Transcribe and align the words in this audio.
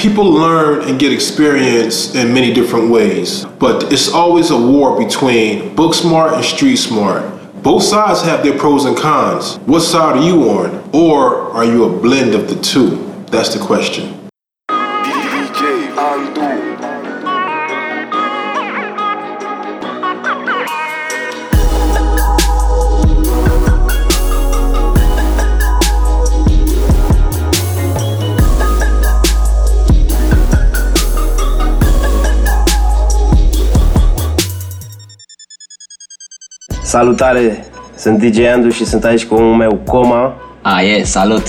people 0.00 0.24
learn 0.24 0.88
and 0.88 0.98
get 0.98 1.12
experience 1.12 2.14
in 2.14 2.32
many 2.32 2.54
different 2.54 2.90
ways, 2.90 3.44
but 3.58 3.92
it's 3.92 4.10
always 4.10 4.50
a 4.50 4.56
war 4.56 4.98
between 4.98 5.74
book 5.74 5.92
smart 5.92 6.32
and 6.32 6.42
street 6.42 6.76
smart. 6.76 7.22
Both 7.62 7.82
sides 7.82 8.22
have 8.22 8.42
their 8.42 8.58
pros 8.58 8.86
and 8.86 8.96
cons. 8.96 9.56
What 9.66 9.80
side 9.80 10.16
are 10.16 10.24
you 10.24 10.48
on? 10.48 10.88
Or 10.94 11.52
are 11.52 11.66
you 11.66 11.84
a 11.84 12.00
blend 12.00 12.34
of 12.34 12.48
the 12.48 12.58
two? 12.62 12.96
That's 13.26 13.52
the 13.54 13.62
question. 13.62 14.19
Salutare! 36.90 37.64
Sunt 37.96 38.18
DJ 38.18 38.38
Andu 38.54 38.68
și 38.68 38.84
sunt 38.84 39.04
aici 39.04 39.24
cu 39.24 39.34
omul 39.34 39.54
meu 39.54 39.80
Coma. 39.86 40.34
A, 40.62 40.80
e, 40.80 41.02
salut! 41.02 41.42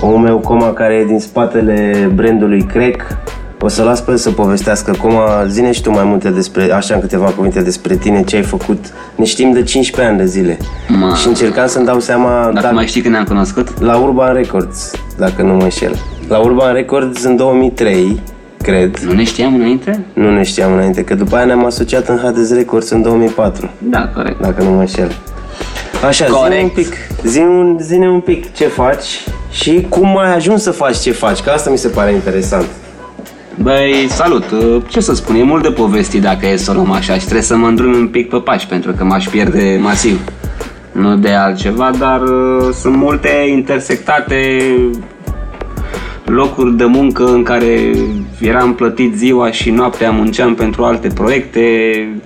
Omul 0.00 0.18
meu 0.18 0.38
Coma 0.38 0.72
care 0.72 0.94
e 0.94 1.04
din 1.04 1.18
spatele 1.18 2.10
brandului 2.14 2.62
Crack. 2.62 3.16
O 3.60 3.68
să 3.68 3.82
las 3.82 4.00
pe 4.00 4.10
el 4.10 4.16
să 4.16 4.30
povestească. 4.30 4.92
Coma, 5.02 5.44
zine 5.46 5.72
și 5.72 5.82
tu 5.82 5.90
mai 5.90 6.04
multe 6.04 6.30
despre, 6.30 6.72
așa 6.72 6.94
în 6.94 7.00
câteva 7.00 7.24
cuvinte 7.24 7.62
despre 7.62 7.96
tine, 7.96 8.22
ce 8.22 8.36
ai 8.36 8.42
făcut. 8.42 8.84
Ne 9.14 9.24
știm 9.24 9.52
de 9.52 9.62
15 9.62 10.12
ani 10.12 10.22
de 10.22 10.26
zile. 10.26 10.58
Ma. 10.88 11.14
Și 11.14 11.28
încercam 11.28 11.66
să-mi 11.66 11.86
dau 11.86 12.00
seama 12.00 12.50
Dacă 12.54 12.74
mai 12.74 12.86
știi 12.86 13.00
când 13.00 13.14
ne-am 13.14 13.26
cunoscut? 13.26 13.80
la 13.80 13.96
Urban 13.96 14.34
Records, 14.34 14.90
dacă 15.18 15.42
nu 15.42 15.54
mă 15.54 15.62
înșel. 15.62 15.94
La 16.28 16.38
Urban 16.38 16.72
Records 16.72 17.24
în 17.24 17.36
2003, 17.36 18.20
cred. 18.62 18.98
Nu 18.98 19.12
ne 19.12 19.24
știam 19.24 19.54
înainte? 19.54 20.04
Nu 20.12 20.30
ne 20.30 20.42
știam 20.42 20.72
înainte, 20.72 21.04
că 21.04 21.14
după 21.14 21.36
aia 21.36 21.44
ne-am 21.44 21.64
asociat 21.64 22.08
în 22.08 22.18
Hades 22.22 22.54
Records 22.54 22.90
în 22.90 23.02
2004. 23.02 23.70
Da, 23.78 24.08
corect. 24.14 24.40
dacă 24.40 24.62
nu 24.62 24.70
mă 24.70 24.80
înșel. 24.80 25.12
Așa, 26.06 26.24
zi 26.24 26.30
Corect. 26.30 26.62
un 26.62 26.68
pic, 26.68 26.92
zi 27.24 27.38
un, 27.38 27.78
zine 27.80 28.08
un 28.08 28.20
pic 28.20 28.54
ce 28.54 28.66
faci 28.66 29.24
și 29.50 29.86
cum 29.88 30.18
ai 30.18 30.34
ajuns 30.34 30.62
să 30.62 30.70
faci 30.70 30.96
ce 30.96 31.12
faci, 31.12 31.40
că 31.40 31.50
asta 31.50 31.70
mi 31.70 31.78
se 31.78 31.88
pare 31.88 32.12
interesant. 32.12 32.66
Băi, 33.62 34.06
salut! 34.08 34.44
Ce 34.88 35.00
să 35.00 35.14
spun, 35.14 35.34
e 35.34 35.42
mult 35.42 35.62
de 35.62 35.70
povesti 35.70 36.20
dacă 36.20 36.46
e 36.46 36.56
să 36.56 36.70
o 36.70 36.74
luăm 36.74 36.90
așa 36.90 37.12
și 37.12 37.20
trebuie 37.20 37.42
să 37.42 37.56
mă 37.56 37.66
îndrum 37.66 37.92
un 37.92 38.08
pic 38.08 38.28
pe 38.28 38.36
pași 38.36 38.66
pentru 38.66 38.92
că 38.92 39.04
m-aș 39.04 39.28
pierde 39.28 39.78
masiv. 39.80 40.20
Nu 40.92 41.16
de 41.16 41.30
altceva, 41.30 41.90
dar 41.98 42.20
uh, 42.20 42.74
sunt 42.80 42.96
multe 42.96 43.28
intersectate 43.48 44.36
locuri 46.30 46.76
de 46.76 46.84
muncă 46.84 47.24
în 47.24 47.42
care 47.42 47.90
eram 48.40 48.74
plătit 48.74 49.14
ziua 49.14 49.50
și 49.50 49.70
noaptea 49.70 50.10
munceam 50.10 50.54
pentru 50.54 50.84
alte 50.84 51.08
proiecte, 51.08 51.60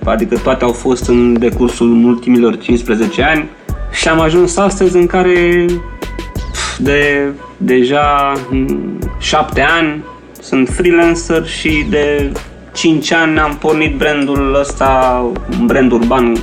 adică 0.03 0.37
toate 0.37 0.63
au 0.63 0.71
fost 0.71 1.07
în 1.07 1.39
decursul 1.39 2.05
ultimilor 2.05 2.57
15 2.57 3.23
ani 3.23 3.45
și 3.91 4.07
am 4.07 4.19
ajuns 4.19 4.57
astăzi 4.57 4.95
în 4.95 5.05
care 5.05 5.65
pf, 6.51 6.77
de 6.77 7.27
deja 7.57 8.33
mm, 8.49 8.99
7 9.19 9.65
ani 9.79 10.03
sunt 10.41 10.69
freelancer 10.69 11.47
și 11.47 11.85
de 11.89 12.31
5 12.73 13.11
ani 13.11 13.39
am 13.39 13.57
pornit 13.59 13.97
brandul 13.97 14.57
ăsta, 14.59 15.23
un 15.59 15.65
brand 15.65 15.91
urban 15.91 16.35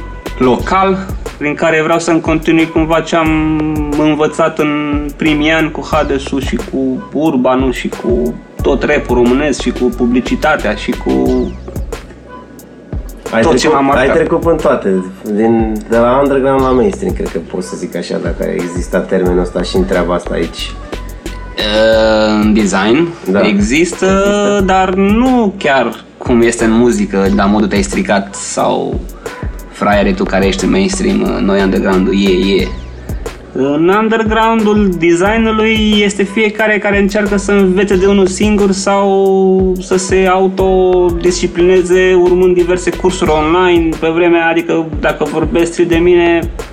local, 0.42 1.06
prin 1.38 1.54
care 1.54 1.82
vreau 1.82 1.98
să-mi 1.98 2.20
continui 2.20 2.68
cumva 2.68 3.00
ce 3.00 3.16
am 3.16 3.60
învățat 3.98 4.58
în 4.58 5.04
primii 5.16 5.50
ani 5.50 5.70
cu 5.70 5.88
Hadesul 5.90 6.40
și 6.40 6.56
cu 6.72 7.08
urbanul 7.12 7.72
și 7.72 7.88
cu 7.88 8.34
tot 8.62 8.82
rap 8.82 9.06
românesc 9.10 9.60
și 9.60 9.70
cu 9.70 9.84
publicitatea 9.96 10.74
și 10.74 10.90
cu 10.90 11.12
Ai 13.32 13.42
Tot 13.42 13.50
ce 13.50 13.56
trecut, 13.58 13.74
m-a 13.76 13.80
marcat. 13.86 14.08
ai 14.08 14.14
trecut 14.14 14.44
în 14.44 14.56
toate, 14.56 15.04
din, 15.34 15.72
de 15.88 15.96
la 15.96 16.18
underground 16.22 16.60
la 16.60 16.70
mainstream, 16.70 17.14
cred 17.14 17.28
că 17.28 17.38
pot 17.50 17.62
să 17.64 17.76
zic 17.76 17.96
așa, 17.96 18.18
dacă 18.22 18.44
exista 18.44 18.98
termenul 18.98 19.38
ăsta 19.40 19.62
și 19.62 19.76
în 19.76 19.84
treaba 19.84 20.14
asta 20.14 20.30
aici. 20.34 20.72
Uh, 21.56 22.40
în 22.42 22.54
design 22.54 23.08
Da. 23.30 23.40
există, 23.46 24.04
Există. 24.06 24.62
dar 24.64 24.94
nu 24.94 25.54
chiar 25.58 26.04
cum 26.18 26.40
este 26.42 26.64
în 26.64 26.70
muzică, 26.70 27.26
la 27.36 27.44
modul 27.44 27.68
te-ai 27.68 27.82
stricat 27.82 28.34
sau 28.34 29.00
fraiere 29.82 30.12
tu 30.12 30.24
care 30.24 30.46
ești 30.46 30.64
în 30.64 30.70
mainstream, 30.70 31.20
uh, 31.20 31.40
noi 31.40 31.62
underground-ul 31.62 32.14
e, 32.14 32.60
e. 32.60 32.68
În 33.54 33.92
undergroundul 34.02 34.90
designului 34.98 35.94
este 36.04 36.22
fiecare 36.22 36.78
care 36.78 36.98
încearcă 36.98 37.36
să 37.36 37.52
învețe 37.52 37.96
de 37.96 38.06
unul 38.06 38.26
singur 38.26 38.70
sau 38.70 39.76
să 39.80 39.96
se 39.96 40.26
autodisciplineze 40.30 42.14
urmând 42.22 42.54
diverse 42.54 42.90
cursuri 42.90 43.30
online 43.30 43.88
pe 44.00 44.08
vremea, 44.08 44.48
adică 44.48 44.86
dacă 45.00 45.24
vorbesc 45.24 45.72
strict 45.72 45.88
de 45.88 45.96
mine, 45.96 46.40
Mm, 46.40 46.71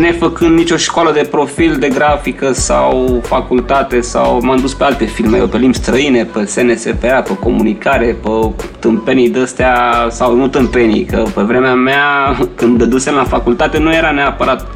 nefăcând 0.00 0.58
nicio 0.58 0.76
școală 0.76 1.12
de 1.12 1.28
profil 1.30 1.76
de 1.80 1.88
grafică 1.88 2.52
sau 2.52 3.20
facultate 3.22 4.00
sau 4.00 4.40
m-am 4.42 4.58
dus 4.58 4.74
pe 4.74 4.84
alte 4.84 5.04
filme, 5.04 5.36
eu 5.36 5.46
pe 5.46 5.56
limbi 5.56 5.76
străine, 5.76 6.24
pe 6.24 6.44
SNSPA, 6.44 7.20
pe 7.20 7.36
comunicare, 7.40 8.16
pe 8.22 8.28
tâmpenii 8.78 9.30
de-astea, 9.30 10.06
sau 10.10 10.36
nu 10.36 10.48
tâmpenii, 10.48 11.04
că 11.04 11.24
pe 11.34 11.42
vremea 11.42 11.74
mea, 11.74 12.36
când 12.56 12.78
dădusem 12.78 13.14
la 13.14 13.24
facultate, 13.24 13.78
nu 13.78 13.94
era 13.94 14.10
neapărat 14.10 14.66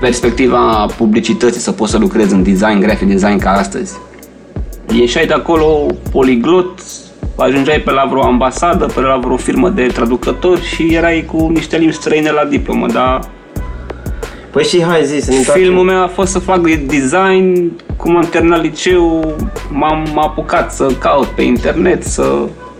perspectiva 0.00 0.86
publicității 0.96 1.60
să 1.60 1.72
poți 1.72 1.90
să 1.90 1.98
lucrezi 1.98 2.34
în 2.34 2.42
design, 2.42 2.80
graphic 2.80 3.08
design 3.08 3.38
ca 3.38 3.50
astăzi. 3.50 3.96
Ieșai 4.92 5.26
de 5.26 5.32
acolo 5.32 5.86
poliglot, 6.10 6.80
ajungeai 7.36 7.78
pe 7.78 7.90
la 7.90 8.06
vreo 8.10 8.22
ambasadă, 8.22 8.86
pe 8.94 9.00
la 9.00 9.16
vreo 9.16 9.36
firmă 9.36 9.68
de 9.68 9.86
traducători 9.86 10.62
și 10.62 10.94
erai 10.94 11.24
cu 11.32 11.48
niște 11.48 11.76
limbi 11.76 11.94
străine 11.94 12.30
la 12.30 12.44
diplomă, 12.44 12.86
dar 12.86 13.20
Păi 14.54 14.64
și 14.64 14.82
hai 14.82 15.04
zi, 15.04 15.20
să 15.20 15.30
ne 15.30 15.36
întoarcem. 15.36 15.64
filmul 15.64 15.84
meu 15.84 16.02
a 16.02 16.06
fost 16.06 16.32
să 16.32 16.38
fac 16.38 16.60
de 16.60 16.74
design, 16.86 17.72
cum 17.96 18.16
am 18.16 18.26
terminat 18.30 18.62
liceu, 18.62 19.34
m-am 19.70 20.06
apucat 20.18 20.72
să 20.72 20.86
caut 20.98 21.26
pe 21.26 21.42
internet, 21.42 22.04
să... 22.04 22.24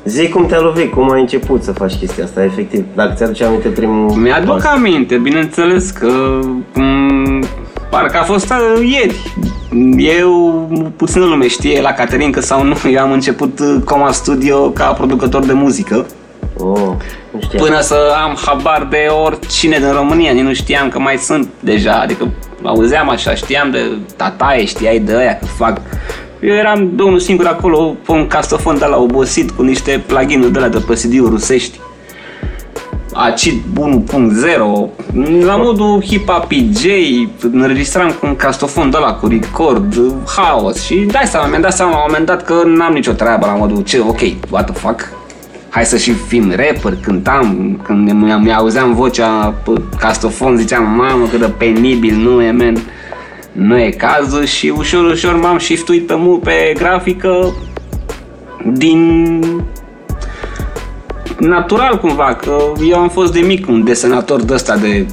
Zi 0.05 0.29
cum 0.29 0.47
te-a 0.47 0.61
lovit, 0.61 0.93
cum 0.93 1.11
ai 1.11 1.21
început 1.21 1.63
să 1.63 1.73
faci 1.73 1.95
chestia 1.95 2.25
asta, 2.25 2.45
efectiv. 2.45 2.85
Dacă 2.95 3.13
ți-aduce 3.17 3.45
aminte 3.45 3.69
primul 3.69 4.11
Mi-aduc 4.11 4.61
pas. 4.61 4.65
aminte, 4.65 5.17
bineînțeles 5.17 5.91
că 5.91 6.39
m- 6.73 7.47
parcă 7.91 8.19
a 8.19 8.23
fost 8.23 8.51
uh, 8.51 8.89
ieri. 8.91 9.17
Eu, 10.19 10.69
puțină 10.97 11.25
lume 11.25 11.49
știe 11.49 11.81
la 11.81 11.93
Caterinca 11.93 12.41
sau 12.41 12.65
nu, 12.65 12.75
eu 12.95 13.03
am 13.03 13.13
început 13.13 13.59
uh, 13.59 13.77
Coma 13.85 14.13
Studio 14.13 14.71
ca 14.71 14.85
producător 14.85 15.45
de 15.45 15.53
muzică. 15.53 16.07
Oh, 16.59 16.77
nu 16.79 16.97
știam. 17.41 17.65
Până 17.65 17.81
să 17.81 18.15
am 18.25 18.39
habar 18.47 18.87
de 18.91 19.07
oricine 19.25 19.79
din 19.79 19.93
România, 19.93 20.33
nici 20.33 20.43
nu 20.43 20.55
știam 20.55 20.89
că 20.89 20.99
mai 20.99 21.17
sunt 21.17 21.49
deja, 21.61 21.93
adică 21.93 22.29
auzeam 22.63 23.11
așa, 23.11 23.35
știam 23.35 23.71
de 23.71 23.79
tataie, 24.17 24.65
știai 24.65 24.99
de 24.99 25.17
aia 25.17 25.39
că 25.39 25.45
fac. 25.45 25.81
Eu 26.41 26.55
eram 26.55 26.91
de 26.93 27.03
unul 27.03 27.19
singur 27.19 27.47
acolo, 27.47 27.97
pe 28.07 28.13
un 28.13 28.27
castofon 28.27 28.79
de 28.79 28.85
la 28.85 28.97
obosit 28.97 29.51
cu 29.51 29.63
niște 29.63 30.03
plugin-uri 30.07 30.53
de 30.53 30.59
la 30.59 30.69
de 30.69 30.79
pe 30.87 30.95
CD-uri 30.95 31.31
rusești. 31.31 31.81
Acid 33.13 33.63
1.0, 33.81 33.85
la 35.45 35.57
modul 35.57 36.03
hip-hop 36.03 36.47
PJ, 36.49 36.85
înregistram 37.53 38.11
cu 38.11 38.27
un 38.27 38.37
castofon 38.37 38.91
de 38.91 38.97
la 38.97 39.13
cu 39.15 39.27
record, 39.27 40.13
haos 40.37 40.85
și 40.85 40.95
dai 40.95 41.27
seama, 41.27 41.47
mi-am 41.47 41.61
dat 41.61 41.73
seama 41.73 41.91
la 41.91 41.97
un 41.97 42.05
moment 42.07 42.27
dat 42.27 42.45
că 42.45 42.63
n-am 42.65 42.93
nicio 42.93 43.13
treabă 43.13 43.47
la 43.47 43.53
modul 43.53 43.83
ce, 43.83 44.01
ok, 44.01 44.21
what 44.51 44.71
the 44.71 44.75
fuck, 44.75 45.09
hai 45.75 45.85
să 45.85 45.97
și 45.97 46.13
fim 46.13 46.51
rapper, 46.51 46.97
cântam, 47.03 47.81
când 47.83 48.11
mi- 48.11 48.39
mi-auzeam 48.43 48.95
vocea 48.95 49.55
pe 49.65 49.71
castofon, 49.99 50.57
ziceam, 50.57 50.85
mamă, 50.85 51.27
cât 51.27 51.41
de 51.41 51.53
penibil, 51.59 52.15
nu 52.15 52.43
e, 52.43 52.51
man, 52.51 52.77
nu 53.53 53.79
e 53.79 53.91
cazul 53.91 54.45
și 54.45 54.73
ușor, 54.77 55.05
ușor 55.11 55.37
m-am 55.41 55.59
shiftuit 55.59 56.07
pe, 56.07 56.15
mu- 56.17 56.39
pe 56.39 56.75
grafică 56.79 57.53
din 58.73 59.41
natural 61.39 61.99
cumva, 61.99 62.35
că 62.35 62.57
eu 62.89 62.99
am 62.99 63.09
fost 63.09 63.33
de 63.33 63.41
mic 63.41 63.69
un 63.69 63.85
desenator 63.85 64.43
de 64.43 64.53
ăsta 64.55 64.77
de 64.77 65.07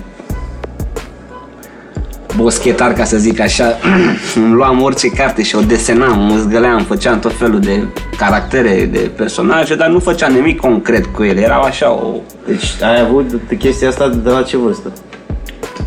boschetar, 2.36 2.94
ca 2.94 3.04
să 3.04 3.18
zic 3.18 3.40
așa, 3.40 3.78
îmi 4.36 4.54
luam 4.54 4.82
orice 4.82 5.08
carte 5.10 5.44
și 5.44 5.56
o 5.56 5.60
desenam, 5.62 6.20
mă 6.20 6.36
zgăleam, 6.38 6.84
făceam 6.84 7.20
tot 7.20 7.34
felul 7.38 7.60
de 7.60 7.84
caractere, 8.18 8.90
de 8.92 9.00
personaje, 9.16 9.76
dar 9.76 9.88
nu 9.88 10.00
făceam 10.00 10.34
nimic 10.34 10.60
concret 10.60 11.06
cu 11.06 11.24
ele, 11.24 11.42
erau 11.42 11.62
așa 11.62 11.92
o... 11.92 12.12
Deci 12.48 12.66
ai 12.84 13.00
avut 13.02 13.42
chestia 13.60 13.88
asta 13.88 14.08
de 14.08 14.30
la 14.30 14.42
ce 14.42 14.58
vârstă? 14.58 14.92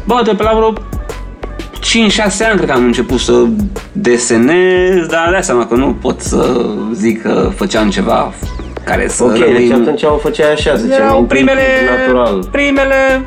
Bă, 0.06 0.20
de 0.24 0.32
pe 0.36 0.42
la 0.42 0.52
vreo 0.54 0.72
5-6 0.72 2.48
ani 2.50 2.56
cred 2.56 2.66
că 2.68 2.72
am 2.72 2.84
început 2.84 3.18
să 3.18 3.42
desenez, 3.92 5.06
dar 5.10 5.28
dai 5.30 5.42
seama 5.42 5.66
că 5.66 5.74
nu 5.74 5.96
pot 6.00 6.20
să 6.20 6.66
zic 6.92 7.22
că 7.22 7.50
făceam 7.56 7.90
ceva 7.90 8.32
care 8.84 9.08
să 9.08 9.24
Ok, 9.24 9.32
deci 9.32 9.40
rămâi- 9.48 9.72
atunci 9.72 10.02
o 10.02 10.16
făceai 10.16 10.52
așa, 10.52 10.70
să 10.76 10.82
zicem, 10.82 11.02
erau 11.02 11.18
intuitiv, 11.20 11.46
primele, 11.46 11.68
natural. 11.98 12.48
primele 12.52 13.20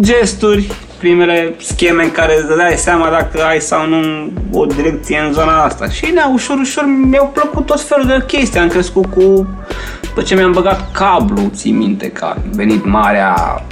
gesturi 0.00 0.72
primele 1.00 1.54
scheme 1.58 2.02
în 2.02 2.10
care 2.10 2.36
îți 2.38 2.56
dai 2.56 2.74
seama 2.76 3.08
dacă 3.10 3.44
ai 3.44 3.60
sau 3.60 3.88
nu 3.88 4.30
o 4.52 4.64
direcție 4.64 5.18
în 5.26 5.32
zona 5.32 5.62
asta. 5.64 5.88
Și 5.88 6.12
da, 6.14 6.30
ușor, 6.32 6.58
ușor 6.58 6.84
mi-au 7.08 7.30
plăcut 7.34 7.66
tot 7.66 7.80
felul 7.80 8.06
de 8.06 8.24
chestii. 8.26 8.60
Am 8.60 8.68
crescut 8.68 9.04
cu... 9.04 9.46
După 10.00 10.22
ce 10.22 10.34
mi-am 10.34 10.52
băgat 10.52 10.92
cablu, 10.92 11.50
ții 11.54 11.72
minte 11.72 12.10
că 12.10 12.24
a 12.24 12.36
venit 12.52 12.84
marea 12.84 13.64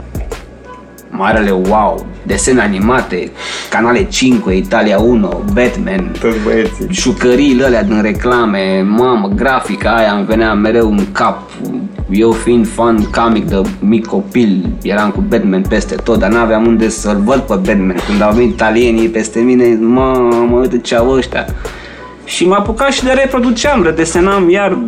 marele 1.11 1.51
wow, 1.51 2.07
desene 2.23 2.61
animate, 2.61 3.31
canale 3.71 4.05
5, 4.05 4.43
Italia 4.53 4.99
1, 4.99 5.45
Batman, 5.53 6.13
Toți 6.21 6.39
băieții. 6.45 6.87
jucăriile 6.91 7.65
alea 7.65 7.83
din 7.83 8.03
reclame, 8.03 8.83
mamă, 8.87 9.29
grafica 9.35 9.97
aia 9.97 10.13
îmi 10.13 10.25
venea 10.27 10.55
mereu 10.55 10.91
în 10.91 11.13
cap. 11.13 11.41
Eu 12.11 12.33
fiind 12.33 12.69
fan 12.69 13.11
comic 13.11 13.49
de 13.49 13.63
mic 13.81 14.07
copil, 14.07 14.69
eram 14.83 15.11
cu 15.11 15.25
Batman 15.29 15.63
peste 15.63 15.95
tot, 15.95 16.19
dar 16.19 16.31
n-aveam 16.31 16.67
unde 16.67 16.89
să-l 16.89 17.21
văd 17.25 17.41
pe 17.41 17.55
Batman. 17.55 17.97
Când 18.07 18.23
au 18.23 18.33
venit 18.33 18.53
italienii 18.53 19.09
peste 19.09 19.41
mine, 19.41 19.79
mamă, 19.81 20.59
uite 20.59 20.79
ce 20.79 20.97
au 20.97 21.11
ăștia. 21.11 21.47
Și 22.25 22.47
m-a 22.47 22.57
apucat 22.57 22.93
și 22.93 23.05
de 23.05 23.11
reproduceam, 23.11 23.83
redesenam 23.83 24.51
iar 24.51 24.79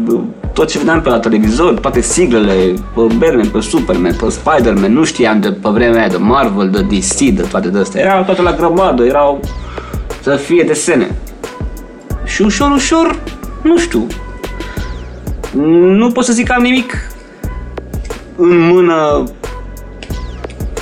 tot 0.53 0.69
ce 0.69 0.79
vedeam 0.79 1.01
pe 1.01 1.09
la 1.09 1.19
televizor, 1.19 1.75
toate 1.75 2.01
siglele, 2.01 2.53
pe 2.95 3.01
Batman, 3.19 3.49
pe 3.49 3.61
Superman, 3.61 4.15
pe 4.15 4.29
Spider-Man, 4.29 4.93
nu 4.93 5.05
știam 5.05 5.41
de 5.41 5.53
pe 5.53 5.69
vremea 5.69 5.99
aia 5.99 6.09
de 6.09 6.17
Marvel, 6.17 6.71
de 6.71 6.97
DC, 6.97 7.19
de 7.19 7.43
toate 7.51 7.69
de 7.69 7.79
astea. 7.79 8.01
Erau 8.01 8.23
toate 8.23 8.43
la 8.43 8.53
grămadă, 8.53 9.05
erau 9.05 9.41
să 10.23 10.37
fie 10.37 10.63
desene. 10.63 11.11
Și 12.25 12.43
ușor, 12.43 12.71
ușor, 12.71 13.19
nu 13.63 13.79
știu, 13.79 14.07
nu 15.97 16.11
pot 16.11 16.25
să 16.25 16.33
zic 16.33 16.47
că 16.47 16.53
am 16.57 16.63
nimic 16.63 17.10
în 18.41 18.59
mână 18.59 19.25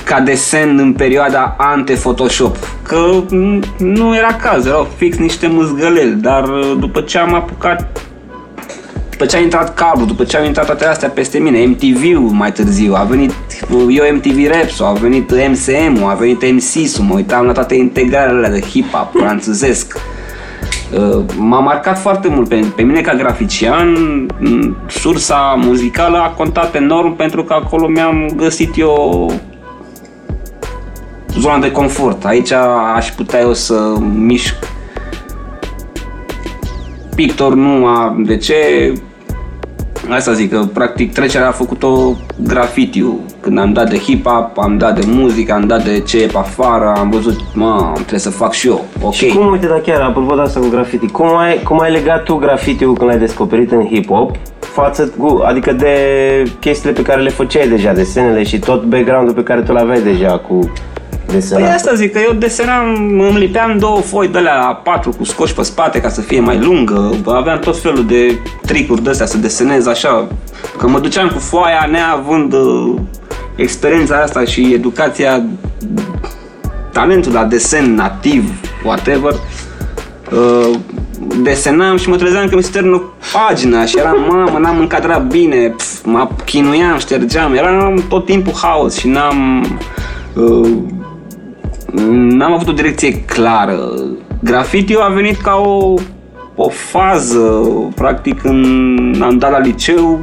ca 0.03 0.19
desen 0.19 0.77
în 0.77 0.93
perioada 0.93 1.55
ante-Photoshop. 1.57 2.57
Că 2.83 3.23
n- 3.25 3.77
nu 3.77 4.15
era 4.15 4.33
caz, 4.33 4.65
erau 4.65 4.87
fix 4.97 5.17
niște 5.17 5.47
mâzgăleli, 5.47 6.11
dar 6.11 6.43
uh, 6.43 6.75
după 6.79 7.01
ce 7.01 7.17
am 7.17 7.33
apucat 7.33 7.87
după 9.09 9.31
ce 9.31 9.37
a 9.37 9.39
intrat 9.39 9.73
cablu, 9.73 10.05
după 10.05 10.23
ce 10.23 10.37
au 10.37 10.45
intrat 10.45 10.65
toate 10.65 10.85
astea 10.85 11.09
peste 11.09 11.37
mine, 11.39 11.65
MTV-ul 11.65 12.29
mai 12.31 12.51
târziu, 12.51 12.93
a 12.95 13.03
venit 13.03 13.31
uh, 13.71 13.85
eu 13.89 14.15
MTV 14.15 14.47
Raps, 14.51 14.79
a 14.81 14.91
venit 14.91 15.31
MCM-ul, 15.31 16.09
a 16.09 16.13
venit 16.13 16.41
MC-ul, 16.51 17.03
mă 17.05 17.13
uitam 17.15 17.45
la 17.45 17.51
toate 17.51 17.75
integralele 17.75 18.37
alea 18.45 18.59
de 18.59 18.65
hip-hop 18.65 19.11
franțuzesc. 19.23 19.97
Uh, 20.93 21.23
M-a 21.37 21.59
marcat 21.59 21.99
foarte 21.99 22.27
mult 22.27 22.47
pe, 22.47 22.65
pe 22.75 22.81
mine 22.81 23.01
ca 23.01 23.13
grafician, 23.13 23.93
m, 24.39 24.75
sursa 24.87 25.59
muzicală 25.63 26.17
a 26.17 26.29
contat 26.29 26.75
enorm 26.75 27.15
pentru 27.15 27.43
că 27.43 27.53
acolo 27.53 27.87
mi-am 27.87 28.31
găsit 28.35 28.77
eu 28.77 29.31
zona 31.37 31.59
de 31.59 31.71
confort. 31.71 32.25
Aici 32.25 32.51
aș 32.95 33.11
putea 33.11 33.39
eu 33.39 33.53
să 33.53 33.93
mișc 34.13 34.55
pictor 37.15 37.53
nu 37.53 37.85
a... 37.85 38.15
De 38.25 38.37
ce? 38.37 38.93
Asta 40.09 40.33
zic, 40.33 40.51
că 40.51 40.59
practic 40.73 41.13
trecerea 41.13 41.47
a 41.47 41.51
făcut-o 41.51 42.15
grafitiu. 42.43 43.19
Când 43.39 43.59
am 43.59 43.73
dat 43.73 43.89
de 43.89 43.97
hip-hop, 43.97 44.55
am 44.55 44.77
dat 44.77 44.99
de 44.99 45.05
muzică, 45.07 45.53
am 45.53 45.67
dat 45.67 45.83
de 45.83 45.99
ce 45.99 46.21
e 46.21 46.25
pe 46.25 46.37
afară, 46.37 46.93
am 46.97 47.09
văzut, 47.09 47.39
mă, 47.53 47.91
trebuie 47.93 48.19
să 48.19 48.29
fac 48.29 48.51
și 48.53 48.67
eu. 48.67 48.85
Ok. 49.01 49.13
Și 49.13 49.27
cum, 49.27 49.51
uite, 49.51 49.67
dar 49.67 49.79
chiar, 49.79 50.01
apropo 50.01 50.35
de 50.35 50.41
asta 50.41 50.59
cu 50.59 50.67
graffiti, 50.69 51.07
cum 51.07 51.37
ai, 51.37 51.61
cum 51.63 51.79
ai 51.79 51.91
legat 51.91 52.23
tu 52.23 52.35
graffiti-ul 52.35 52.93
când 52.93 53.09
l-ai 53.09 53.19
descoperit 53.19 53.71
în 53.71 53.87
hip-hop 53.87 54.31
față 54.59 55.13
cu, 55.17 55.41
adică 55.45 55.71
de 55.71 55.93
chestiile 56.59 56.95
pe 56.95 57.01
care 57.01 57.21
le 57.21 57.29
făceai 57.29 57.67
deja, 57.67 57.93
desenele 57.93 58.43
și 58.43 58.59
tot 58.59 58.83
background-ul 58.83 59.33
pe 59.33 59.43
care 59.43 59.61
tu 59.61 59.71
l-aveai 59.71 60.01
deja 60.01 60.37
cu 60.37 60.59
desenat? 61.31 61.63
Păi 61.63 61.73
asta 61.73 61.93
zic, 61.93 62.11
că 62.11 62.19
eu 62.19 62.33
desenam, 62.33 62.95
îmi 63.19 63.37
lipeam 63.37 63.77
două 63.77 63.99
foi 63.99 64.27
de 64.27 64.39
la 64.39 64.81
patru 64.83 65.09
cu 65.17 65.23
scoși 65.23 65.53
pe 65.53 65.61
spate 65.61 66.01
ca 66.01 66.09
să 66.09 66.21
fie 66.21 66.39
mai 66.39 66.59
lungă, 66.59 67.15
aveam 67.25 67.59
tot 67.59 67.79
felul 67.81 68.05
de 68.05 68.39
tricuri 68.65 69.03
de 69.03 69.09
astea 69.09 69.25
să 69.25 69.37
desenez 69.37 69.87
așa, 69.87 70.27
că 70.77 70.87
mă 70.87 70.99
duceam 70.99 71.29
cu 71.29 71.39
foaia 71.39 71.87
neavând 71.91 72.53
uh, 72.53 72.95
experiența 73.55 74.21
asta 74.21 74.43
și 74.43 74.71
educația, 74.73 75.43
talentul 76.91 77.31
la 77.31 77.43
desen 77.43 77.95
nativ, 77.95 78.51
whatever, 78.83 79.33
uh, 80.31 80.77
desenam 81.41 81.97
și 81.97 82.09
mă 82.09 82.15
trezeam 82.15 82.47
că 82.49 82.55
mi 82.55 82.63
se 82.63 82.71
termină 82.71 83.03
pagina 83.33 83.85
și 83.85 83.97
eram, 83.97 84.25
mamă, 84.29 84.57
n-am 84.59 84.79
încadrat 84.79 85.27
bine, 85.27 85.67
pf, 85.67 86.03
mă 86.03 86.27
chinuiam, 86.45 86.97
ștergeam, 86.97 87.53
eram 87.53 88.03
tot 88.09 88.25
timpul 88.25 88.53
haos 88.61 88.97
și 88.97 89.07
n-am... 89.07 89.65
Uh, 90.35 90.69
n-am 91.95 92.53
avut 92.53 92.67
o 92.67 92.71
direcție 92.71 93.13
clară. 93.13 93.79
Graffiti 94.43 94.95
a 94.99 95.07
venit 95.07 95.41
ca 95.41 95.55
o, 95.55 95.93
o 96.55 96.69
fază, 96.69 97.67
practic 97.95 98.41
când 98.41 99.21
am 99.21 99.37
dat 99.37 99.51
la 99.51 99.59
liceu, 99.59 100.19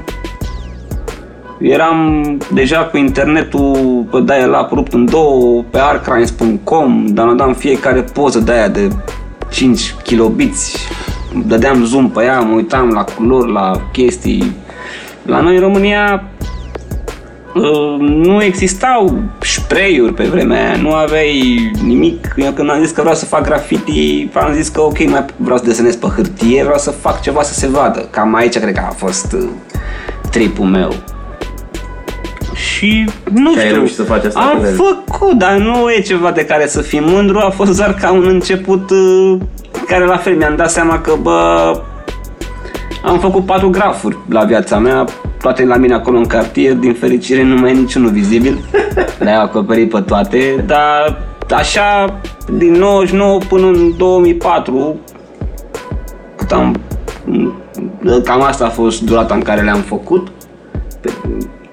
eram 1.58 2.22
deja 2.52 2.78
cu 2.78 2.96
internetul 2.96 4.04
pe 4.10 4.20
de 4.20 4.44
la 4.44 4.68
rupt 4.72 4.92
în 4.92 5.04
două, 5.04 5.62
pe 5.70 5.78
arcrimes.com, 5.78 7.06
downloadam 7.06 7.54
fiecare 7.54 8.00
poză 8.00 8.38
de 8.38 8.52
aia 8.52 8.68
de 8.68 8.88
5 9.50 9.94
kilobiți, 10.02 10.88
dădeam 11.46 11.84
zoom 11.84 12.10
pe 12.10 12.24
ea, 12.24 12.40
mă 12.40 12.54
uitam 12.54 12.88
la 12.88 13.04
culori, 13.04 13.52
la 13.52 13.72
chestii. 13.92 14.54
La 15.22 15.40
noi 15.40 15.54
în 15.54 15.60
România 15.60 16.30
Uh, 16.35 16.35
nu 17.98 18.42
existau 18.42 19.18
spray-uri 19.40 20.14
pe 20.14 20.24
vremea 20.24 20.68
aia, 20.68 20.76
nu 20.80 20.92
aveai 20.92 21.70
nimic. 21.84 22.34
Eu 22.36 22.52
când 22.52 22.70
am 22.70 22.80
zis 22.80 22.90
că 22.90 23.00
vreau 23.00 23.16
să 23.16 23.24
fac 23.24 23.42
graffiti, 23.44 24.28
am 24.34 24.52
zis 24.54 24.68
că 24.68 24.80
ok, 24.80 25.08
mai 25.08 25.24
vreau 25.36 25.58
să 25.58 25.64
desenez 25.64 25.96
pe 25.96 26.06
hârtie, 26.06 26.62
vreau 26.62 26.78
să 26.78 26.90
fac 26.90 27.20
ceva 27.22 27.42
să 27.42 27.54
se 27.54 27.68
vadă. 27.68 28.08
Cam 28.10 28.34
aici 28.34 28.58
cred 28.58 28.74
că 28.74 28.82
a 28.88 28.92
fost 28.92 29.32
uh, 29.32 29.48
tripul 30.30 30.64
meu. 30.66 30.92
Și 32.54 33.10
nu 33.32 33.52
Și 33.52 33.58
ai 33.58 33.64
știu, 33.64 33.76
reușit 33.76 33.96
să 33.96 34.02
faci 34.02 34.24
asta 34.24 34.40
am 34.40 34.58
cu 34.58 34.64
ele. 34.66 34.76
făcut, 34.76 35.32
dar 35.32 35.56
nu 35.56 35.90
e 35.90 36.00
ceva 36.00 36.30
de 36.30 36.44
care 36.44 36.66
să 36.66 36.80
fii 36.80 37.00
mândru, 37.00 37.38
a 37.38 37.50
fost 37.50 37.76
doar 37.76 37.94
ca 37.94 38.12
un 38.12 38.26
început 38.26 38.90
uh, 38.90 39.36
care 39.86 40.04
la 40.04 40.16
fel 40.16 40.36
mi-am 40.36 40.56
dat 40.56 40.70
seama 40.70 40.98
că 41.00 41.12
bă, 41.22 41.80
am 43.04 43.18
făcut 43.18 43.46
patru 43.46 43.70
grafuri 43.70 44.16
la 44.28 44.44
viața 44.44 44.78
mea, 44.78 45.04
toate 45.40 45.64
la 45.64 45.76
mine 45.76 45.94
acolo 45.94 46.16
în 46.16 46.26
cartier, 46.26 46.74
din 46.74 46.94
fericire 46.94 47.42
nu 47.42 47.56
mai 47.56 47.70
e 47.70 47.74
niciunul 47.74 48.10
vizibil, 48.10 48.58
le-am 49.18 49.42
acoperit 49.42 49.90
pe 49.90 50.00
toate, 50.00 50.64
dar 50.66 51.22
așa 51.54 52.20
din 52.52 52.72
99 52.72 53.38
până 53.48 53.66
în 53.66 53.96
2004, 53.96 54.96
cât 56.36 56.52
am, 56.52 56.80
cam 58.24 58.42
asta 58.42 58.64
a 58.64 58.68
fost 58.68 59.02
durata 59.02 59.34
în 59.34 59.42
care 59.42 59.62
le-am 59.62 59.80
făcut, 59.80 60.28
pe 61.00 61.10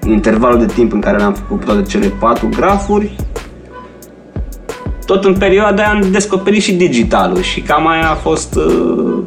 intervalul 0.06 0.58
de 0.58 0.72
timp 0.72 0.92
în 0.92 1.00
care 1.00 1.16
le-am 1.16 1.34
făcut 1.34 1.64
toate 1.64 1.82
cele 1.82 2.06
patru 2.06 2.48
grafuri, 2.56 3.16
tot 5.06 5.24
în 5.24 5.34
perioada 5.34 5.82
aia 5.82 5.92
am 5.92 6.10
descoperit 6.10 6.62
și 6.62 6.74
digitalul 6.74 7.40
și 7.40 7.60
cam 7.60 7.86
aia 7.86 8.10
a 8.10 8.14
fost 8.14 8.54
uh, 8.54 9.22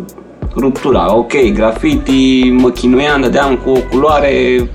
ruptura. 0.59 1.15
Ok, 1.15 1.33
graffiti, 1.53 2.49
mă 2.49 2.69
chinuiam, 2.69 3.21
dădeam 3.21 3.55
cu 3.55 3.69
o 3.69 3.79
culoare, 3.89 4.69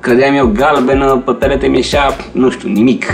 credeam 0.00 0.34
eu 0.34 0.46
galbenă, 0.46 1.22
pe 1.24 1.32
perete 1.32 1.66
mi 1.66 1.76
ieșea, 1.76 2.16
nu 2.32 2.50
știu, 2.50 2.68
nimic. 2.68 3.04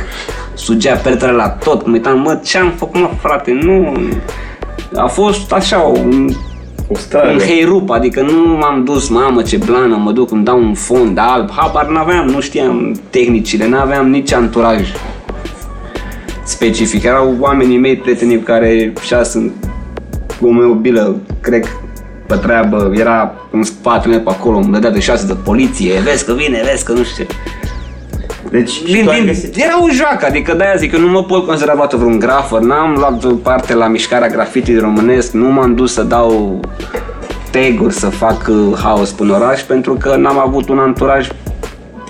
Sugea 0.55 0.95
peretele 0.95 1.33
la 1.33 1.49
tot, 1.49 1.87
mă 1.87 1.93
uitam, 1.93 2.21
mă, 2.21 2.41
ce-am 2.45 2.73
făcut, 2.77 3.01
mă, 3.01 3.11
frate, 3.21 3.53
nu... 3.63 3.93
A 4.97 5.07
fost 5.07 5.53
așa, 5.53 5.79
un, 5.79 6.29
O 6.89 6.95
stradă. 6.97 7.31
un 7.31 7.39
heirup, 7.39 7.91
adică 7.91 8.21
nu 8.21 8.57
m-am 8.61 8.85
dus, 8.85 9.09
mamă, 9.09 9.43
ce 9.43 9.57
blană, 9.57 9.97
mă 9.97 10.13
duc, 10.13 10.31
îmi 10.31 10.45
dau 10.45 10.59
un 10.59 10.75
fond 10.75 11.19
alb, 11.21 11.51
habar 11.51 11.89
n-aveam, 11.89 12.27
nu 12.27 12.41
știam 12.41 13.01
tehnicile, 13.11 13.69
n-aveam 13.69 14.11
nici 14.11 14.33
anturaj 14.33 14.81
specific. 16.43 17.03
Erau 17.03 17.37
oamenii 17.41 17.79
mei, 17.79 17.97
prietenii 17.97 18.39
care 18.39 18.93
și 19.01 19.25
sunt 19.25 19.53
cu 20.41 20.47
o 20.47 20.51
mobilă, 20.51 21.17
cred, 21.41 21.80
pe 22.31 22.37
treabă, 22.37 22.91
era 22.95 23.35
în 23.51 23.63
spatele 23.63 24.15
meu 24.15 24.23
pe 24.23 24.31
acolo, 24.31 24.57
îmi 24.57 24.73
dădea 24.73 24.91
de 24.91 25.01
șase 25.01 25.27
de 25.27 25.37
poliție, 25.45 26.01
vezi 26.01 26.25
că 26.25 26.33
vine, 26.33 26.63
vezi 26.71 26.85
că 26.85 26.93
nu 26.93 27.03
știu 27.03 27.25
ce. 27.25 27.31
Deci, 28.51 28.71
și 28.71 28.83
Din, 28.83 29.05
tu 29.05 29.11
ai 29.11 29.19
din, 29.19 29.27
găsit... 29.27 29.57
era 29.57 29.83
o 29.83 29.89
joacă, 29.91 30.27
adică 30.27 30.55
de-aia 30.55 30.75
zic 30.77 30.91
că 30.93 30.99
nu 30.99 31.09
mă 31.09 31.25
pot 31.25 31.47
considera 31.47 31.73
vreodată 31.73 31.97
vreun 31.97 32.19
grafăr, 32.19 32.61
n-am 32.61 32.95
luat 32.99 33.33
parte 33.33 33.75
la 33.75 33.87
mișcarea 33.87 34.29
graffiti 34.29 34.77
românesc, 34.77 35.33
nu 35.33 35.49
m-am 35.49 35.75
dus 35.75 35.93
să 35.93 36.03
dau 36.03 36.61
tag 37.51 37.91
să 37.91 38.07
fac 38.07 38.47
uh, 38.49 38.79
haos 38.83 39.11
până 39.11 39.35
oraș, 39.35 39.61
pentru 39.61 39.95
că 39.95 40.17
n-am 40.17 40.39
avut 40.39 40.69
un 40.69 40.79
anturaj 40.79 41.29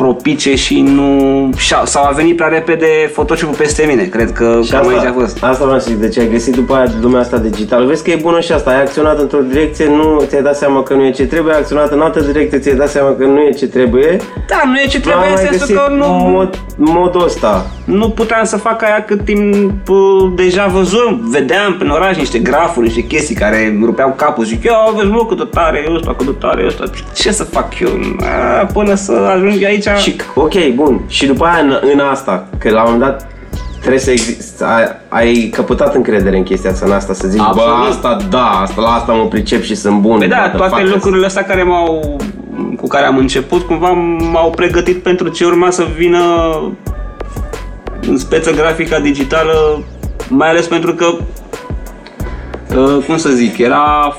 propice 0.04 0.54
și 0.56 0.80
nu... 0.80 1.08
și-a- 1.56 1.82
sau 1.84 2.04
a 2.04 2.10
venit 2.10 2.36
prea 2.36 2.48
repede 2.48 2.86
Photoshop-ul 3.12 3.54
peste 3.56 3.84
mine. 3.88 4.02
Cred 4.02 4.32
că 4.32 4.60
Și 4.64 4.70
cam 4.70 4.88
aici 4.88 4.96
a 4.96 5.00
asta, 5.00 5.12
fost. 5.20 5.44
asta 5.44 5.64
vreau 5.64 5.78
să 5.80 5.86
zic, 5.90 5.98
de 6.00 6.08
ce 6.08 6.20
ai 6.20 6.28
găsit 6.30 6.54
după 6.54 6.74
aia 6.74 6.86
lumea 7.00 7.20
asta 7.20 7.36
digitală. 7.38 7.86
Vezi 7.86 8.02
că 8.04 8.10
e 8.10 8.18
bună 8.22 8.40
și 8.40 8.52
asta, 8.52 8.70
ai 8.70 8.80
acționat 8.80 9.18
într-o 9.18 9.38
direcție, 9.40 9.86
nu 9.86 10.22
ți-ai 10.26 10.42
dat 10.42 10.56
seama 10.56 10.82
că 10.82 10.94
nu 10.94 11.04
e 11.04 11.10
ce 11.10 11.26
trebuie, 11.26 11.52
ai 11.54 11.60
acționat 11.60 11.92
în 11.92 12.00
altă 12.00 12.20
direcție, 12.20 12.58
ți-ai 12.58 12.74
dat 12.76 12.88
seama 12.88 13.14
că 13.18 13.24
nu 13.24 13.40
e 13.40 13.50
ce 13.50 13.66
trebuie. 13.66 14.16
Da, 14.48 14.62
nu 14.66 14.76
e 14.78 14.86
ce 14.86 14.96
Nu 14.96 15.02
trebuie 15.02 15.24
ai 15.24 15.28
în 15.32 15.34
mai 15.34 15.44
sensul 15.44 15.58
găsit 15.66 15.76
că 15.76 15.92
nu, 15.94 16.06
mod, 16.06 16.58
modul 16.76 17.24
ăsta. 17.24 17.66
nu 17.84 18.10
puteam 18.10 18.44
să 18.44 18.56
fac 18.56 18.82
aia 18.82 19.04
cât 19.06 19.24
timp 19.24 19.88
uh, 19.88 19.96
deja 20.34 20.66
văzut, 20.66 21.20
vedeam 21.20 21.74
prin 21.78 21.90
oraș 21.90 22.16
niște 22.16 22.38
grafuri, 22.38 22.86
niște 22.86 23.00
chestii 23.02 23.34
care 23.34 23.66
îmi 23.66 23.84
rupeau 23.84 24.14
capul. 24.16 24.44
Zic, 24.44 24.64
eu 24.64 24.94
vezi 24.96 25.10
mă 25.10 25.26
cât 25.26 25.36
de 25.36 25.48
tare 25.50 25.84
e 25.88 25.94
ăsta, 25.94 26.14
cât 26.16 26.26
de 26.26 26.34
tare 26.40 26.62
e 26.62 26.66
ăsta. 26.66 26.84
Ce 27.14 27.30
să 27.32 27.44
fac 27.44 27.78
eu? 27.80 27.88
A, 28.60 28.64
până 28.72 28.94
să 28.94 29.12
ajung 29.34 29.62
aici... 29.64 29.88
Și, 29.96 30.16
ok, 30.34 30.68
bun. 30.74 31.00
Și 31.06 31.26
după 31.26 31.44
aia 31.44 31.62
în, 31.62 31.78
în 31.92 31.98
asta, 31.98 32.46
că 32.58 32.70
la 32.70 32.82
un 32.82 32.92
moment 32.92 33.10
dat 33.10 33.28
trebuie 33.80 34.00
să 34.00 34.10
existe, 34.10 34.64
ai, 34.64 34.84
ai 35.08 35.50
căpătat 35.54 35.94
încredere 35.94 36.36
în 36.36 36.42
chestia 36.42 36.70
asta, 36.70 36.86
în 36.86 36.92
asta, 36.92 37.12
să 37.12 37.28
zici, 37.28 37.40
Absolut. 37.40 37.68
bă, 37.68 37.86
asta 37.88 38.16
da, 38.30 38.60
asta, 38.62 38.80
la 38.80 38.88
asta 38.88 39.12
mă 39.12 39.26
pricep 39.26 39.62
și 39.62 39.74
sunt 39.74 40.00
bun. 40.00 40.18
Păi 40.18 40.28
da, 40.28 40.36
gata, 40.36 40.56
toate 40.56 40.82
fac 40.82 40.94
lucrurile 40.94 41.26
astea 41.26 41.44
care 41.44 41.62
m-au, 41.62 42.16
cu 42.76 42.86
care 42.86 43.06
am 43.06 43.16
început, 43.16 43.62
cumva 43.62 43.88
m-au 44.32 44.50
pregătit 44.50 45.02
pentru 45.02 45.28
ce 45.28 45.44
urma 45.44 45.70
să 45.70 45.86
vină 45.96 46.22
în 48.08 48.18
speță 48.18 48.50
grafica 48.50 48.98
digitală, 48.98 49.82
mai 50.28 50.48
ales 50.48 50.66
pentru 50.66 50.94
că, 50.94 51.06
uh, 52.76 53.04
cum 53.06 53.16
să 53.16 53.28
zic, 53.28 53.58
era 53.58 54.16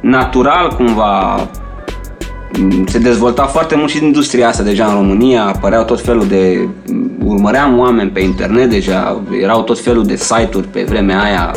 natural 0.00 0.68
cumva 0.68 1.48
se 2.86 2.98
dezvolta 2.98 3.42
foarte 3.42 3.76
mult 3.76 3.90
și 3.90 4.04
industria 4.04 4.48
asta 4.48 4.62
deja 4.62 4.86
în 4.86 4.94
România, 4.94 5.44
apăreau 5.44 5.84
tot 5.84 6.00
felul 6.00 6.26
de... 6.26 6.68
urmăream 7.24 7.78
oameni 7.78 8.10
pe 8.10 8.20
internet 8.20 8.70
deja, 8.70 9.22
erau 9.42 9.62
tot 9.62 9.80
felul 9.80 10.06
de 10.06 10.16
site-uri 10.16 10.66
pe 10.66 10.84
vremea 10.88 11.22
aia, 11.22 11.54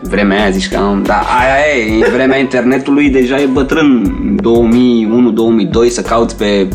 vremea 0.00 0.40
aia 0.40 0.50
zici 0.50 0.68
că 0.68 0.76
am, 0.76 1.02
dar 1.02 1.24
aia 1.40 1.84
e, 1.84 2.04
în 2.04 2.12
vremea 2.12 2.38
internetului 2.38 3.08
deja 3.08 3.40
e 3.40 3.46
bătrân, 3.46 4.14
2001-2002 5.86 5.88
să 5.88 6.02
cauți 6.02 6.36
pe 6.36 6.68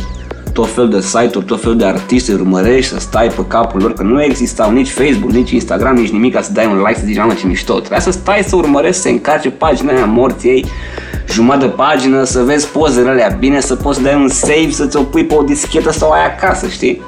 tot 0.58 0.74
fel 0.74 0.90
de 0.90 1.02
site-uri, 1.02 1.46
tot 1.46 1.62
fel 1.62 1.76
de 1.76 1.86
artiști, 1.86 2.30
îi 2.30 2.36
urmărești, 2.36 2.92
să 2.92 3.00
stai 3.00 3.28
pe 3.28 3.42
capul 3.48 3.82
lor, 3.82 3.94
că 3.94 4.04
nu 4.04 4.24
existau 4.24 4.72
nici 4.72 4.90
Facebook, 4.90 5.32
nici 5.32 5.52
Instagram, 5.52 5.96
nici 5.96 6.10
nimic 6.10 6.34
ca 6.34 6.42
să 6.42 6.52
dai 6.52 6.66
un 6.66 6.78
like 6.78 7.00
să 7.00 7.06
zici, 7.06 7.18
mamă 7.18 7.34
ce 7.34 7.48
mișto. 7.48 7.74
Trebuia 7.74 8.00
să 8.00 8.12
stai 8.12 8.44
să 8.48 8.56
urmărești, 8.56 9.02
să 9.02 9.08
încarce 9.08 9.50
pagina 9.50 9.94
aia 9.94 10.06
morții 10.06 10.50
ei, 10.50 10.66
jumătate 11.30 11.66
de 11.66 11.72
pagină, 11.72 12.24
să 12.24 12.42
vezi 12.42 12.68
pozele 12.68 13.10
alea 13.10 13.36
bine, 13.40 13.60
să 13.60 13.76
poți 13.76 13.98
să 13.98 14.04
dai 14.04 14.16
un 14.16 14.28
save, 14.28 14.70
să 14.70 14.88
ți-o 14.88 15.02
pui 15.02 15.26
pe 15.26 15.34
o 15.34 15.42
dischetă 15.42 15.92
sau 15.92 16.12
ai 16.12 16.26
acasă, 16.26 16.68
știi? 16.68 17.02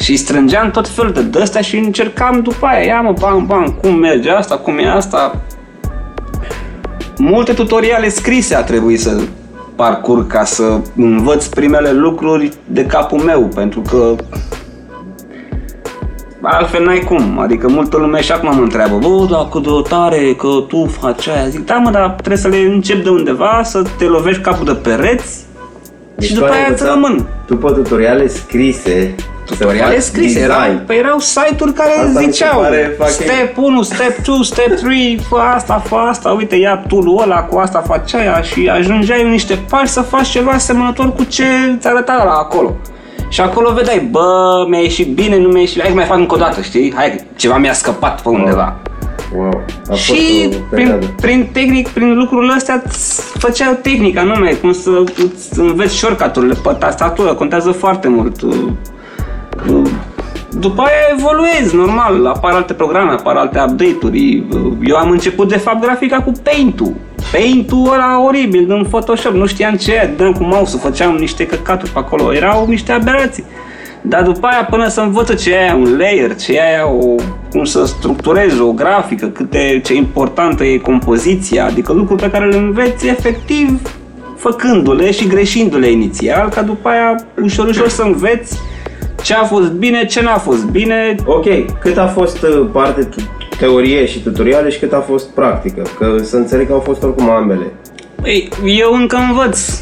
Și 0.00 0.16
strângeam 0.16 0.70
tot 0.70 0.88
felul 0.88 1.12
de 1.12 1.22
dăstea 1.22 1.60
și 1.60 1.76
încercam 1.76 2.40
după 2.40 2.66
aia, 2.66 2.84
ia 2.84 3.00
mă, 3.00 3.14
bam, 3.20 3.46
bam, 3.46 3.78
cum 3.82 3.94
merge 3.94 4.30
asta, 4.30 4.56
cum 4.56 4.78
e 4.78 4.88
asta. 4.88 5.40
Multe 7.18 7.52
tutoriale 7.52 8.08
scrise 8.08 8.54
a 8.54 8.62
trebuit 8.62 9.00
să 9.00 9.20
parcurg 9.74 10.26
ca 10.26 10.44
să 10.44 10.80
învăț 10.96 11.46
primele 11.46 11.92
lucruri 11.92 12.52
de 12.66 12.86
capul 12.86 13.18
meu, 13.18 13.40
pentru 13.54 13.80
că 13.80 14.14
altfel 16.42 16.84
n-ai 16.84 16.98
cum. 16.98 17.38
Adică 17.38 17.68
multă 17.68 17.96
lume 17.96 18.20
și 18.20 18.32
acum 18.32 18.54
mă 18.56 18.62
întreabă, 18.62 18.98
bă, 18.98 19.26
dar 19.30 19.48
cât 19.50 19.62
de 19.62 19.88
tare 19.88 20.34
că 20.38 20.48
tu 20.68 20.84
faci 20.84 21.28
aia. 21.28 21.48
Zic, 21.48 21.66
da 21.66 21.74
mă, 21.74 21.90
dar 21.90 22.10
trebuie 22.10 22.36
să 22.36 22.48
le 22.48 22.56
încep 22.56 23.02
de 23.02 23.08
undeva, 23.08 23.60
să 23.64 23.82
te 23.98 24.04
lovești 24.04 24.42
capul 24.42 24.64
de 24.64 24.74
pereți 24.74 25.44
Deci 26.14 26.28
și 26.28 26.34
tu 26.34 26.40
după 26.40 26.52
ai 26.52 26.58
aia 26.58 26.68
îți 26.70 26.82
învățat 26.82 27.02
rămân. 27.02 27.26
După 27.46 27.72
tutoriale 27.72 28.26
scrise, 28.26 29.14
să 29.16 29.33
Tutoriale 29.46 29.92
faci 29.92 30.02
scrise, 30.02 30.40
erau, 30.40 30.60
design. 30.60 30.84
păi 30.86 30.96
erau 30.96 31.18
site-uri 31.18 31.72
care 31.72 31.90
Asta 31.90 32.20
mi 32.20 32.24
se 32.24 32.30
ziceau 32.30 32.60
pare 32.60 32.96
fucking- 32.98 33.08
Step 33.30 33.56
1, 33.58 33.82
Step 33.82 34.18
2, 34.24 34.44
Step 34.44 34.76
3, 34.76 35.20
fă 35.28 35.36
asta, 35.54 35.82
fă 35.86 35.94
asta, 35.94 36.30
uite, 36.30 36.56
ia 36.56 36.84
tool 36.88 37.18
ăla, 37.22 37.42
cu 37.42 37.58
asta 37.58 37.82
faci 37.86 38.14
aia 38.14 38.42
și 38.42 38.68
ajungeai 38.72 39.22
în 39.22 39.28
niște 39.30 39.58
pași 39.68 39.92
să 39.92 40.00
faci 40.00 40.28
ceva 40.28 40.50
asemănător 40.50 41.12
cu 41.12 41.24
ce 41.24 41.44
ți 41.80 41.86
arăta 41.88 42.22
la 42.24 42.32
acolo. 42.32 42.76
Și 43.28 43.40
acolo 43.40 43.72
vedeai, 43.72 44.08
bă, 44.10 44.64
mi-a 44.68 44.80
ieșit 44.80 45.14
bine, 45.14 45.38
nu 45.38 45.48
mi-a 45.48 45.60
ieșit 45.60 45.74
bine, 45.74 45.84
hai 45.84 45.92
că 45.92 45.98
mai 45.98 46.08
fac 46.08 46.18
încă 46.18 46.34
o 46.34 46.38
dată, 46.38 46.60
știi? 46.60 46.92
Hai, 46.96 47.10
că 47.16 47.22
ceva 47.36 47.56
mi-a 47.58 47.72
scăpat 47.72 48.20
pe 48.22 48.28
undeva. 48.28 48.76
Wow, 49.36 49.48
a 49.48 49.88
fost 49.88 50.00
Și 50.00 50.10
o 50.12 50.48
prin, 50.48 50.62
perioadă. 50.70 51.06
prin 51.20 51.48
tehnic, 51.52 51.88
prin 51.88 52.14
lucrurile 52.14 52.52
astea 52.52 52.82
îți 52.86 53.22
făceau 53.38 53.78
tehnica, 53.82 54.22
nume, 54.22 54.50
cum 54.52 54.72
să 54.72 54.90
îți 55.24 55.58
înveți 55.58 55.94
shortcut-urile 55.94 56.54
pe 56.62 56.76
tastatură, 56.78 57.34
contează 57.34 57.70
foarte 57.70 58.08
mult. 58.08 58.36
Uh, 59.68 59.74
uh, 59.74 59.90
După 60.58 60.82
aia 60.82 61.16
evoluezi, 61.18 61.76
normal, 61.76 62.26
apar 62.26 62.52
alte 62.52 62.72
programe, 62.72 63.10
apar 63.10 63.36
alte 63.36 63.64
update-uri. 63.68 64.44
Uh, 64.52 64.72
Eu 64.86 64.96
am 64.96 65.10
început 65.10 65.48
de 65.48 65.56
fapt 65.56 65.80
grafica 65.80 66.22
cu 66.22 66.32
Paint-ul. 66.42 66.94
Paint-ul 67.32 67.90
ăla 67.92 68.22
oribil 68.24 68.66
din 68.66 68.84
Photoshop, 68.84 69.32
nu 69.32 69.46
știam 69.46 69.74
ce 69.74 69.92
e, 69.92 70.14
dăm 70.16 70.32
cu 70.32 70.44
mouse 70.44 70.78
făceam 70.78 71.14
niște 71.14 71.46
căcaturi 71.46 71.90
pe 71.90 71.98
acolo, 71.98 72.34
erau 72.34 72.66
niște 72.66 72.92
aberații. 72.92 73.44
Dar 74.00 74.22
după 74.22 74.46
aia 74.46 74.66
până 74.70 74.88
să 74.88 75.00
învăță 75.00 75.34
ce 75.34 75.52
e 75.52 75.58
aia 75.58 75.74
un 75.74 75.96
layer, 75.96 76.36
ce 76.36 76.52
e 76.52 76.62
aia 76.62 76.88
o, 76.88 77.14
cum 77.50 77.64
să 77.64 77.84
structurezi 77.86 78.60
o 78.60 78.72
grafică, 78.72 79.26
cât 79.26 79.50
de, 79.50 79.80
ce 79.84 79.94
importantă 79.94 80.64
e 80.64 80.76
compoziția, 80.76 81.66
adică 81.66 81.92
lucruri 81.92 82.22
pe 82.22 82.30
care 82.30 82.46
le 82.46 82.56
înveți 82.56 83.06
efectiv 83.06 83.80
făcându-le 84.36 85.10
și 85.10 85.26
greșindu-le 85.26 85.90
inițial, 85.90 86.48
ca 86.48 86.62
după 86.62 86.88
aia 86.88 87.16
ușor, 87.42 87.66
ușor 87.66 87.88
să 87.88 88.02
înveți 88.02 88.58
ce 89.22 89.34
a 89.34 89.44
fost 89.44 89.70
bine, 89.70 90.04
ce 90.06 90.22
n-a 90.22 90.38
fost 90.38 90.64
bine. 90.64 91.14
Ok, 91.24 91.44
cât 91.80 91.96
a 91.96 92.06
fost 92.06 92.42
uh, 92.42 92.66
parte 92.72 93.02
tu- 93.02 93.30
teorie 93.58 94.06
și 94.06 94.22
tutoriale 94.22 94.70
și 94.70 94.78
cât 94.78 94.92
a 94.92 95.00
fost 95.00 95.28
practică? 95.28 95.82
Că 95.98 96.16
să 96.22 96.36
înțeleg 96.36 96.66
că 96.66 96.72
au 96.72 96.80
fost 96.80 97.02
oricum 97.02 97.30
ambele. 97.30 97.72
Păi, 98.22 98.48
eu 98.64 98.92
încă 98.94 99.16
învăț 99.16 99.80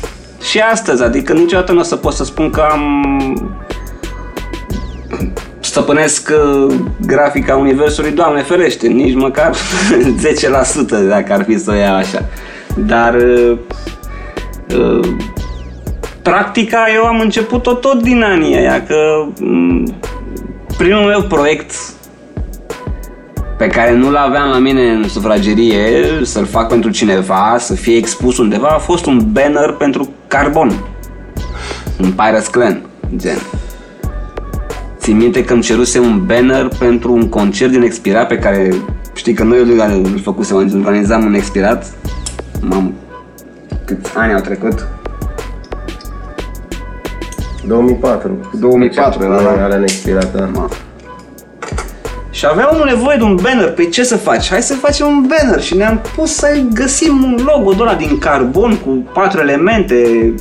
și 0.50 0.58
astăzi, 0.58 1.02
adică 1.02 1.32
niciodată 1.32 1.72
nu 1.72 1.78
o 1.80 1.82
să 1.82 1.96
pot 1.96 2.12
să 2.12 2.24
spun 2.24 2.50
că 2.50 2.60
am 2.70 3.04
stăpânesc 5.60 6.30
uh, 6.30 6.74
grafica 7.06 7.56
universului, 7.56 8.10
Doamne 8.10 8.42
ferește, 8.42 8.86
nici 8.86 9.14
măcar 9.14 9.54
10% 11.04 11.08
dacă 11.08 11.32
ar 11.32 11.44
fi 11.44 11.58
să 11.58 11.70
o 11.70 11.74
iau 11.74 11.94
așa. 11.96 12.24
Dar 12.76 13.14
uh, 13.14 13.58
uh, 14.78 15.08
practica 16.22 16.86
eu 16.94 17.04
am 17.04 17.20
început-o 17.20 17.74
tot 17.74 18.02
din 18.02 18.22
anii 18.22 18.56
aia, 18.56 18.82
că 18.82 19.26
mm, 19.40 19.94
primul 20.76 21.02
meu 21.02 21.22
proiect 21.22 21.74
pe 23.58 23.66
care 23.66 23.94
nu-l 23.94 24.16
aveam 24.16 24.50
la 24.50 24.58
mine 24.58 24.90
în 24.90 25.08
sufragerie, 25.08 26.04
să-l 26.22 26.46
fac 26.46 26.68
pentru 26.68 26.90
cineva, 26.90 27.56
să 27.58 27.74
fie 27.74 27.96
expus 27.96 28.38
undeva, 28.38 28.68
a 28.68 28.78
fost 28.78 29.06
un 29.06 29.20
banner 29.32 29.70
pentru 29.70 30.08
carbon. 30.26 30.72
Un 32.00 32.10
Pirates 32.10 32.46
Clan, 32.46 32.82
gen. 33.16 33.38
Țin 34.98 35.16
minte 35.16 35.44
că 35.44 35.52
îmi 35.52 35.62
ceruse 35.62 35.98
un 35.98 36.26
banner 36.26 36.68
pentru 36.78 37.12
un 37.12 37.28
concert 37.28 37.70
din 37.70 37.82
expirat 37.82 38.28
pe 38.28 38.38
care 38.38 38.74
știi 39.14 39.32
că 39.32 39.42
noi 39.42 39.58
îl 39.58 40.00
îl 40.02 40.20
făcusem, 40.22 40.56
organizam 40.56 41.24
un 41.24 41.34
expirat. 41.34 41.92
Mamă, 42.60 42.90
câți 43.84 44.16
ani 44.16 44.32
au 44.32 44.40
trecut? 44.40 44.88
2004. 47.66 48.30
2004 48.60 49.24
era, 49.24 49.42
da. 49.42 49.64
Alea 49.64 49.76
neexpirate, 49.76 50.36
da. 50.38 50.48
Ma. 50.52 50.68
Și 52.30 52.46
aveam 52.50 52.82
nevoie 52.84 53.16
de 53.16 53.22
un 53.22 53.36
banner. 53.42 53.72
Păi 53.72 53.88
ce 53.88 54.02
să 54.04 54.16
faci? 54.16 54.48
Hai 54.48 54.62
să 54.62 54.74
facem 54.74 55.06
un 55.06 55.26
banner. 55.28 55.60
Și 55.60 55.76
ne-am 55.76 56.00
pus 56.16 56.34
să 56.34 56.60
găsim 56.74 57.22
un 57.22 57.38
logo 57.46 57.72
de 57.72 57.82
ăla 57.82 57.94
din 57.94 58.18
carbon 58.18 58.76
cu 58.76 58.90
patru 59.12 59.40
elemente. 59.40 60.34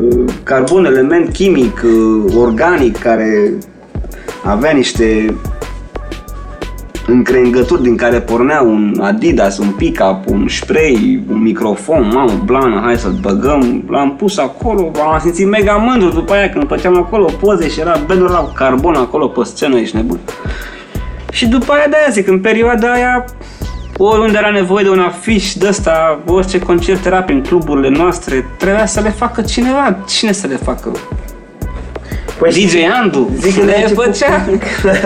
uh, 0.00 0.24
Carbon, 0.42 0.84
element 0.84 1.32
chimic, 1.32 1.82
uh, 1.84 2.34
organic, 2.36 2.98
care 2.98 3.52
avea 4.44 4.70
niște 4.70 5.34
încrengături 7.06 7.82
din 7.82 7.96
care 7.96 8.20
pornea 8.20 8.60
un 8.60 9.00
Adidas, 9.00 9.58
un 9.58 9.70
pick-up, 9.70 10.18
un 10.26 10.48
spray, 10.48 11.22
un 11.30 11.42
microfon, 11.42 12.10
mamă, 12.14 12.42
blană, 12.44 12.80
hai 12.84 12.96
să-l 12.96 13.18
băgăm, 13.20 13.84
l-am 13.88 14.16
pus 14.16 14.38
acolo, 14.38 14.90
am 15.12 15.18
simțit 15.20 15.48
mega 15.48 15.72
mândru 15.72 16.08
după 16.08 16.32
aia 16.32 16.48
când 16.48 16.68
făceam 16.68 16.96
acolo 16.96 17.30
poze 17.40 17.68
și 17.68 17.80
era 17.80 18.00
bannerul 18.06 18.30
ăla 18.30 18.38
cu 18.38 18.52
carbon 18.52 18.94
acolo 18.94 19.26
pe 19.26 19.40
scenă, 19.44 19.78
ești 19.78 19.96
nebun. 19.96 20.18
Și 21.32 21.46
după 21.46 21.72
aia 21.72 21.86
de-aia 21.90 22.08
zic, 22.10 22.28
în 22.28 22.40
perioada 22.40 22.92
aia, 22.92 23.24
oriunde 23.96 24.38
era 24.38 24.50
nevoie 24.50 24.84
de 24.84 24.90
un 24.90 24.98
afiș 24.98 25.54
de 25.54 25.66
ăsta, 25.68 26.18
orice 26.26 26.58
concert 26.58 27.06
era 27.06 27.22
prin 27.22 27.42
cluburile 27.42 27.88
noastre, 27.88 28.46
trebuia 28.58 28.86
să 28.86 29.00
le 29.00 29.10
facă 29.10 29.42
cineva. 29.42 29.96
Cine 30.08 30.32
să 30.32 30.46
le 30.46 30.56
facă? 30.56 30.92
Păi 32.38 32.50
DJ 32.50 32.74
Andu, 33.02 33.30
Zic 33.40 33.58
că 33.58 33.64
le 33.64 33.84
de 33.86 33.94
făcea. 33.94 34.46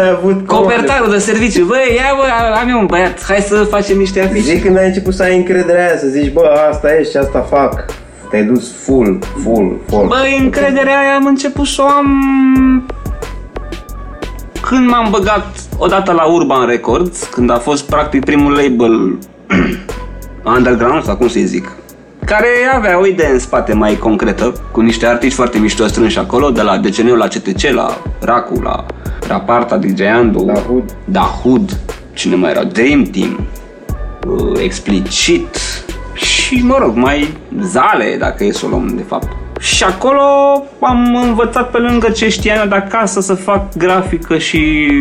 ai 0.00 0.08
avut 0.10 0.46
Copertarul 0.46 1.10
de 1.10 1.18
serviciu, 1.18 1.64
băi, 1.64 1.94
ia 1.96 2.14
bă, 2.16 2.24
am 2.60 2.68
eu 2.68 2.78
un 2.78 2.86
băiat, 2.86 3.24
hai 3.24 3.38
să 3.48 3.54
facem 3.56 3.98
niște 3.98 4.20
afișe. 4.22 4.52
Zic 4.52 4.62
când 4.62 4.76
ai 4.76 4.86
început 4.86 5.14
să 5.14 5.22
ai 5.22 5.36
încrederea 5.36 5.86
aia, 5.86 5.98
să 5.98 6.06
zici, 6.06 6.32
bă, 6.32 6.66
asta 6.70 6.94
e 6.94 7.04
și 7.04 7.16
asta 7.16 7.46
fac. 7.50 7.84
Te-ai 8.30 8.44
dus 8.44 8.72
full, 8.84 9.18
full, 9.42 9.80
full. 9.88 10.06
Băi, 10.06 10.38
încrederea 10.40 10.98
aia 10.98 11.14
am 11.14 11.26
început 11.26 11.66
să 11.66 11.82
o 11.82 11.86
am 11.86 12.06
când 14.68 14.88
m-am 14.88 15.10
băgat 15.10 15.46
odată 15.78 16.12
la 16.12 16.24
Urban 16.24 16.66
Records, 16.66 17.22
când 17.22 17.50
a 17.50 17.58
fost 17.58 17.84
practic 17.84 18.24
primul 18.24 18.52
label 18.52 19.18
underground, 20.56 21.04
sau 21.04 21.16
cum 21.16 21.28
să 21.28 21.40
zic, 21.44 21.72
care 22.26 22.48
avea 22.74 23.00
o 23.00 23.06
idee 23.06 23.30
în 23.30 23.38
spate 23.38 23.74
mai 23.74 23.96
concretă, 23.96 24.52
cu 24.70 24.80
niște 24.80 25.06
artiști 25.06 25.34
foarte 25.34 25.58
mișto 25.58 25.86
strânși 25.86 26.18
acolo, 26.18 26.50
de 26.50 26.62
la 26.62 26.78
DCN 26.78 27.16
la 27.16 27.26
CTC, 27.26 27.70
la 27.74 27.98
Racu, 28.20 28.60
la 28.62 28.86
Raparta, 29.28 29.76
DJ 29.76 30.00
Andu, 30.00 30.44
Da 30.44 30.52
Hood. 30.52 30.96
Da 31.04 31.20
Hood, 31.20 31.78
cine 32.12 32.34
mai 32.34 32.50
era, 32.50 32.64
Dream 32.64 33.02
Team, 33.02 33.46
uh, 34.26 34.60
Explicit 34.62 35.56
și, 36.14 36.62
mă 36.64 36.76
rog, 36.80 36.94
mai 36.94 37.28
Zale, 37.60 38.16
dacă 38.18 38.44
e 38.44 38.52
să 38.52 38.66
o 38.66 38.68
luăm, 38.68 38.92
de 38.96 39.02
fapt. 39.02 39.28
Și 39.60 39.84
acolo 39.84 40.22
am 40.80 41.20
învățat 41.22 41.70
pe 41.70 41.78
lângă 41.78 42.10
ce 42.10 42.28
știam 42.28 42.58
eu 42.58 42.68
de 42.68 42.74
acasă 42.74 43.20
să 43.20 43.34
fac 43.34 43.76
grafică 43.76 44.38
și 44.38 44.92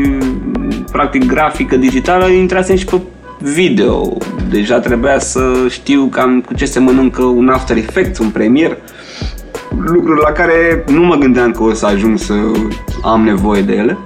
practic 0.92 1.26
grafică 1.26 1.76
digitală, 1.76 2.28
intrasem 2.28 2.76
și 2.76 2.86
pe 2.86 3.02
video. 3.54 4.18
Deja 4.50 4.80
trebuia 4.80 5.20
să 5.20 5.42
știu 5.70 6.06
cam 6.12 6.42
cu 6.42 6.54
ce 6.54 6.66
se 6.66 6.80
mănâncă 6.80 7.22
un 7.24 7.50
After 7.50 7.78
Effects, 7.78 8.20
un 8.20 8.30
Premiere 8.30 8.78
lucruri 9.86 10.22
la 10.22 10.32
care 10.32 10.84
nu 10.88 11.02
mă 11.04 11.16
gândeam 11.16 11.52
că 11.52 11.64
o 11.64 11.74
să 11.74 11.86
ajung 11.86 12.18
să 12.18 12.34
am 13.04 13.24
nevoie 13.24 13.62
de 13.62 13.74
ele. 13.74 13.98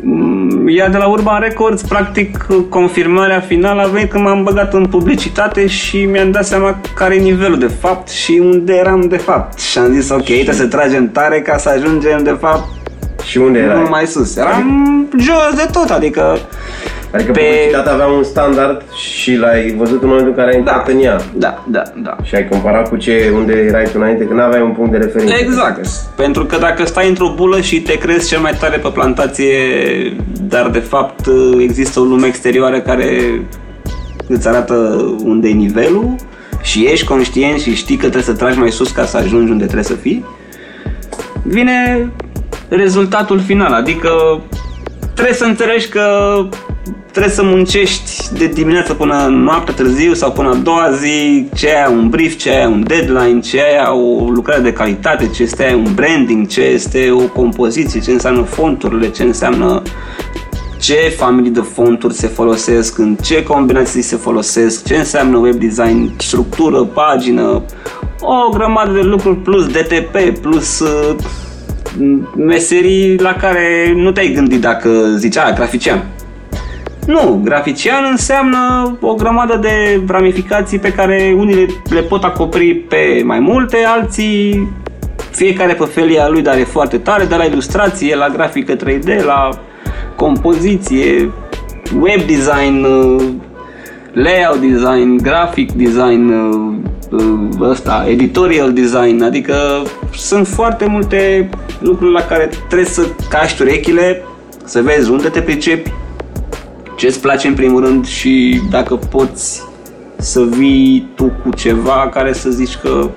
Mm, 0.00 0.66
Ea 0.68 0.88
de 0.88 0.96
la 0.96 1.06
Urban 1.06 1.40
Records, 1.40 1.82
practic, 1.82 2.46
confirmarea 2.68 3.40
finală 3.40 3.82
a 3.82 3.86
venit 3.88 4.10
când 4.10 4.24
m-am 4.24 4.42
băgat 4.42 4.74
în 4.74 4.86
publicitate 4.86 5.66
și 5.66 6.04
mi-am 6.04 6.30
dat 6.30 6.46
seama 6.46 6.80
care 6.94 7.14
e 7.14 7.20
nivelul 7.20 7.58
de 7.58 7.66
fapt 7.80 8.08
și 8.08 8.40
unde 8.44 8.74
eram 8.74 9.00
de 9.08 9.16
fapt. 9.16 9.58
Și 9.60 9.78
am 9.78 9.92
zis, 9.92 10.10
ok, 10.10 10.24
trebuie 10.24 10.54
să 10.54 10.66
tragem 10.66 11.10
tare 11.10 11.40
ca 11.40 11.56
să 11.56 11.68
ajungem 11.68 12.22
de 12.22 12.36
fapt 12.40 12.68
Și 13.24 13.38
unde 13.38 13.58
erai? 13.58 13.86
mai 13.90 14.06
sus. 14.06 14.36
Eram 14.36 15.06
jos 15.18 15.54
de 15.56 15.68
tot, 15.72 15.90
adică 15.90 16.38
Adică 17.12 17.32
pe- 17.32 17.40
publicitatea 17.40 17.92
avea 17.92 18.06
un 18.06 18.22
standard 18.22 18.82
și 18.94 19.36
l-ai 19.36 19.74
văzut 19.78 20.02
în 20.02 20.08
momentul 20.08 20.30
în 20.32 20.36
care 20.36 20.50
ai 20.52 20.58
intrat 20.58 20.88
în 20.88 21.00
ea. 21.02 21.20
da, 21.36 21.64
da, 21.68 21.82
da. 22.02 22.16
Și 22.22 22.34
ai 22.34 22.48
comparat 22.48 22.88
cu 22.88 22.96
ce, 22.96 23.32
unde 23.34 23.52
erai 23.52 23.84
tu 23.84 23.90
înainte, 23.94 24.24
când 24.24 24.40
aveai 24.40 24.62
un 24.62 24.70
punct 24.72 24.90
de 24.90 24.96
referință. 24.96 25.34
Exact. 25.40 25.86
Pentru 26.16 26.44
că 26.44 26.56
dacă 26.58 26.84
stai 26.86 27.08
într-o 27.08 27.32
bulă 27.36 27.60
și 27.60 27.80
te 27.82 27.98
crezi 27.98 28.28
cel 28.28 28.40
mai 28.40 28.52
tare 28.60 28.76
pe 28.76 28.88
plantație, 28.94 29.52
dar 30.48 30.68
de 30.70 30.78
fapt 30.78 31.26
există 31.60 32.00
o 32.00 32.04
lume 32.04 32.26
exterioară 32.26 32.80
care 32.80 33.40
îți 34.28 34.48
arată 34.48 34.74
unde 35.24 35.48
e 35.48 35.52
nivelul 35.52 36.14
și 36.62 36.86
ești 36.86 37.06
conștient 37.06 37.60
și 37.60 37.74
știi 37.74 37.94
că 37.96 38.00
trebuie 38.00 38.22
să 38.22 38.32
tragi 38.32 38.58
mai 38.58 38.70
sus 38.70 38.90
ca 38.90 39.04
să 39.04 39.16
ajungi 39.16 39.50
unde 39.50 39.64
trebuie 39.64 39.84
să 39.84 39.94
fii, 39.94 40.24
vine 41.42 42.08
rezultatul 42.68 43.40
final. 43.40 43.72
Adică 43.72 44.10
trebuie 45.18 45.38
să 45.38 45.44
înțelegi 45.44 45.88
că 45.88 46.06
trebuie 47.10 47.32
să 47.32 47.42
muncești 47.42 48.32
de 48.38 48.46
dimineață 48.46 48.94
până 48.94 49.26
noapte 49.30 49.72
târziu 49.72 50.14
sau 50.14 50.32
până 50.32 50.48
a 50.48 50.54
doua 50.54 50.90
zi, 50.92 51.48
ce 51.54 51.68
ai 51.68 51.92
un 51.92 52.08
brief, 52.08 52.36
ce 52.36 52.50
ai 52.50 52.66
un 52.66 52.84
deadline, 52.86 53.40
ce 53.40 53.60
ai 53.60 53.88
o 53.90 54.30
lucrare 54.30 54.60
de 54.60 54.72
calitate, 54.72 55.28
ce 55.28 55.42
este 55.42 55.82
un 55.84 55.94
branding, 55.94 56.46
ce 56.46 56.60
este 56.60 57.10
o 57.10 57.18
compoziție, 57.18 58.00
ce 58.00 58.10
înseamnă 58.10 58.42
fonturile, 58.42 59.10
ce 59.10 59.22
înseamnă 59.22 59.82
ce 60.80 61.14
familii 61.16 61.50
de 61.50 61.64
fonturi 61.72 62.14
se 62.14 62.26
folosesc, 62.26 62.98
în 62.98 63.16
ce 63.22 63.42
combinații 63.42 64.02
se 64.02 64.16
folosesc, 64.16 64.86
ce 64.86 64.96
înseamnă 64.96 65.36
web 65.36 65.54
design, 65.54 66.14
structură, 66.18 66.84
pagină, 66.84 67.62
o 68.20 68.48
grămadă 68.52 68.92
de 68.92 69.02
lucruri 69.02 69.36
plus 69.36 69.66
DTP, 69.66 70.38
plus 70.40 70.80
uh, 70.80 71.16
meserii 72.36 73.18
la 73.18 73.32
care 73.32 73.92
nu 73.96 74.10
te-ai 74.10 74.32
gândit 74.32 74.60
dacă 74.60 74.90
zicea 75.16 75.52
grafician. 75.52 76.04
Nu, 77.06 77.40
grafician 77.44 78.06
înseamnă 78.10 78.96
o 79.00 79.14
grămadă 79.14 79.58
de 79.60 80.02
ramificații 80.08 80.78
pe 80.78 80.92
care 80.92 81.34
unii 81.36 81.54
le, 81.54 81.66
le 81.90 82.00
pot 82.00 82.24
acoperi 82.24 82.74
pe 82.74 83.22
mai 83.24 83.38
multe, 83.38 83.76
alții 83.86 84.68
fiecare 85.30 85.74
pe 85.74 85.84
felia 85.84 86.28
lui, 86.28 86.42
dar 86.42 86.56
e 86.56 86.64
foarte 86.64 86.98
tare, 86.98 87.24
de 87.24 87.34
la 87.34 87.44
ilustrație, 87.44 88.16
la 88.16 88.28
grafică 88.28 88.76
3D, 88.76 89.24
la 89.24 89.48
compoziție, 90.16 91.30
web 92.00 92.20
design, 92.26 92.84
uh, 92.84 93.22
layout 94.12 94.60
design, 94.60 95.16
graphic 95.22 95.72
design, 95.72 96.28
uh, 96.28 96.54
uh, 96.54 96.77
ăsta, 97.60 98.04
editorial 98.08 98.72
design, 98.72 99.22
adică 99.22 99.54
sunt 100.14 100.46
foarte 100.46 100.86
multe 100.86 101.48
lucruri 101.80 102.12
la 102.12 102.22
care 102.22 102.50
trebuie 102.68 102.88
să 102.88 103.06
caști 103.28 103.62
urechile, 103.62 104.24
să 104.64 104.82
vezi 104.82 105.10
unde 105.10 105.28
te 105.28 105.40
pricepi, 105.40 105.92
ce 106.96 107.06
îți 107.06 107.20
place 107.20 107.48
în 107.48 107.54
primul 107.54 107.84
rând 107.84 108.06
și 108.06 108.60
dacă 108.70 108.96
poți 108.96 109.62
să 110.16 110.44
vii 110.44 111.08
tu 111.14 111.32
cu 111.42 111.50
ceva 111.56 112.10
care 112.12 112.32
să 112.32 112.50
zici 112.50 112.76
că 112.76 113.10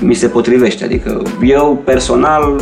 mi 0.00 0.14
se 0.14 0.26
potrivește. 0.26 0.84
Adică 0.84 1.22
eu 1.42 1.82
personal 1.84 2.60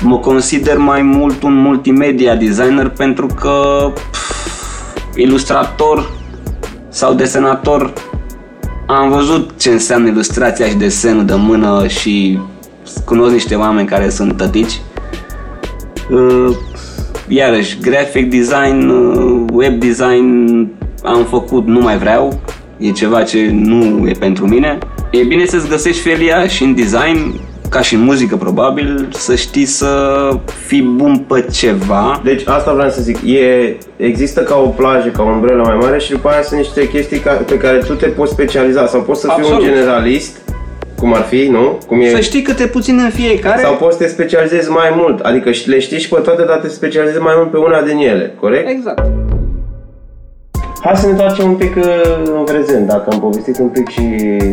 mă 0.00 0.18
consider 0.18 0.76
mai 0.76 1.02
mult 1.02 1.42
un 1.42 1.54
multimedia 1.54 2.36
designer 2.36 2.88
pentru 2.88 3.26
că 3.26 3.86
pf, 4.10 5.16
ilustrator 5.16 6.10
sau 6.88 7.14
desenator 7.14 7.92
am 8.92 9.10
văzut 9.10 9.50
ce 9.58 9.70
înseamnă 9.70 10.08
ilustrația 10.08 10.66
și 10.66 10.74
desenul 10.74 11.24
de 11.24 11.34
mână 11.36 11.86
și 11.86 12.38
cunosc 13.04 13.32
niște 13.32 13.54
oameni 13.54 13.88
care 13.88 14.08
sunt 14.08 14.36
tătici. 14.36 14.80
Uh, 16.10 16.56
Iarăși, 17.28 17.78
graphic 17.80 18.30
design, 18.30 18.88
uh, 18.88 19.44
web 19.52 19.80
design 19.80 20.68
am 21.02 21.24
făcut, 21.24 21.66
nu 21.66 21.80
mai 21.80 21.98
vreau. 21.98 22.40
E 22.78 22.90
ceva 22.90 23.22
ce 23.22 23.50
nu 23.52 24.08
e 24.08 24.12
pentru 24.12 24.46
mine. 24.46 24.78
E 25.10 25.24
bine 25.24 25.44
să-ți 25.44 25.68
găsești 25.68 26.00
felia 26.02 26.46
și 26.46 26.62
în 26.62 26.74
design, 26.74 27.40
ca 27.72 27.80
și 27.80 27.94
în 27.94 28.00
muzică 28.02 28.36
probabil, 28.36 29.08
să 29.12 29.34
știi 29.34 29.64
să 29.64 30.28
fii 30.66 30.82
bun 30.82 31.18
pe 31.28 31.46
ceva. 31.52 32.20
Deci 32.24 32.42
asta 32.46 32.72
vreau 32.72 32.90
să 32.90 33.02
zic, 33.02 33.16
e, 33.24 33.76
există 33.96 34.40
ca 34.40 34.56
o 34.56 34.66
plajă, 34.66 35.08
ca 35.08 35.22
o 35.22 35.26
umbrelă 35.26 35.62
mai 35.66 35.76
mare 35.80 35.98
și 35.98 36.10
după 36.10 36.28
aia 36.28 36.42
sunt 36.42 36.58
niște 36.60 36.88
chestii 36.88 37.18
ca, 37.18 37.32
pe 37.32 37.56
care 37.58 37.78
tu 37.78 37.92
te 37.94 38.06
poți 38.06 38.32
specializa 38.32 38.86
sau 38.86 39.00
poți 39.00 39.20
să 39.20 39.26
fii 39.26 39.36
Absolut. 39.42 39.60
un 39.62 39.68
generalist, 39.68 40.36
cum 40.98 41.14
ar 41.14 41.22
fi, 41.22 41.48
nu? 41.50 41.78
Cum 41.86 42.00
e, 42.00 42.08
Să 42.10 42.20
știi 42.20 42.42
câte 42.42 42.66
puțin 42.66 42.98
în 43.04 43.10
fiecare. 43.10 43.62
sau 43.62 43.74
poți 43.74 43.96
să 43.96 44.02
te 44.02 44.08
specializezi 44.08 44.70
mai 44.70 44.92
mult, 44.96 45.20
adică 45.20 45.50
și- 45.52 45.68
le 45.68 45.78
știi 45.78 45.98
și 46.00 46.08
pe 46.08 46.20
toate, 46.20 46.42
dar 46.42 46.56
te 46.56 46.68
specializezi 46.68 47.20
mai 47.20 47.34
mult 47.36 47.50
pe 47.50 47.56
una 47.56 47.82
din 47.82 47.96
ele, 47.96 48.34
corect? 48.40 48.68
Exact. 48.68 49.02
Hai 50.84 50.96
să 50.96 51.04
ne 51.06 51.10
întoarcem 51.12 51.48
un 51.50 51.56
pic 51.56 51.76
uh, 51.76 52.22
în 52.38 52.44
prezent, 52.44 52.86
dacă 52.86 53.10
am 53.12 53.20
povestit 53.20 53.58
un 53.58 53.68
pic 53.68 53.88
și 53.88 54.02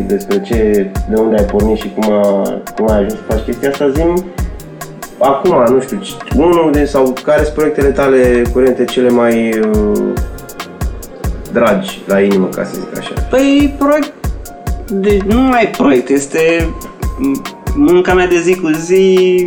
despre 0.06 0.40
ce, 0.40 0.90
de 1.08 1.20
unde 1.20 1.36
ai 1.36 1.44
pornit 1.44 1.76
și 1.78 1.92
cum, 1.98 2.12
a, 2.12 2.48
cum 2.76 2.88
ai 2.88 2.96
ajuns 2.96 3.12
să 3.12 3.18
faci 3.28 3.44
chestia 3.44 3.68
asta, 3.70 3.88
zim 3.90 4.24
acum, 5.18 5.74
nu 5.74 5.80
știu, 5.80 5.98
ci- 5.98 6.16
unul 6.36 6.70
din, 6.72 6.86
sau 6.86 7.12
care 7.24 7.42
sunt 7.42 7.54
proiectele 7.54 7.88
tale 7.88 8.42
curente 8.52 8.84
cele 8.84 9.08
mai 9.10 9.58
uh, 9.58 10.12
dragi 11.52 12.02
la 12.06 12.20
inimă, 12.20 12.46
ca 12.46 12.64
să 12.64 12.70
zic 12.74 12.98
așa. 12.98 13.12
Păi, 13.30 13.74
proiect... 13.78 14.12
De, 14.92 15.18
nu 15.26 15.40
mai 15.40 15.70
proiect, 15.76 16.08
este 16.08 16.68
m- 17.04 17.50
munca 17.76 18.14
mea 18.14 18.26
de 18.26 18.40
zi 18.40 18.56
cu 18.60 18.70
zi, 18.84 19.46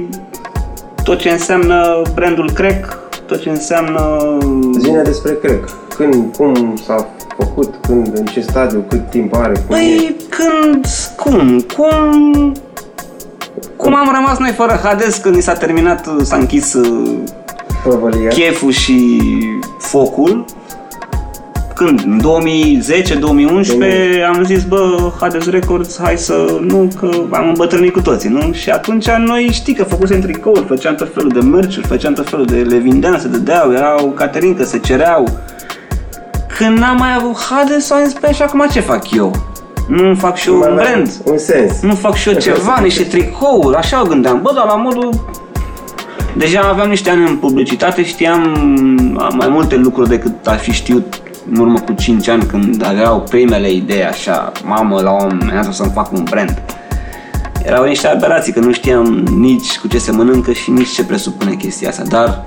tot 1.03 1.17
ce 1.17 1.29
înseamnă 1.29 2.01
brandul 2.13 2.51
Crack, 2.53 2.99
tot 3.25 3.41
ce 3.41 3.49
înseamnă... 3.49 4.17
Zine 4.79 5.01
despre 5.01 5.31
cred. 5.41 5.59
Când, 5.95 6.35
cum 6.37 6.75
s-a 6.85 7.07
făcut, 7.37 7.73
când, 7.87 8.11
în 8.17 8.25
ce 8.25 8.41
stadiu, 8.41 8.85
cât 8.89 9.09
timp 9.09 9.35
are, 9.35 9.53
cum 9.67 9.75
e. 9.75 9.79
Păi, 9.79 10.15
când, 10.29 10.85
cum, 11.15 11.65
cum... 11.75 12.53
Cum 13.75 13.95
am 13.95 14.11
rămas 14.15 14.37
noi 14.37 14.51
fără 14.51 14.79
Hades 14.83 15.17
când 15.17 15.35
ni 15.35 15.41
s-a 15.41 15.53
terminat, 15.53 16.09
s-a 16.21 16.35
închis 16.35 16.73
uh, 16.73 17.17
Prăvălia. 17.83 18.27
cheful 18.27 18.71
și 18.71 19.09
focul. 19.79 20.45
Când? 21.75 22.01
În 22.05 22.21
2010-2011 24.21 24.23
am 24.35 24.43
zis, 24.43 24.63
bă, 24.63 25.11
Hades 25.19 25.49
Records, 25.49 25.99
hai 26.01 26.17
să... 26.17 26.59
Nu, 26.61 26.87
că 26.99 27.09
am 27.29 27.47
îmbătrânit 27.47 27.93
cu 27.93 28.01
toții, 28.01 28.29
nu? 28.29 28.51
Și 28.51 28.69
atunci 28.69 29.09
noi 29.09 29.49
știi 29.51 29.73
că 29.73 29.83
făcusem 29.83 30.21
tricouri, 30.21 30.65
făceam 30.67 30.95
tot 30.95 31.13
felul 31.13 31.29
de 31.29 31.39
merch 31.39 31.79
făceam 31.87 32.13
tot 32.13 32.29
felul 32.29 32.45
de... 32.45 32.55
Le 32.55 32.77
vindeam, 32.77 33.19
se 33.19 33.27
dădeau, 33.27 33.73
erau 33.73 34.05
caterincă, 34.15 34.63
se 34.63 34.77
cereau. 34.79 35.29
Când 36.57 36.77
n-am 36.77 36.97
mai 36.97 37.13
avut 37.17 37.37
Hades, 37.49 37.91
am 37.91 38.03
zis, 38.03 38.13
păi 38.13 38.33
și 38.33 38.41
acum 38.41 38.67
ce 38.71 38.79
fac 38.79 39.11
eu? 39.11 39.31
Nu 39.87 40.15
fac 40.15 40.35
și 40.35 40.47
eu 40.47 40.57
Mai 40.57 40.67
un 40.71 40.77
avea 40.77 40.91
brand? 40.91 41.11
Un 41.23 41.37
sens. 41.37 41.81
Nu 41.81 41.95
fac 41.95 42.15
și 42.15 42.29
eu 42.29 42.39
ceva, 42.39 42.79
niște 42.83 43.03
tricouri, 43.03 43.75
așa 43.75 44.01
o 44.01 44.05
gândeam. 44.05 44.41
Bă, 44.41 44.51
dar 44.55 44.65
la 44.65 44.75
modul... 44.75 45.09
Deja 46.37 46.61
aveam 46.61 46.89
niște 46.89 47.09
ani 47.09 47.27
în 47.27 47.35
publicitate, 47.35 48.03
știam 48.03 48.41
mai 49.37 49.47
multe 49.47 49.75
lucruri 49.75 50.09
decât 50.09 50.47
aș 50.47 50.61
fi 50.61 50.71
știut 50.71 51.21
în 51.51 51.59
urmă 51.59 51.79
cu 51.79 51.93
5 51.93 52.27
ani 52.27 52.43
când 52.43 52.85
aveau 52.85 53.19
primele 53.19 53.71
idei 53.71 54.03
așa, 54.03 54.51
mamă, 54.65 55.01
la 55.01 55.11
un 55.11 55.37
moment 55.39 55.51
dat 55.53 55.67
o 55.67 55.71
să-mi 55.71 55.91
fac 55.93 56.11
un 56.11 56.23
brand. 56.23 56.61
Erau 57.65 57.85
niște 57.85 58.07
aberații, 58.07 58.53
că 58.53 58.59
nu 58.59 58.71
știam 58.71 59.05
nici 59.37 59.77
cu 59.77 59.87
ce 59.87 59.97
se 59.97 60.11
mănâncă 60.11 60.51
și 60.51 60.71
nici 60.71 60.93
ce 60.93 61.05
presupune 61.05 61.53
chestia 61.53 61.89
asta, 61.89 62.03
dar 62.07 62.43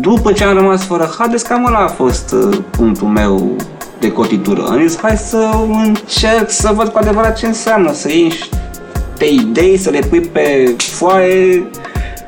după 0.00 0.32
ce 0.32 0.44
am 0.44 0.56
rămas 0.56 0.84
fără 0.84 1.14
Hades, 1.18 1.42
cam 1.42 1.64
ăla 1.64 1.78
a 1.78 1.88
fost 1.88 2.32
uh, 2.32 2.58
punctul 2.70 3.08
meu 3.08 3.56
de 4.00 4.12
cotitură. 4.12 4.64
Am 4.68 4.86
zis, 4.86 4.98
hai 4.98 5.16
să 5.16 5.50
încerc 5.84 6.50
să 6.50 6.72
văd 6.74 6.88
cu 6.88 6.98
adevărat 6.98 7.38
ce 7.38 7.46
înseamnă, 7.46 7.92
să 7.92 8.08
ieși 8.08 8.48
niște 9.20 9.42
idei, 9.42 9.76
să 9.76 9.90
le 9.90 9.98
pui 9.98 10.20
pe 10.20 10.74
foaie, 10.78 11.70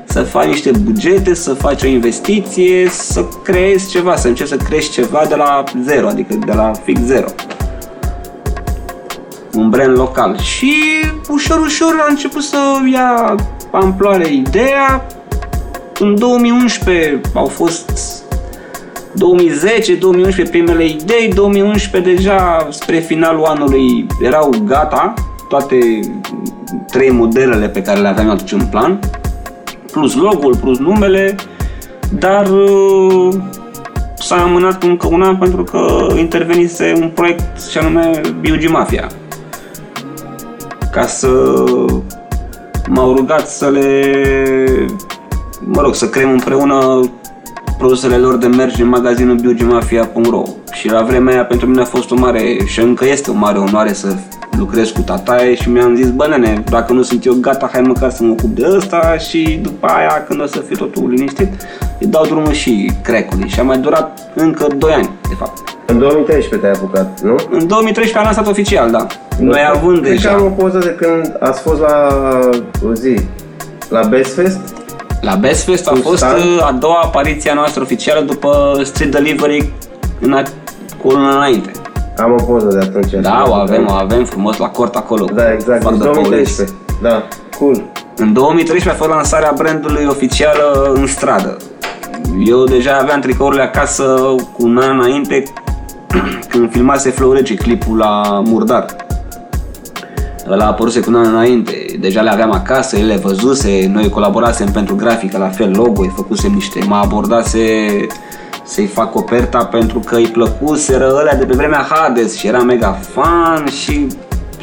să 0.05 0.23
faci 0.23 0.47
niște 0.47 0.71
bugete, 0.71 1.35
să 1.35 1.55
faci 1.55 1.83
o 1.83 1.87
investiție, 1.87 2.89
să 2.91 3.25
creezi 3.43 3.89
ceva, 3.89 4.17
să 4.17 4.29
încerci 4.29 4.49
să 4.49 4.57
crești 4.57 4.93
ceva 4.93 5.25
de 5.29 5.35
la 5.35 5.65
zero, 5.85 6.09
adică 6.09 6.35
de 6.47 6.53
la 6.53 6.71
fix 6.85 7.01
zero. 7.01 7.27
Un 9.55 9.71
brand 9.71 9.97
local. 9.97 10.39
Și 10.39 10.75
ușor, 11.29 11.61
ușor 11.61 11.97
a 12.01 12.07
început 12.09 12.43
să 12.43 12.59
ia 12.93 13.35
amploare 13.71 14.33
ideea. 14.33 15.07
În 16.03 16.19
2011 16.19 17.21
au 17.35 17.47
fost 17.47 17.91
2010, 19.13 19.95
2011 19.95 20.57
primele 20.57 20.85
idei, 20.85 21.33
2011 21.35 22.15
deja 22.15 22.69
spre 22.71 22.99
finalul 22.99 23.45
anului 23.45 24.07
erau 24.21 24.51
gata 24.65 25.15
toate 25.49 26.01
trei 26.87 27.11
modelele 27.11 27.69
pe 27.69 27.83
care 27.83 28.01
le 28.01 28.09
aveam 28.09 28.31
atunci 28.31 28.53
în 28.53 28.67
plan, 28.67 28.99
plus 29.93 30.15
logo-ul, 30.15 30.57
plus 30.57 30.79
numele, 30.79 31.35
dar 32.19 32.47
uh, 32.51 33.35
s-a 34.15 34.43
amânat 34.43 34.83
încă 34.83 35.07
un 35.11 35.23
an 35.23 35.37
pentru 35.37 35.65
că 35.65 36.07
intervenise 36.19 36.93
un 37.01 37.09
proiect 37.15 37.63
și 37.71 37.79
anume 37.79 38.21
BUG 38.41 38.71
Mafia. 38.71 39.07
Ca 40.93 41.07
să 41.07 41.55
m-au 42.89 43.15
rugat 43.15 43.49
să 43.49 43.71
le 43.71 44.01
mă 45.65 45.81
rog, 45.81 45.95
să 45.95 46.09
creăm 46.09 46.31
împreună 46.31 47.01
produsele 47.79 48.17
lor 48.17 48.37
de 48.37 48.47
merch 48.47 48.79
în 48.79 48.89
magazinul 48.89 49.37
biogimafia.ro 49.37 50.43
și 50.73 50.89
la 50.89 51.03
vremea 51.03 51.33
aia 51.33 51.45
pentru 51.45 51.67
mine 51.67 51.81
a 51.81 51.85
fost 51.85 52.11
o 52.11 52.15
mare 52.15 52.57
și 52.65 52.81
încă 52.81 53.07
este 53.09 53.31
o 53.31 53.35
mare 53.35 53.59
onoare 53.59 53.93
să 53.93 54.15
lucrez 54.59 54.91
cu 54.91 55.01
tataie 55.01 55.55
și 55.55 55.69
mi-am 55.71 55.95
zis, 55.95 56.11
bă 56.11 56.27
nene, 56.29 56.63
dacă 56.71 56.93
nu 56.93 57.03
sunt 57.03 57.25
eu 57.25 57.35
gata, 57.41 57.69
hai 57.73 57.81
măcar 57.81 58.11
să 58.11 58.23
mă 58.23 58.31
ocup 58.31 58.55
de 58.55 58.67
ăsta 58.77 59.17
și 59.19 59.59
după 59.63 59.87
aia, 59.87 60.25
când 60.29 60.43
o 60.43 60.47
să 60.47 60.59
fie 60.59 60.77
totul 60.77 61.09
liniștit, 61.11 61.49
îi 62.01 62.07
dau 62.07 62.25
drumul 62.25 62.53
și 62.53 62.91
crecului 63.03 63.49
și 63.49 63.61
a 63.61 63.63
mai 63.63 63.79
durat 63.79 64.33
încă 64.35 64.67
2 64.77 64.93
ani, 64.93 65.11
de 65.29 65.35
fapt. 65.39 65.59
În 65.87 65.99
2013 65.99 66.57
te-ai 66.57 66.73
apucat, 66.73 67.21
nu? 67.21 67.37
În 67.51 67.67
2013 67.67 68.19
am 68.19 68.25
lansat 68.25 68.47
oficial, 68.47 68.91
da. 68.91 69.07
Noi 69.39 69.61
având 69.75 70.01
Cred 70.01 70.09
că 70.09 70.15
deja... 70.15 70.31
am 70.31 70.45
o 70.45 70.49
poză 70.49 70.79
de 70.79 70.97
când 71.01 71.37
ați 71.41 71.61
fost 71.61 71.81
la 71.81 72.09
o 72.89 72.93
zi, 72.95 73.15
la 73.89 74.03
Best 74.03 74.35
Fest. 74.35 74.61
La 75.23 75.35
Best 75.35 75.65
Fest 75.65 75.87
a 75.89 75.91
Cu 75.91 75.97
fost 75.97 76.17
stand? 76.17 76.39
uh, 76.43 76.67
a 76.67 76.73
doua 76.73 77.01
apariție 77.05 77.51
a 77.51 77.55
noastră 77.55 77.83
oficială 77.83 78.21
după 78.21 78.81
Street 78.85 79.11
Delivery 79.11 79.73
în 80.21 80.33
a, 80.33 80.43
cu 81.03 81.09
un 81.09 81.15
an 81.17 81.37
înainte. 81.37 81.71
Am 82.19 82.33
o 82.39 82.45
poză 82.45 82.67
de 82.67 82.79
atunci. 82.79 83.11
Da, 83.23 83.43
o 83.47 83.53
avem, 83.55 83.87
o 83.91 83.93
avem 83.93 84.25
frumos 84.25 84.57
la 84.57 84.69
cort 84.69 84.95
acolo. 84.97 85.25
Da, 85.35 85.53
exact, 85.53 85.83
Fac 85.83 85.93
deci 85.93 86.01
de 86.03 86.05
police. 86.09 86.29
2013. 86.29 86.77
Da, 87.03 87.23
cool. 87.59 87.83
În 88.17 88.33
2013 88.33 88.89
a 88.91 88.95
fost 89.05 89.11
lansarea 89.11 89.53
brandului 89.57 90.07
oficială 90.09 90.93
în 90.95 91.07
stradă. 91.07 91.57
Eu 92.47 92.65
deja 92.65 92.99
aveam 93.01 93.21
tricourile 93.21 93.63
acasă 93.63 94.05
cu 94.53 94.63
un 94.65 94.79
an 94.79 94.99
înainte 94.99 95.43
când 96.49 96.71
filmase 96.71 97.11
Flow 97.11 97.33
Rece 97.33 97.55
clipul 97.55 97.97
la 97.97 98.23
Murdar. 98.45 98.85
Ăla 100.49 100.65
a 100.65 100.69
apăruse 100.69 101.01
cu 101.01 101.11
un 101.11 101.17
an 101.17 101.27
înainte. 101.27 101.87
Deja 102.01 102.21
le 102.21 102.31
aveam 102.31 102.53
acasă, 102.53 102.97
el 102.97 103.07
le 103.07 103.17
văzuse, 103.17 103.91
noi 103.93 104.09
colaborasem 104.09 104.71
pentru 104.73 104.95
grafică, 104.97 105.39
la 105.39 105.49
fel 105.49 105.71
logo, 105.77 106.03
îi 106.03 106.13
făcusem 106.17 106.53
niște, 106.53 106.85
mă 106.87 106.95
abordase 106.95 107.61
să-i 108.65 108.87
fac 108.87 109.15
oferta 109.15 109.65
pentru 109.65 109.99
că 109.99 110.17
îi 110.17 110.27
plăcuseră 110.27 111.15
ălea 111.19 111.37
de 111.37 111.45
pe 111.45 111.55
vremea 111.55 111.87
Hades 111.91 112.37
și 112.37 112.47
era 112.47 112.59
mega 112.59 112.99
fan 113.13 113.67
și 113.67 114.07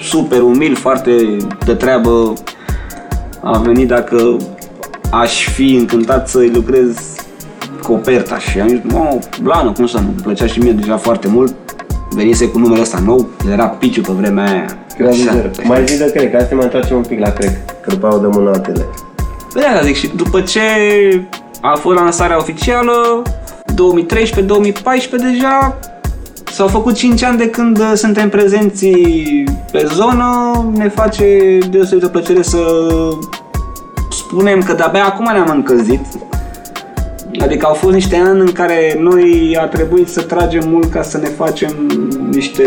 super 0.01 0.41
umil, 0.41 0.75
foarte 0.75 1.37
de 1.65 1.73
treabă 1.73 2.33
a 3.41 3.57
venit 3.57 3.87
dacă 3.87 4.37
aș 5.11 5.47
fi 5.47 5.73
încântat 5.73 6.29
să-i 6.29 6.51
lucrez 6.53 7.15
coperta 7.81 8.37
și 8.37 8.59
am 8.59 8.67
zis, 8.67 8.79
mă, 8.83 9.19
blană, 9.41 9.71
cum 9.71 9.87
să 9.87 9.97
nu, 9.97 10.07
îmi 10.07 10.21
plăcea 10.23 10.45
și 10.47 10.59
mie 10.59 10.71
deja 10.71 10.97
foarte 10.97 11.27
mult, 11.27 11.55
venise 12.09 12.47
cu 12.47 12.59
numele 12.59 12.81
ăsta 12.81 12.99
nou, 13.05 13.27
el 13.45 13.51
era 13.51 13.65
piciu 13.65 14.01
pe 14.01 14.11
vremea 14.11 14.51
aia. 14.51 14.65
Gravizor. 14.99 15.51
Mai 15.63 15.83
zi 15.85 15.97
de 15.97 16.11
cred, 16.11 16.31
hai 16.31 16.41
să 16.41 16.47
ne 16.49 16.55
mai 16.55 16.63
întoarcem 16.63 16.95
un 16.97 17.03
pic 17.03 17.19
la 17.19 17.31
cred, 17.31 17.59
că 17.81 17.89
după 17.89 18.07
aia 18.07 18.15
o 18.15 18.19
dăm 18.19 18.33
în 18.33 18.47
altele. 18.47 18.85
Păi 19.53 19.61
da, 19.61 19.81
zic, 19.83 19.95
și 19.95 20.09
după 20.15 20.41
ce 20.41 20.61
a 21.61 21.75
fost 21.75 21.97
lansarea 21.97 22.37
oficială, 22.37 23.21
2013-2014 23.71 23.71
deja, 25.09 25.77
s-au 26.51 26.67
făcut 26.67 26.95
5 26.95 27.23
ani 27.23 27.37
de 27.37 27.49
când 27.49 27.79
uh, 27.79 27.91
suntem 27.95 28.29
prezenți 28.29 28.87
pe 29.71 29.87
zonă, 29.93 30.51
ne 30.75 30.89
face 30.89 31.57
deosebită 31.69 32.07
plăcere 32.07 32.41
să 32.41 32.59
spunem 34.11 34.61
că 34.61 34.73
de-abia 34.73 35.05
acum 35.05 35.29
ne-am 35.31 35.49
încălzit. 35.49 36.05
Adică 37.41 37.65
au 37.65 37.73
fost 37.73 37.93
niște 37.93 38.15
ani 38.15 38.39
în 38.39 38.51
care 38.51 38.97
noi 38.99 39.57
a 39.61 39.65
trebuit 39.65 40.07
să 40.07 40.21
tragem 40.21 40.69
mult 40.69 40.91
ca 40.91 41.01
să 41.01 41.17
ne 41.17 41.27
facem 41.27 41.71
niște 42.31 42.63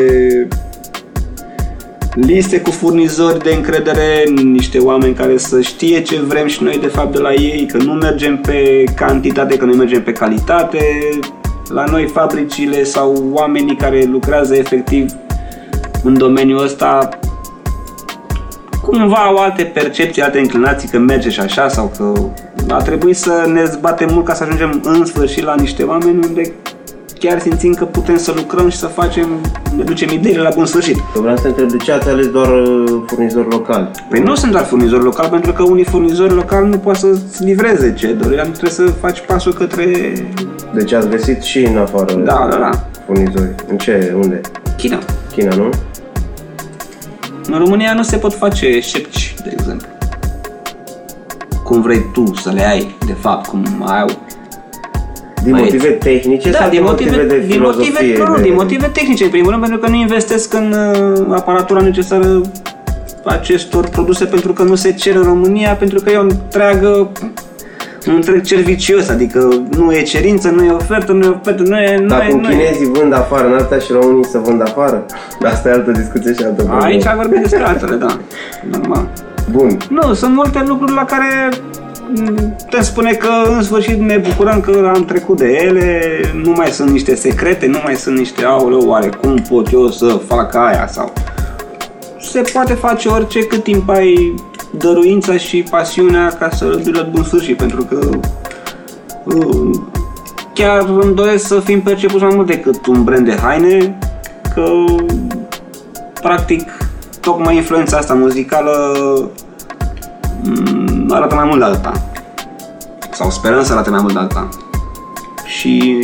liste 2.15 2.61
cu 2.61 2.71
furnizori 2.71 3.43
de 3.43 3.55
încredere, 3.55 4.25
niște 4.45 4.79
oameni 4.79 5.15
care 5.15 5.37
să 5.37 5.61
știe 5.61 6.03
ce 6.03 6.21
vrem 6.21 6.47
și 6.47 6.63
noi 6.63 6.79
de 6.79 6.87
fapt 6.87 7.13
de 7.13 7.19
la 7.19 7.33
ei, 7.33 7.67
că 7.67 7.77
nu 7.77 7.93
mergem 7.93 8.37
pe 8.37 8.85
cantitate, 8.97 9.57
că 9.57 9.65
noi 9.65 9.77
mergem 9.77 10.03
pe 10.03 10.13
calitate. 10.13 11.09
La 11.69 11.85
noi 11.85 12.07
fabricile 12.07 12.85
sau 12.85 13.31
oamenii 13.33 13.77
care 13.77 14.05
lucrează 14.11 14.57
efectiv 14.57 15.13
în 16.03 16.19
domeniul 16.19 16.63
ăsta 16.63 17.09
cumva 18.83 19.17
au 19.17 19.37
alte 19.37 19.65
percepții, 19.65 20.23
alte 20.23 20.39
inclinații 20.39 20.89
că 20.89 20.99
merge 20.99 21.31
și 21.31 21.41
așa 21.41 21.69
sau 21.69 21.93
că 21.97 22.13
a 22.75 22.83
trebuit 22.83 23.17
să 23.17 23.51
ne 23.53 23.65
zbatem 23.65 24.09
mult 24.13 24.25
ca 24.25 24.35
să 24.35 24.43
ajungem 24.43 24.81
în 24.85 25.05
sfârșit 25.05 25.45
la 25.45 25.55
niște 25.55 25.83
oameni 25.83 26.27
unde 26.27 26.53
chiar 27.23 27.41
simțim 27.41 27.73
că 27.75 27.85
putem 27.85 28.17
să 28.17 28.33
lucrăm 28.37 28.69
și 28.69 28.77
să 28.77 28.87
facem, 28.87 29.29
ne 29.77 29.83
ducem 29.83 30.09
ideile 30.09 30.43
la 30.43 30.51
bun 30.55 30.67
sfârșit. 30.67 30.97
Eu 31.15 31.21
vreau 31.23 31.37
să 31.37 31.43
te 31.43 31.49
întreb 31.49 31.69
de 31.69 31.77
ce 31.77 31.93
ați 31.93 32.09
ales 32.09 32.27
doar 32.31 32.49
uh, 32.49 33.03
furnizori 33.07 33.51
locali? 33.51 33.91
Păi 34.09 34.21
nu 34.21 34.35
sunt 34.35 34.53
doar 34.53 34.65
furnizori 34.65 35.03
locali, 35.03 35.29
pentru 35.29 35.53
că 35.53 35.63
unii 35.63 35.85
furnizori 35.85 36.35
locali 36.35 36.69
nu 36.69 36.79
pot 36.79 36.97
să-ți 36.97 37.45
livreze 37.45 37.95
ce 37.95 38.13
dorești, 38.13 38.41
adică 38.41 38.57
trebuie 38.57 38.89
să 38.89 38.95
faci 39.01 39.21
pasul 39.27 39.53
către 39.53 40.13
Deci 40.75 40.93
ați 40.93 41.09
găsit 41.09 41.43
și 41.43 41.65
în 41.65 41.77
afară 41.77 42.15
Da, 42.15 42.47
da, 42.51 42.57
da. 42.57 42.71
furnizori. 43.07 43.55
În 43.69 43.77
ce? 43.79 44.15
Unde? 44.23 44.41
China. 44.77 44.99
China, 45.33 45.55
nu? 45.55 45.69
În 47.47 47.59
România 47.59 47.95
nu 47.95 48.03
se 48.03 48.17
pot 48.17 48.35
face 48.35 48.81
șepci, 48.81 49.35
de 49.45 49.51
exemplu. 49.53 49.89
Cum 51.65 51.83
vrei 51.83 52.07
tu 52.13 52.35
să 52.35 52.51
le 52.51 52.67
ai, 52.67 52.97
de 53.07 53.13
fapt, 53.13 53.47
cum 53.47 53.85
au. 53.87 54.09
Din 55.43 55.53
Mai- 55.53 55.61
motive 55.63 55.89
tehnice 55.89 56.51
Da, 56.51 56.59
sau 56.59 56.69
din 56.71 56.83
motive, 56.83 57.25
de 57.25 57.45
din 57.47 57.61
motive, 57.61 57.99
filozofie? 57.99 58.17
nu, 58.19 58.27
nu, 58.27 58.37
de- 58.37 58.43
din 58.43 58.55
motive 58.55 58.87
tehnice, 58.93 59.25
în 59.25 59.31
primul 59.31 59.51
rând, 59.51 59.63
pentru 59.63 59.79
că 59.81 59.89
nu 59.89 59.97
investesc 59.97 60.55
în 60.55 60.75
uh, 60.95 61.27
aparatura 61.37 61.81
necesară 61.81 62.41
acestor 63.25 63.89
produse 63.89 64.25
pentru 64.25 64.53
că 64.53 64.63
nu 64.63 64.75
se 64.75 64.93
cer 64.93 65.15
în 65.15 65.23
România, 65.23 65.73
pentru 65.75 66.01
că 66.01 66.11
e 66.11 66.17
o 66.17 66.21
întreagă 66.21 67.09
un 68.09 68.15
întreg 68.15 68.43
cer 68.43 68.59
vicios, 68.59 69.09
adică 69.09 69.63
nu 69.77 69.93
e 69.93 70.03
cerință, 70.03 70.49
nu 70.51 70.65
e 70.65 70.71
ofertă, 70.71 71.13
nu 71.13 71.25
e 71.25 71.29
ofertă, 71.29 71.63
nu 71.63 71.77
e... 71.79 71.99
Nu 72.01 72.07
Dar 72.07 72.21
e, 72.27 72.29
cum 72.31 72.41
nu 72.41 72.49
e. 72.49 72.51
chinezii 72.51 72.87
vând 72.93 73.13
afară 73.13 73.47
în 73.47 73.53
alta 73.53 73.79
și 73.79 73.93
românii 73.93 74.25
să 74.25 74.39
vând 74.39 74.63
afară? 74.63 75.05
Asta 75.45 75.69
e 75.69 75.73
altă 75.73 75.91
discuție 75.91 76.35
și 76.35 76.43
altă 76.43 76.55
problemă. 76.63 76.83
Aici 76.83 77.05
vorbim 77.17 77.41
despre 77.41 77.63
altele, 77.65 77.97
da. 77.97 78.19
Normal. 78.71 79.09
Bun. 79.51 79.77
Nu, 79.91 80.13
sunt 80.15 80.35
multe 80.35 80.63
lucruri 80.67 80.93
la 80.95 81.05
care 81.05 81.49
m, 81.49 81.82
putem 82.59 82.83
spune 82.83 83.13
că 83.13 83.29
în 83.49 83.63
sfârșit 83.63 83.99
ne 83.99 84.17
bucurăm 84.17 84.61
că 84.61 84.91
am 84.95 85.05
trecut 85.05 85.37
de 85.37 85.59
ele, 85.65 86.01
nu 86.43 86.51
mai 86.51 86.67
sunt 86.67 86.91
niște 86.91 87.15
secrete, 87.15 87.67
nu 87.67 87.79
mai 87.83 87.95
sunt 87.95 88.19
niște 88.19 88.45
aoleu, 88.45 88.89
oare 88.89 89.09
cum 89.21 89.35
pot 89.49 89.73
eu 89.73 89.91
să 89.91 90.21
fac 90.27 90.55
aia? 90.55 90.87
Sau... 90.87 91.13
Se 92.21 92.43
poate 92.53 92.73
face 92.73 93.09
orice 93.09 93.47
cât 93.47 93.63
timp 93.63 93.89
ai 93.89 94.35
dăruința 94.71 95.37
și 95.37 95.65
pasiunea 95.71 96.29
ca 96.39 96.51
să 96.51 96.65
duci 96.65 96.95
la 96.95 97.03
bun 97.03 97.23
sfârșit, 97.23 97.57
pentru 97.57 97.85
că 97.85 98.09
uh, 99.25 99.71
chiar 100.55 100.89
îmi 101.01 101.15
doresc 101.15 101.47
să 101.47 101.61
fim 101.61 101.81
percepuți 101.81 102.23
mai 102.23 102.35
mult 102.35 102.47
decât 102.47 102.87
un 102.87 103.05
brand 103.05 103.27
de 103.27 103.37
haine, 103.43 103.99
că 104.55 104.65
practic 106.23 106.69
tocmai 107.21 107.57
influența 107.57 107.97
asta 107.97 108.15
muzicală 108.15 108.73
mm, 110.43 110.92
arată 111.11 111.35
mai 111.35 111.45
mult 111.45 111.59
de 111.59 111.65
alta. 111.65 111.93
Sau 113.13 113.31
sperăm 113.31 113.65
să 113.65 113.73
arate 113.73 113.91
mai 113.91 114.01
mult 114.03 114.13
de 114.13 114.19
alta. 114.19 114.49
Și 115.45 116.03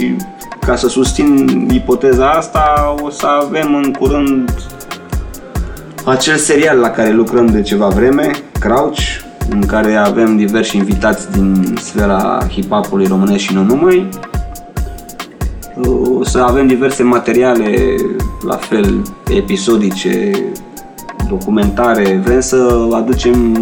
ca 0.66 0.76
să 0.76 0.88
susțin 0.88 1.68
ipoteza 1.72 2.30
asta, 2.30 2.94
o 3.02 3.10
să 3.10 3.26
avem 3.26 3.74
în 3.74 3.92
curând 3.92 4.54
acel 6.04 6.36
serial 6.36 6.78
la 6.78 6.90
care 6.90 7.10
lucrăm 7.10 7.46
de 7.46 7.62
ceva 7.62 7.86
vreme, 7.88 8.30
Crouch, 8.60 9.00
în 9.50 9.66
care 9.66 9.94
avem 9.94 10.36
diversi 10.36 10.76
invitați 10.76 11.32
din 11.32 11.76
sfera 11.80 12.38
hip-hopului 12.48 13.06
românesc 13.08 13.42
și 13.42 13.54
nu 13.54 13.62
numai. 13.62 14.08
O 16.18 16.24
să 16.24 16.38
avem 16.38 16.66
diverse 16.66 17.02
materiale, 17.02 17.94
la 18.46 18.56
fel, 18.56 19.02
episodice, 19.36 20.30
documentare. 21.28 22.20
Vrem 22.24 22.40
să 22.40 22.88
aducem 22.92 23.56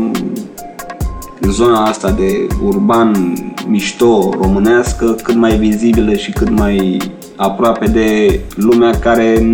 zona 1.50 1.84
asta 1.84 2.10
de 2.10 2.46
urban 2.64 3.34
mișto 3.68 4.30
românească 4.40 5.16
cât 5.22 5.34
mai 5.34 5.56
vizibilă 5.56 6.14
și 6.14 6.32
cât 6.32 6.50
mai 6.50 7.00
aproape 7.36 7.86
de 7.86 8.40
lumea 8.54 8.90
care 8.90 9.46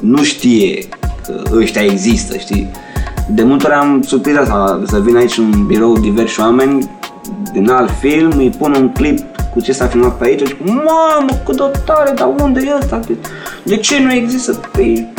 nu 0.00 0.22
știe 0.22 0.88
că 1.26 1.42
ăștia 1.56 1.82
există, 1.82 2.36
știi? 2.36 2.70
De 3.34 3.42
multe 3.42 3.66
ori 3.66 3.74
am 3.74 4.02
surprins 4.02 4.38
asta, 4.38 4.82
să 4.86 5.00
vin 5.00 5.16
aici 5.16 5.38
în 5.38 5.66
birou 5.66 5.98
diversi 5.98 6.40
oameni 6.40 6.90
din 7.52 7.70
alt 7.70 7.90
film, 8.00 8.32
îi 8.36 8.52
pun 8.58 8.74
un 8.74 8.88
clip 8.92 9.18
cu 9.52 9.60
ce 9.60 9.72
s-a 9.72 9.86
filmat 9.86 10.16
pe 10.16 10.24
aici, 10.24 10.46
zic, 10.46 10.58
mamă, 10.64 11.40
cât 11.44 11.56
de 11.56 11.78
tare, 11.84 12.12
dar 12.14 12.28
unde 12.42 12.60
e 12.66 12.76
ăsta? 12.78 13.00
De, 13.06 13.16
de 13.62 13.76
ce 13.76 14.02
nu 14.02 14.12
există? 14.12 14.60
Păi, 14.72 15.12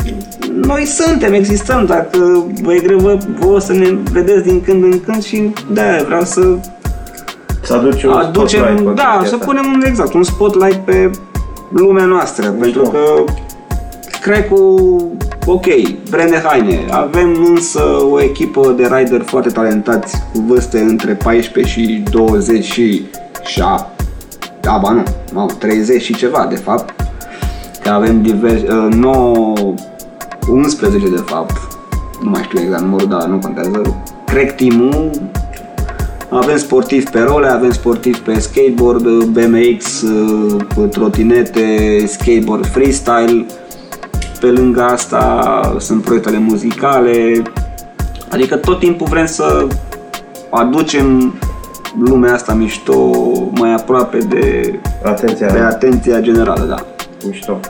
noi 0.62 0.84
suntem, 0.84 1.32
existăm, 1.32 1.84
dacă 1.86 2.44
vă 2.62 2.74
e 2.74 2.78
greu 2.78 2.98
vă, 2.98 3.18
vă 3.38 3.58
să 3.58 3.72
ne 3.72 3.96
vedeți 4.12 4.44
din 4.44 4.60
când 4.60 4.82
în 4.82 5.00
când 5.00 5.22
și 5.22 5.52
da, 5.72 5.82
vreau 6.06 6.24
să 6.24 6.56
Să 7.62 7.74
aduci 7.74 8.02
un 8.02 8.10
aducem, 8.12 8.60
spotlight 8.60 8.84
pe 8.84 8.92
da, 8.94 9.02
chestia 9.02 9.28
să 9.28 9.34
asta. 9.34 9.46
punem 9.46 9.72
un, 9.74 9.82
exact, 9.86 10.12
un 10.12 10.22
spotlight 10.22 10.84
pe 10.84 11.10
lumea 11.72 12.04
noastră, 12.04 12.50
pentru 12.50 12.82
că 12.82 13.24
cred 14.20 14.48
că 14.48 14.54
ok, 15.46 15.66
brand 16.10 16.30
de 16.30 16.42
haine, 16.44 16.86
avem 16.90 17.46
însă 17.48 17.82
o 18.10 18.22
echipă 18.22 18.74
de 18.76 18.88
rider 18.96 19.22
foarte 19.22 19.48
talentați 19.48 20.16
cu 20.32 20.40
vârste 20.46 20.78
între 20.78 21.12
14 21.12 21.80
și 21.80 22.02
20 22.10 22.64
și 22.64 23.04
7, 23.44 23.91
da, 24.62 24.78
ba 24.82 24.90
nu, 24.90 25.02
nu, 25.32 25.46
30 25.58 26.02
și 26.02 26.14
ceva 26.14 26.46
de 26.50 26.56
fapt, 26.56 26.94
că 27.82 27.90
avem 27.90 28.22
diversi, 28.22 28.64
uh, 28.64 28.92
9, 28.94 29.54
11 30.50 31.08
de 31.08 31.22
fapt, 31.24 31.56
nu 32.22 32.30
mai 32.30 32.42
știu 32.42 32.60
exact 32.60 32.82
numărul, 32.82 33.08
dar 33.08 33.24
nu 33.24 33.38
contează, 33.38 33.82
cred 34.26 34.54
team 34.54 34.94
avem 36.34 36.56
sportivi 36.56 37.10
pe 37.10 37.20
role, 37.20 37.48
avem 37.48 37.70
sportivi 37.70 38.18
pe 38.18 38.38
skateboard, 38.38 39.24
BMX, 39.24 40.02
uh, 40.02 40.88
trotinete, 40.90 41.98
skateboard 42.06 42.66
freestyle. 42.66 43.46
Pe 44.40 44.46
lângă 44.46 44.82
asta 44.82 45.76
sunt 45.78 46.02
proiectele 46.02 46.38
muzicale. 46.38 47.42
Adică 48.30 48.56
tot 48.56 48.78
timpul 48.78 49.06
vrem 49.10 49.26
să 49.26 49.66
aducem 50.50 51.34
lumea 51.98 52.34
asta 52.34 52.54
mișto 52.54 53.10
mai 53.58 53.72
aproape 53.74 54.18
de, 54.18 54.72
Atenția, 55.04 55.46
de 55.52 55.58
atenția 55.58 56.20
generală, 56.20 56.64
da. 56.68 56.76
mișto. 57.26 57.60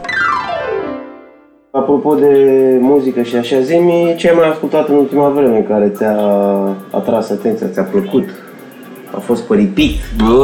Apropo 1.71 2.15
de 2.15 2.29
muzică 2.81 3.23
și 3.23 3.37
așa, 3.37 3.61
zi 3.61 3.75
ce 4.17 4.29
ai 4.29 4.35
mai 4.39 4.49
ascultat 4.49 4.89
în 4.89 4.95
ultima 4.95 5.29
vreme 5.29 5.67
care 5.69 5.93
ți-a 5.97 6.17
atras 6.91 7.31
atenția, 7.31 7.67
ți-a 7.73 7.83
plăcut? 7.83 8.25
A 9.17 9.19
fost 9.21 9.43
pe 9.43 9.55
repeat? 9.55 9.91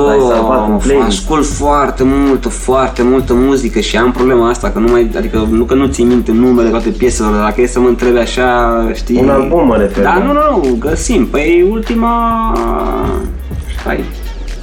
L-ai 0.06 0.18
salvat 0.28 0.66
în 0.68 0.72
Bă, 0.76 0.82
playlist? 0.86 1.06
ascult 1.06 1.44
foarte 1.46 2.02
multă, 2.04 2.48
foarte 2.48 3.02
multă 3.02 3.34
muzică 3.34 3.78
și 3.80 3.96
am 3.96 4.12
problema 4.12 4.48
asta, 4.48 4.70
că 4.70 4.78
nu 4.78 4.88
mai, 4.90 5.10
adică 5.16 5.46
nu 5.50 5.64
că 5.64 5.74
nu 5.74 5.86
țin 5.86 6.06
minte 6.06 6.32
numele 6.32 6.68
toate 6.68 6.88
pieselor, 6.88 7.32
dar 7.32 7.40
dacă 7.42 7.60
e 7.60 7.66
să 7.66 7.80
mă 7.80 7.88
întrebi 7.88 8.18
așa, 8.18 8.76
știi... 8.94 9.20
Un 9.22 9.28
album 9.28 9.66
mă 9.66 9.76
refer, 9.76 10.04
Da, 10.04 10.14
da. 10.18 10.24
nu, 10.24 10.32
nu, 10.32 10.68
nu, 10.68 10.76
găsim. 10.78 11.26
Păi 11.26 11.68
ultima... 11.70 12.52
Hai, 13.84 14.04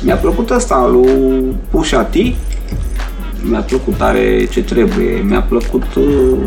mi-a 0.04 0.16
plăcut 0.16 0.50
ăsta 0.50 0.90
lui 0.92 1.56
Pusha 1.70 2.04
T. 2.04 2.14
Mi-a 3.50 3.60
plăcut 3.60 3.96
tare 3.98 4.46
ce 4.52 4.64
trebuie. 4.64 5.24
Mi-a 5.28 5.42
plăcut... 5.42 5.84
Uh, 5.96 6.38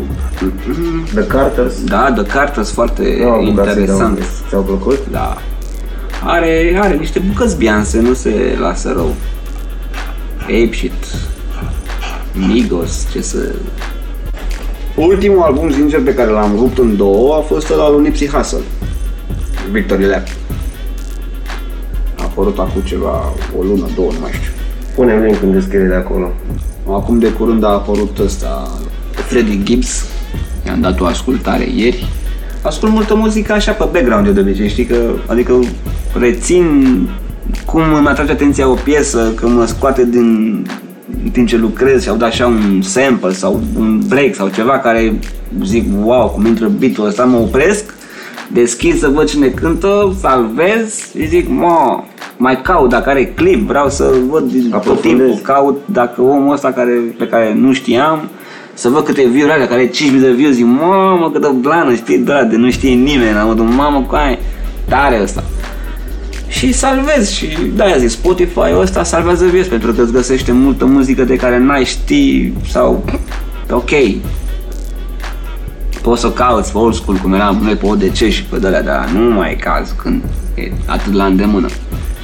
The 1.13 1.23
Carters? 1.27 1.83
da, 1.83 2.11
The 2.15 2.23
Carters, 2.23 2.71
foarte 2.71 3.17
Nu 3.21 3.29
am 3.29 3.33
apucat 3.33 3.65
să-i 3.65 3.73
dau 3.73 3.79
interesant. 3.81 4.09
un 4.09 4.15
test. 4.15 4.47
Ți-au 4.49 4.61
plăcut? 4.61 4.99
Da. 5.11 5.37
Are, 6.23 6.79
are 6.81 6.95
niște 6.95 7.19
bucăți 7.19 7.57
bianse, 7.57 7.99
nu 8.01 8.13
se 8.13 8.57
lasă 8.59 8.91
rău. 8.95 9.13
Ape 10.41 10.69
Shit. 10.73 10.93
Migos, 12.47 13.07
ce 13.11 13.21
să... 13.21 13.37
Ultimul 14.95 15.41
album, 15.41 15.71
sincer, 15.71 16.01
pe 16.01 16.13
care 16.13 16.29
l-am 16.29 16.55
rupt 16.57 16.77
în 16.77 16.97
două 16.97 17.35
a 17.35 17.39
fost 17.39 17.69
ăla 17.69 17.89
lui 17.89 18.01
Nipsey 18.01 18.27
Hussle. 18.27 18.59
Victory 19.71 20.07
Lap. 20.07 20.27
A 22.39 22.41
apărut 22.41 22.59
acum 22.59 22.81
ceva, 22.81 23.33
o 23.59 23.63
lună, 23.63 23.87
două, 23.95 24.11
nu 24.11 24.17
mai 24.21 24.31
știu. 24.31 24.51
Punem 24.95 25.21
link 25.21 25.41
în 25.41 25.51
descriere 25.51 25.87
de 25.87 25.93
acolo. 25.93 26.31
Acum 26.87 27.19
de 27.19 27.31
curând 27.31 27.63
a 27.63 27.67
apărut 27.67 28.19
ăsta, 28.19 28.67
Freddie 29.11 29.63
Gibbs. 29.63 30.05
I-am 30.65 30.81
dat 30.81 30.99
o 30.99 31.05
ascultare 31.05 31.67
ieri. 31.75 32.07
Ascult 32.61 32.91
multă 32.91 33.15
muzică 33.15 33.53
așa 33.53 33.71
pe 33.71 33.83
background 33.91 34.25
eu 34.25 34.31
de 34.31 34.39
obicei, 34.39 34.69
știi 34.69 34.85
că, 34.85 34.95
adică 35.25 35.59
rețin 36.19 36.65
cum 37.65 37.81
îmi 37.97 38.07
atrage 38.07 38.31
atenția 38.31 38.69
o 38.69 38.77
piesă, 38.83 39.31
că 39.35 39.47
mă 39.47 39.65
scoate 39.65 40.05
din 40.05 40.65
în 41.23 41.29
timp 41.29 41.47
ce 41.47 41.57
lucrez 41.57 42.01
și 42.01 42.09
au 42.09 42.15
dat 42.15 42.29
așa 42.29 42.47
un 42.47 42.81
sample 42.81 43.33
sau 43.33 43.61
un 43.77 44.01
break 44.07 44.35
sau 44.35 44.47
ceva 44.47 44.79
care 44.79 45.19
zic, 45.63 45.85
wow, 46.03 46.27
cum 46.27 46.45
intră 46.45 46.67
beat-ul 46.67 47.05
ăsta, 47.05 47.23
mă 47.23 47.37
opresc, 47.37 47.93
deschid 48.53 48.97
să 48.97 49.07
văd 49.07 49.27
cine 49.27 49.47
cântă, 49.47 50.15
salvez 50.19 51.11
și 51.17 51.27
zic, 51.27 51.47
mă, 51.47 52.03
mai 52.41 52.61
caut 52.61 52.89
dacă 52.89 53.09
are 53.09 53.25
clip, 53.25 53.67
vreau 53.67 53.89
să 53.89 54.13
văd 54.29 54.51
din 54.51 54.69
tot 54.69 54.79
Aprofundezi. 54.79 55.15
timpul, 55.15 55.53
caut 55.53 55.81
dacă 55.85 56.21
omul 56.21 56.53
ăsta 56.53 56.71
care, 56.71 56.91
pe 57.17 57.27
care 57.27 57.53
nu 57.53 57.73
știam, 57.73 58.29
să 58.73 58.89
văd 58.89 59.03
câte 59.03 59.27
view 59.27 59.49
are, 59.49 59.65
care 59.65 59.81
are 59.81 59.89
5.000 60.13 60.19
de 60.21 60.31
views, 60.31 60.53
zic, 60.53 60.65
mamă, 60.65 61.31
câtă 61.31 61.55
blană, 61.61 61.95
știi, 61.95 62.17
da, 62.17 62.43
de 62.43 62.55
nu 62.55 62.71
știe 62.71 62.93
nimeni, 62.93 63.33
la 63.33 63.43
modul, 63.43 63.65
mamă, 63.65 64.05
cu 64.07 64.15
aia, 64.15 64.37
tare 64.87 65.19
ăsta. 65.21 65.43
Și 66.47 66.73
salvez 66.73 67.29
și 67.29 67.47
de-aia 67.75 67.97
zic, 67.97 68.09
Spotify 68.09 68.73
ăsta 68.79 69.03
salvează 69.03 69.45
vieți 69.45 69.69
pentru 69.69 69.91
că 69.91 70.01
îți 70.01 70.11
găsește 70.11 70.51
multă 70.51 70.85
muzică 70.85 71.23
de 71.23 71.35
care 71.35 71.57
n-ai 71.57 71.85
ști 71.85 72.53
sau 72.69 73.03
ok. 73.69 73.89
Poți 76.01 76.21
să 76.21 76.31
cauți 76.31 76.71
pe 76.71 76.77
old 76.77 76.93
school 76.93 77.17
cum 77.17 77.33
eram 77.33 77.59
noi 77.63 77.75
pe 77.75 77.85
ODC 77.85 78.13
și 78.13 78.43
pe 78.43 78.57
de 78.57 78.81
dar 78.85 79.09
nu 79.13 79.33
mai 79.33 79.51
e 79.51 79.55
caz 79.55 79.95
când 80.01 80.21
e 80.55 80.71
atât 80.85 81.13
la 81.13 81.25
îndemână. 81.25 81.67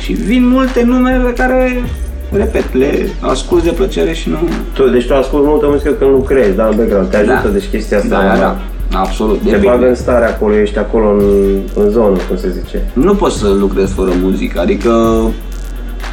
Și 0.06 0.13
vin 0.13 0.48
multe 0.48 0.84
numere 0.84 1.18
pe 1.18 1.34
care, 1.34 1.84
repet, 2.32 2.74
le 2.74 3.10
ascult 3.20 3.63
de 3.63 3.70
plăcere 3.70 4.13
și 4.13 4.30
nu... 4.30 4.38
Tu, 4.74 4.89
deci 4.89 5.06
tu 5.06 5.13
asculti 5.13 5.48
multă 5.48 5.65
muzică 5.70 5.91
când 5.91 6.12
lucrezi, 6.12 6.56
da, 6.56 6.68
în 6.68 6.76
background. 6.76 7.10
Te 7.10 7.18
ajută, 7.18 7.48
deci 7.54 7.70
chestia 7.70 7.98
asta. 7.98 8.10
Da, 8.10 8.28
da, 8.28 8.36
da. 8.36 9.00
Absolut. 9.00 9.38
Te 9.38 9.44
Depinde. 9.44 9.68
bagă 9.68 9.88
în 9.88 9.96
stare 9.96 10.26
acolo, 10.26 10.58
ești 10.58 10.78
acolo 10.78 11.10
în, 11.10 11.24
în 11.76 11.89
zonă, 11.89 12.18
cum 12.28 12.38
se 12.38 12.50
zice. 12.50 12.84
nu 12.94 13.15
poți 13.15 13.38
să 13.38 13.48
lucrezi 13.48 13.94
fără 13.94 14.12
muzică, 14.22 14.60
adică 14.60 15.22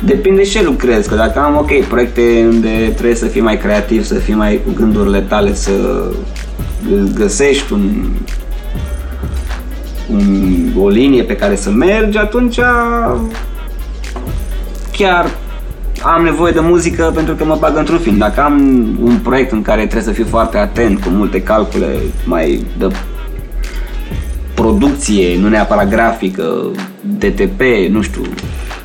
depinde 0.04 0.42
ce 0.42 0.62
lucrezi, 0.62 1.08
că 1.08 1.14
dacă 1.14 1.38
am, 1.38 1.56
ok, 1.56 1.84
proiecte 1.88 2.46
unde 2.48 2.92
trebuie 2.94 3.16
să 3.16 3.26
fii 3.26 3.40
mai 3.40 3.58
creativ, 3.58 4.04
să 4.04 4.14
fii 4.14 4.34
mai 4.34 4.60
cu 4.64 4.72
gândurile 4.74 5.20
tale, 5.20 5.54
să 5.54 5.72
găsești 7.14 7.72
un, 7.72 7.90
un, 10.12 10.22
o 10.78 10.88
linie 10.88 11.22
pe 11.22 11.36
care 11.36 11.56
să 11.56 11.70
mergi, 11.70 12.18
atunci 12.18 12.58
chiar 14.96 15.30
am 16.02 16.22
nevoie 16.22 16.52
de 16.52 16.60
muzică 16.60 17.12
pentru 17.14 17.34
că 17.34 17.44
mă 17.44 17.56
bag 17.60 17.76
într-un 17.76 17.98
film. 17.98 18.16
Dacă 18.18 18.40
am 18.42 18.58
un 19.02 19.18
proiect 19.22 19.52
în 19.52 19.62
care 19.62 19.80
trebuie 19.80 20.02
să 20.02 20.20
fiu 20.20 20.26
foarte 20.28 20.58
atent, 20.58 21.02
cu 21.02 21.08
multe 21.08 21.42
calcule 21.42 21.96
mai 22.24 22.64
de 22.78 22.86
producție, 24.54 25.38
nu 25.38 25.48
neapărat 25.48 25.88
grafică, 25.88 26.70
DTP, 27.00 27.60
nu 27.90 28.02
știu, 28.02 28.22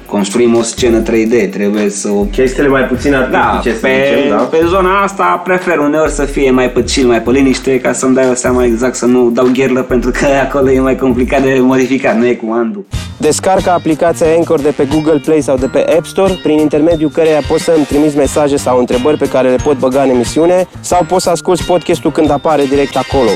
construim 0.08 0.56
o 0.56 0.62
scenă 0.62 1.04
3D, 1.04 1.50
trebuie 1.52 1.90
să 1.90 2.10
o... 2.10 2.22
Chestiile 2.22 2.68
mai 2.68 2.84
puțin 2.84 3.12
Da, 3.32 3.40
artistice, 3.40 3.76
să 3.76 3.86
pe, 3.86 4.14
zicem, 4.16 4.38
da? 4.38 4.44
pe 4.44 4.62
zona 4.68 5.02
asta 5.02 5.42
prefer 5.44 5.78
uneori 5.78 6.12
să 6.12 6.26
fie 6.26 6.52
mai 6.52 6.70
pe 6.72 6.84
chill, 6.84 7.08
mai 7.08 7.22
pe 7.22 7.32
liniște, 7.32 7.80
ca 7.80 7.94
să-mi 7.94 8.16
dai 8.16 8.30
o 8.30 8.34
seama 8.34 8.64
exact 8.64 8.96
să 8.96 9.06
nu 9.06 9.30
dau 9.30 9.50
gherlă, 9.54 9.82
pentru 9.82 10.12
că 10.12 10.26
acolo 10.48 10.72
e 10.72 10.80
mai 10.80 10.96
complicat 10.96 11.42
de 11.42 11.58
modificat, 11.60 12.18
nu 12.18 12.26
e 12.26 12.34
cu 12.34 12.52
Andu. 12.52 12.86
Descarcă 13.18 13.70
aplicația 13.70 14.28
Anchor 14.38 14.60
de 14.62 14.74
pe 14.76 14.88
Google 14.94 15.22
Play 15.26 15.42
sau 15.42 15.58
de 15.58 15.66
pe 15.66 15.86
App 15.98 16.06
Store, 16.06 16.34
prin 16.44 16.58
intermediul 16.58 17.10
căreia 17.10 17.42
poți 17.48 17.64
să 17.64 17.74
îmi 17.76 17.86
trimiți 17.86 18.18
mesaje 18.18 18.58
sau 18.58 18.80
întrebări 18.80 19.18
pe 19.18 19.30
care 19.30 19.50
le 19.50 19.58
pot 19.64 19.78
băga 19.80 20.02
în 20.02 20.10
emisiune 20.10 20.68
sau 20.80 21.06
poți 21.08 21.24
să 21.24 21.30
asculti 21.30 21.64
podcastul 21.64 22.12
când 22.12 22.32
apare 22.32 22.64
direct 22.66 22.96
acolo. 22.96 23.30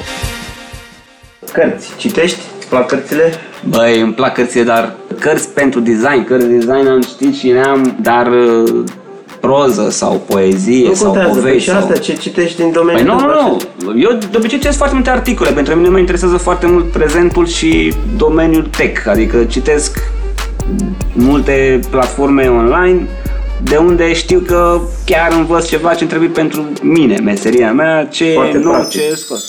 Cărți. 1.51 1.89
Citești? 1.97 2.39
Plac 2.69 2.87
cărțile? 2.87 3.33
Băi, 3.69 3.99
îmi 4.01 4.13
plac 4.13 4.33
cărțile, 4.33 4.63
dar 4.63 4.95
cărți 5.19 5.49
pentru 5.49 5.79
design, 5.79 6.23
cărți 6.27 6.47
de 6.47 6.53
design 6.53 6.87
am 6.87 7.01
citit 7.01 7.35
și 7.35 7.47
le-am, 7.47 7.97
dar 8.01 8.27
uh, 8.27 8.83
proză 9.39 9.89
sau 9.89 10.21
poezie 10.27 10.87
Nu 10.87 10.93
sau 10.93 11.05
contează, 11.11 11.31
păi 11.31 11.41
povești 11.41 11.63
și 11.63 11.69
sau... 11.69 11.79
asta 11.79 11.97
ce 11.97 12.13
citești 12.13 12.55
din 12.55 12.65
Păi 12.65 12.73
domeniul 12.73 13.05
nu, 13.05 13.15
tău, 13.15 13.27
nu, 13.27 13.33
așa. 13.33 13.57
nu. 13.83 13.99
Eu 13.99 14.17
de 14.31 14.37
obicei 14.37 14.57
citesc 14.57 14.77
foarte 14.77 14.95
multe 14.95 15.09
articole. 15.09 15.51
Pentru 15.51 15.75
mine 15.75 15.89
mă 15.89 15.97
interesează 15.97 16.37
foarte 16.37 16.67
mult 16.67 16.85
prezentul 16.91 17.47
și 17.47 17.93
domeniul 18.17 18.67
tech. 18.77 19.07
Adică 19.07 19.43
citesc 19.43 19.99
multe 21.13 21.79
platforme 21.89 22.47
online 22.47 23.07
de 23.63 23.75
unde 23.75 24.13
știu 24.13 24.39
că 24.39 24.79
chiar 25.05 25.31
învăț 25.31 25.67
ceva 25.67 25.93
ce 25.93 26.05
trebuie 26.05 26.29
pentru 26.29 26.65
mine, 26.81 27.19
meseria 27.23 27.71
mea, 27.71 28.05
ce 28.05 28.31
Foarte 28.33 28.57
nu, 28.57 28.69
practic. 28.69 29.01
ce 29.01 29.15
scot. 29.15 29.39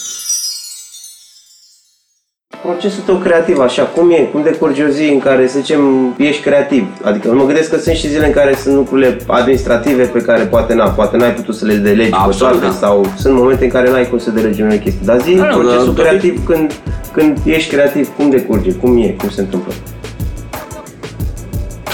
Procesul 2.62 3.03
tău 3.07 3.16
creativ, 3.16 3.59
așa, 3.59 3.83
cum 3.83 4.11
e? 4.11 4.16
Cum 4.33 4.42
decurge 4.42 4.85
o 4.85 4.88
zi 4.88 5.09
în 5.12 5.18
care, 5.18 5.46
să 5.46 5.59
zicem, 5.59 6.14
ești 6.18 6.42
creativ? 6.42 6.87
Adică 7.03 7.33
mă 7.35 7.44
gândesc 7.44 7.70
că 7.70 7.77
sunt 7.79 7.96
și 7.96 8.09
zile 8.09 8.27
în 8.27 8.33
care 8.33 8.55
sunt 8.62 8.75
lucrurile 8.75 9.16
administrative 9.27 10.03
pe 10.05 10.18
care 10.20 10.42
poate, 10.42 10.75
na, 10.75 10.88
poate 10.88 11.16
n-ai 11.16 11.33
putut 11.35 11.55
să 11.55 11.64
le 11.64 11.75
delegi 11.75 12.11
pe 12.11 12.16
Absolut, 12.18 12.53
toate 12.53 12.66
da. 12.66 12.87
sau 12.87 13.07
sunt 13.16 13.35
momente 13.35 13.64
în 13.64 13.70
care 13.70 13.90
n-ai 13.90 14.09
cum 14.09 14.18
să 14.18 14.31
delegi 14.31 14.61
unele 14.62 14.79
chestii. 14.79 15.07
Dar 15.07 15.20
zi, 15.20 15.35
Da, 15.35 15.46
nu, 15.46 15.59
procesul 15.59 15.94
dar- 15.94 16.07
creativ 16.07 16.46
când, 16.46 16.72
când 17.12 17.38
ești 17.44 17.70
creativ, 17.75 18.09
cum 18.16 18.31
decurge? 18.31 18.72
Cum 18.72 18.98
e? 19.03 19.09
Cum 19.18 19.29
se 19.29 19.40
întâmplă? 19.40 19.72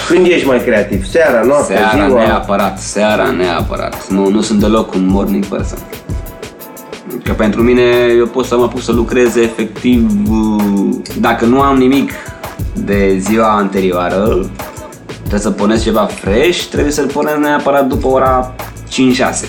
Când 0.08 0.26
ești 0.26 0.46
mai 0.46 0.58
creativ? 0.64 1.04
Seara, 1.04 1.42
noaptea, 1.42 1.76
Seara 1.76 2.06
ziua? 2.08 2.24
neapărat, 2.24 2.78
seara 2.78 3.30
neapărat. 3.30 4.08
Nu, 4.08 4.28
nu 4.30 4.40
sunt 4.40 4.60
deloc 4.60 4.94
un 4.94 5.06
morning 5.06 5.44
person. 5.44 5.78
Că 7.22 7.32
pentru 7.32 7.62
mine 7.62 7.82
eu 8.16 8.26
pot 8.26 8.44
să 8.44 8.56
mă 8.56 8.68
pun 8.68 8.80
să 8.80 8.92
lucrez 8.92 9.36
efectiv 9.36 10.10
uh, 10.30 10.94
dacă 11.20 11.44
nu 11.44 11.60
am 11.60 11.76
nimic 11.76 12.12
de 12.72 13.16
ziua 13.18 13.56
anterioară, 13.56 14.50
trebuie 15.18 15.40
să 15.40 15.50
puneți 15.50 15.82
ceva 15.82 16.04
fresh, 16.04 16.64
trebuie 16.64 16.92
să-l 16.92 17.06
punem 17.06 17.40
neapărat 17.40 17.86
după 17.86 18.06
ora 18.06 18.54
5-6. 19.44 19.48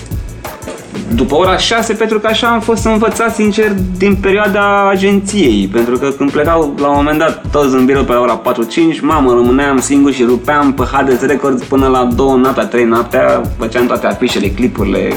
După 1.14 1.34
ora 1.34 1.56
6, 1.56 1.92
pentru 1.92 2.18
că 2.18 2.26
așa 2.26 2.46
am 2.48 2.60
fost 2.60 2.84
învățat, 2.84 3.34
sincer, 3.34 3.72
din 3.96 4.16
perioada 4.16 4.88
agenției. 4.88 5.68
Pentru 5.72 5.98
că 5.98 6.08
când 6.08 6.30
plecau 6.30 6.74
la 6.78 6.88
un 6.88 6.94
moment 6.96 7.18
dat 7.18 7.44
toți 7.50 7.74
în 7.74 7.84
birou 7.84 8.04
pe 8.04 8.12
la 8.12 8.20
ora 8.20 8.42
4-5, 8.42 9.00
mamă, 9.00 9.32
rămâneam 9.32 9.78
singur 9.78 10.12
și 10.12 10.22
rupeam 10.22 10.72
pe 10.72 10.82
Hades 10.92 11.20
Records 11.20 11.62
până 11.64 11.86
la 11.86 12.08
2 12.14 12.38
noaptea, 12.42 12.66
3 12.66 12.84
noaptea, 12.84 13.42
făceam 13.58 13.86
toate 13.86 14.06
afișele, 14.06 14.48
clipurile. 14.48 15.12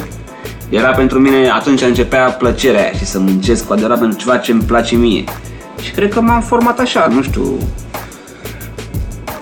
Era 0.73 0.91
pentru 0.91 1.19
mine, 1.19 1.49
atunci 1.49 1.81
începea 1.81 2.29
plăcerea 2.29 2.81
aia 2.81 2.91
și 2.91 3.05
să 3.05 3.19
muncesc 3.19 3.67
cu 3.67 3.73
adevărat 3.73 3.99
pentru 3.99 4.17
ceva 4.19 4.37
ce 4.37 4.51
îmi 4.51 4.61
place 4.61 4.95
mie. 4.95 5.23
Și 5.81 5.91
cred 5.91 6.13
că 6.13 6.21
m-am 6.21 6.41
format 6.41 6.79
așa, 6.79 7.07
nu 7.07 7.21
știu. 7.21 7.57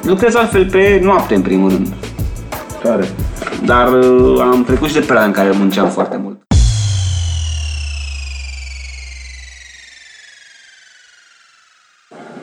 Lucrez 0.02 0.36
altfel 0.36 0.70
pe 0.70 1.00
noapte, 1.04 1.36
în 1.36 1.42
primul 1.42 1.70
rând. 1.70 1.94
Care? 2.84 3.10
Dar 3.66 3.94
uh, 3.94 4.40
am 4.40 4.64
trecut 4.64 4.88
și 4.88 4.94
de 4.94 5.00
perioada 5.00 5.26
în 5.26 5.32
care 5.32 5.52
munceam 5.52 5.90
foarte 5.90 6.18
mult. 6.18 6.42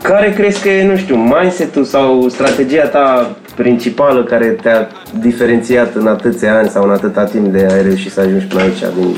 Care 0.03 0.33
crezi 0.33 0.63
că 0.63 0.69
e, 0.69 0.87
nu 0.87 0.97
știu, 0.97 1.17
mindset-ul 1.17 1.85
sau 1.85 2.29
strategia 2.29 2.87
ta 2.87 3.37
principală 3.63 4.25
care 4.25 4.47
te-a 4.47 4.89
diferențiat 5.21 5.95
în 5.95 6.07
atâția 6.07 6.59
ani 6.59 6.69
sau 6.69 6.85
în 6.85 6.91
atâta 6.91 7.25
timp 7.25 7.47
de 7.47 7.69
ai 7.73 7.83
reușit 7.83 8.13
să 8.13 8.21
ajungi 8.21 8.45
până 8.45 8.63
aici 8.63 8.83
din 8.99 9.17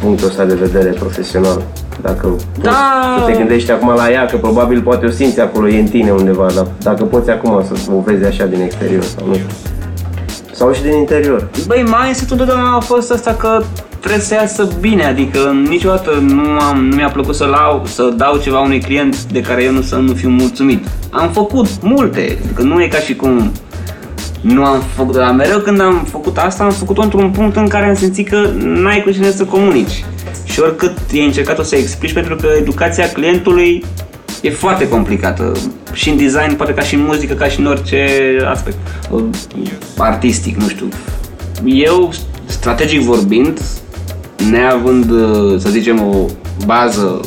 punctul 0.00 0.26
ăsta 0.28 0.44
de 0.44 0.54
vedere 0.54 0.88
profesional? 0.88 1.62
Dacă 2.02 2.36
Da. 2.62 2.70
poți 3.14 3.24
să 3.24 3.30
te 3.30 3.36
gândești 3.38 3.70
acum 3.70 3.94
la 3.94 4.10
ea, 4.10 4.24
că 4.26 4.36
probabil 4.36 4.80
poate 4.82 5.06
o 5.06 5.10
simți 5.10 5.40
acolo, 5.40 5.68
e 5.68 5.80
în 5.80 5.86
tine 5.86 6.10
undeva, 6.10 6.46
dar 6.54 6.66
dacă 6.82 7.04
poți 7.04 7.30
acum 7.30 7.64
să 7.66 7.90
o 7.96 8.00
vezi 8.00 8.24
așa 8.24 8.46
din 8.46 8.60
exterior 8.60 9.02
sau 9.02 9.26
nu 9.26 9.34
știu. 9.34 9.46
Sau 10.52 10.72
și 10.72 10.82
din 10.82 10.92
interior. 10.92 11.48
Băi, 11.66 11.84
mindset-ul 12.00 12.38
întotdeauna 12.38 12.76
a 12.76 12.80
fost 12.80 13.10
asta 13.10 13.34
că 13.38 13.62
trebuie 14.02 14.22
să 14.22 14.34
iasă 14.34 14.68
bine, 14.80 15.04
adică 15.04 15.54
niciodată 15.68 16.10
nu, 16.10 16.42
am, 16.42 16.84
nu 16.84 16.94
mi-a 16.94 17.10
plăcut 17.10 17.34
să, 17.34 17.44
lau, 17.44 17.82
să 17.86 18.12
dau 18.16 18.38
ceva 18.38 18.60
unui 18.60 18.80
client 18.80 19.22
de 19.22 19.40
care 19.40 19.62
eu 19.62 19.72
nu 19.72 19.82
să 19.82 19.96
nu 19.96 20.12
fiu 20.12 20.28
mulțumit. 20.28 20.86
Am 21.10 21.30
făcut 21.30 21.66
multe, 21.82 22.38
adică 22.44 22.62
nu 22.62 22.82
e 22.82 22.88
ca 22.88 22.98
și 22.98 23.16
cum 23.16 23.52
nu 24.40 24.64
am 24.64 24.82
făcut, 24.94 25.16
dar 25.16 25.34
mereu 25.34 25.58
când 25.58 25.80
am 25.80 26.06
făcut 26.10 26.38
asta, 26.38 26.64
am 26.64 26.70
făcut-o 26.70 27.02
într-un 27.02 27.30
punct 27.30 27.56
în 27.56 27.68
care 27.68 27.86
am 27.86 27.94
simțit 27.94 28.28
că 28.28 28.50
n-ai 28.56 29.02
cu 29.02 29.10
cine 29.10 29.30
să 29.30 29.44
comunici. 29.44 30.04
Și 30.44 30.60
oricât 30.60 30.98
e 31.12 31.22
încercat 31.22 31.58
o 31.58 31.62
să 31.62 31.76
explici, 31.76 32.12
pentru 32.12 32.36
că 32.36 32.48
educația 32.58 33.08
clientului 33.08 33.84
e 34.40 34.50
foarte 34.50 34.88
complicată. 34.88 35.52
Și 35.92 36.08
în 36.08 36.16
design, 36.16 36.54
poate 36.56 36.74
ca 36.74 36.82
și 36.82 36.94
în 36.94 37.02
muzică, 37.02 37.34
ca 37.34 37.46
și 37.46 37.60
în 37.60 37.66
orice 37.66 38.06
aspect. 38.50 38.76
Uh, 39.10 39.24
Artistic, 39.96 40.56
nu 40.56 40.68
știu. 40.68 40.88
Eu, 41.64 42.12
strategic 42.46 43.00
vorbind, 43.00 43.60
neavând, 44.50 45.10
uh, 45.10 45.58
să 45.58 45.68
zicem, 45.70 46.00
o 46.02 46.26
bază 46.66 47.20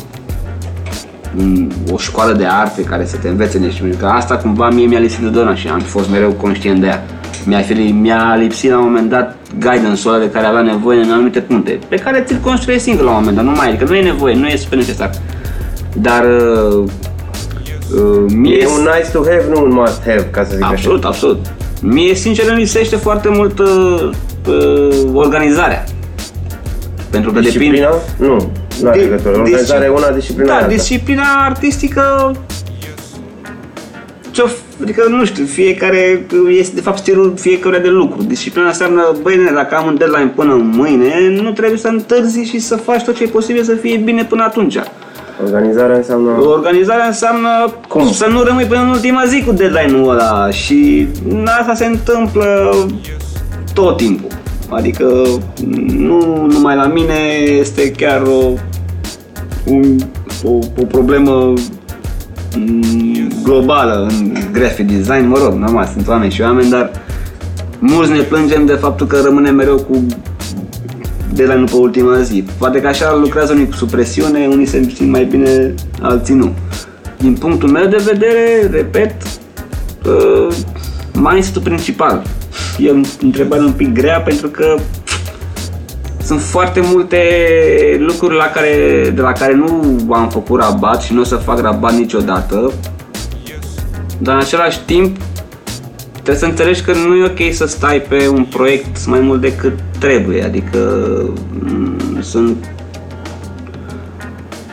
în 1.36 1.70
o 1.92 1.98
școală 1.98 2.32
de 2.32 2.44
arte 2.44 2.82
care 2.82 3.06
să 3.06 3.16
te 3.16 3.28
învețe 3.28 3.58
niște 3.58 3.96
că 3.98 4.06
asta 4.06 4.36
cumva 4.36 4.70
mie 4.70 4.86
mi-a 4.86 4.98
lipsit 4.98 5.20
de 5.20 5.28
dona 5.28 5.54
și 5.54 5.68
am 5.68 5.80
fost 5.80 6.10
mereu 6.10 6.30
conștient 6.30 6.80
de 6.80 6.86
ea. 6.86 7.04
Mi-a, 7.44 7.60
fi, 7.60 7.72
mi-a 7.72 8.36
lipsit 8.38 8.70
la 8.70 8.78
un 8.78 8.84
moment 8.84 9.08
dat 9.08 9.36
guidance-ul 9.58 10.14
ăla 10.14 10.22
de 10.22 10.30
care 10.30 10.46
avea 10.46 10.60
nevoie 10.62 11.00
în 11.00 11.10
anumite 11.10 11.40
puncte, 11.40 11.78
pe 11.88 11.96
care 11.96 12.24
ți-l 12.26 12.38
construiești 12.42 12.84
singur 12.84 13.04
la 13.04 13.10
un 13.10 13.16
moment 13.16 13.36
dat, 13.36 13.44
nu 13.44 13.50
mai, 13.50 13.68
adică 13.68 13.84
nu 13.84 13.94
e 13.94 14.02
nevoie, 14.02 14.34
nu 14.34 14.46
e 14.46 14.56
super 14.56 14.78
necesar. 14.78 15.10
Dar 15.92 16.24
uh, 16.24 16.84
uh, 17.94 18.32
mie 18.34 18.56
E 18.56 18.66
un 18.66 18.88
nice 18.96 19.10
to 19.12 19.18
have, 19.18 19.44
nu 19.50 19.62
un 19.62 19.72
must 19.72 20.00
have, 20.00 20.28
ca 20.30 20.44
să 20.44 20.54
zic 20.54 20.64
Absolut, 20.64 21.04
absolut. 21.04 21.46
Mie, 21.82 22.14
sincer, 22.14 22.44
îmi 22.48 22.58
lipsește 22.58 22.96
foarte 22.96 23.28
mult 23.28 23.58
uh, 23.58 24.10
uh, 24.48 25.10
organizarea. 25.12 25.84
Pentru 27.10 27.32
că 27.32 27.38
așa. 27.38 27.48
depinde... 27.48 27.76
Disciplina? 27.76 28.28
Nu, 28.28 28.50
nu 28.82 28.88
are 28.88 28.98
legătură. 29.00 29.38
Organizarea 29.38 29.86
e 29.86 29.90
una, 29.90 30.10
disciplina 30.10 30.48
e 30.48 30.52
Da, 30.52 30.54
alta. 30.62 30.68
disciplina 30.68 31.22
artistică... 31.44 32.32
Ce 34.30 34.42
adică, 34.82 35.04
nu 35.08 35.24
știu, 35.24 35.44
fiecare 35.44 36.26
este 36.48 36.74
de 36.74 36.80
fapt 36.80 36.98
stilul 36.98 37.34
fiecare 37.36 37.78
de 37.78 37.88
lucru. 37.88 38.22
Disciplina 38.22 38.66
înseamnă, 38.66 39.16
băi, 39.22 39.36
nene, 39.36 39.50
dacă 39.54 39.74
am 39.76 39.86
un 39.86 39.96
deadline 39.98 40.32
până 40.34 40.54
mâine, 40.54 41.38
nu 41.42 41.50
trebuie 41.50 41.78
să 41.78 41.88
întârzi 41.88 42.40
și 42.42 42.58
să 42.58 42.76
faci 42.76 43.04
tot 43.04 43.16
ce 43.16 43.22
e 43.22 43.26
posibil 43.26 43.62
să 43.62 43.74
fie 43.74 43.96
bine 43.96 44.24
până 44.24 44.42
atunci. 44.42 44.76
Organizarea 45.44 45.96
înseamnă... 45.96 46.30
Organizarea 46.40 47.06
înseamnă 47.06 47.48
Cum? 47.88 48.12
să 48.12 48.26
nu 48.30 48.42
rămâi 48.42 48.64
până 48.64 48.80
în 48.80 48.88
ultima 48.88 49.24
zi 49.26 49.42
cu 49.44 49.52
deadline-ul 49.52 50.10
ăla 50.10 50.50
și 50.50 51.08
asta 51.60 51.74
se 51.74 51.84
întâmplă 51.86 52.74
tot 53.74 53.96
timpul. 53.96 54.30
Adică 54.68 55.26
nu 55.86 56.46
numai 56.50 56.76
la 56.76 56.86
mine 56.86 57.18
este 57.58 57.90
chiar 57.90 58.22
o, 58.22 58.52
un, 59.64 59.96
o, 60.44 60.58
o 60.80 60.84
problemă 60.84 61.52
mm, 62.56 63.28
globală 63.42 64.06
în 64.10 64.36
graphic 64.52 64.90
design, 64.90 65.26
mă 65.28 65.38
rog, 65.44 65.52
normal, 65.52 65.88
sunt 65.92 66.08
oameni 66.08 66.32
și 66.32 66.40
oameni, 66.40 66.70
dar 66.70 66.90
mulți 67.78 68.12
ne 68.12 68.20
plângem 68.20 68.66
de 68.66 68.72
faptul 68.72 69.06
că 69.06 69.20
rămânem 69.24 69.54
mereu 69.54 69.76
cu 69.76 70.06
deadline-ul 71.34 71.68
pe 71.68 71.76
ultima 71.76 72.20
zi. 72.20 72.44
Poate 72.58 72.80
că 72.80 72.86
așa 72.86 73.14
lucrează 73.14 73.52
unii 73.52 73.68
sub 73.72 73.90
presiune, 73.90 74.46
unii 74.50 74.66
se 74.66 74.88
simt 74.94 75.10
mai 75.10 75.24
bine, 75.24 75.74
alții 76.00 76.34
nu. 76.34 76.52
Din 77.18 77.34
punctul 77.34 77.68
meu 77.68 77.86
de 77.86 78.02
vedere, 78.04 78.68
repet, 78.70 79.14
uh, 80.06 80.54
mindset-ul 81.12 81.62
principal. 81.62 82.22
E 82.78 82.90
o 82.90 82.94
întrebare 83.20 83.62
un 83.62 83.72
pic 83.72 83.92
grea 83.92 84.20
pentru 84.20 84.48
că 84.48 84.76
sunt 86.22 86.40
foarte 86.40 86.80
multe 86.84 87.20
lucruri 87.98 88.36
la 88.36 88.44
care, 88.44 89.10
de 89.14 89.20
la 89.20 89.32
care 89.32 89.54
nu 89.54 89.98
am 90.12 90.28
făcut 90.28 90.60
rabat 90.60 91.02
și 91.02 91.12
nu 91.12 91.20
o 91.20 91.24
să 91.24 91.36
fac 91.36 91.60
rabat 91.60 91.94
niciodată. 91.94 92.72
Dar 94.18 94.34
în 94.34 94.40
același 94.40 94.80
timp 94.84 95.16
trebuie 96.12 96.36
să 96.36 96.44
înțelegi 96.44 96.82
că 96.82 96.92
nu 96.92 97.14
e 97.14 97.24
ok 97.24 97.54
să 97.54 97.66
stai 97.66 98.00
pe 98.00 98.28
un 98.28 98.44
proiect 98.44 99.06
mai 99.06 99.20
mult 99.20 99.40
decât 99.40 99.72
trebuie. 99.98 100.44
Adică 100.44 100.78
m, 101.58 102.20
sunt 102.20 102.56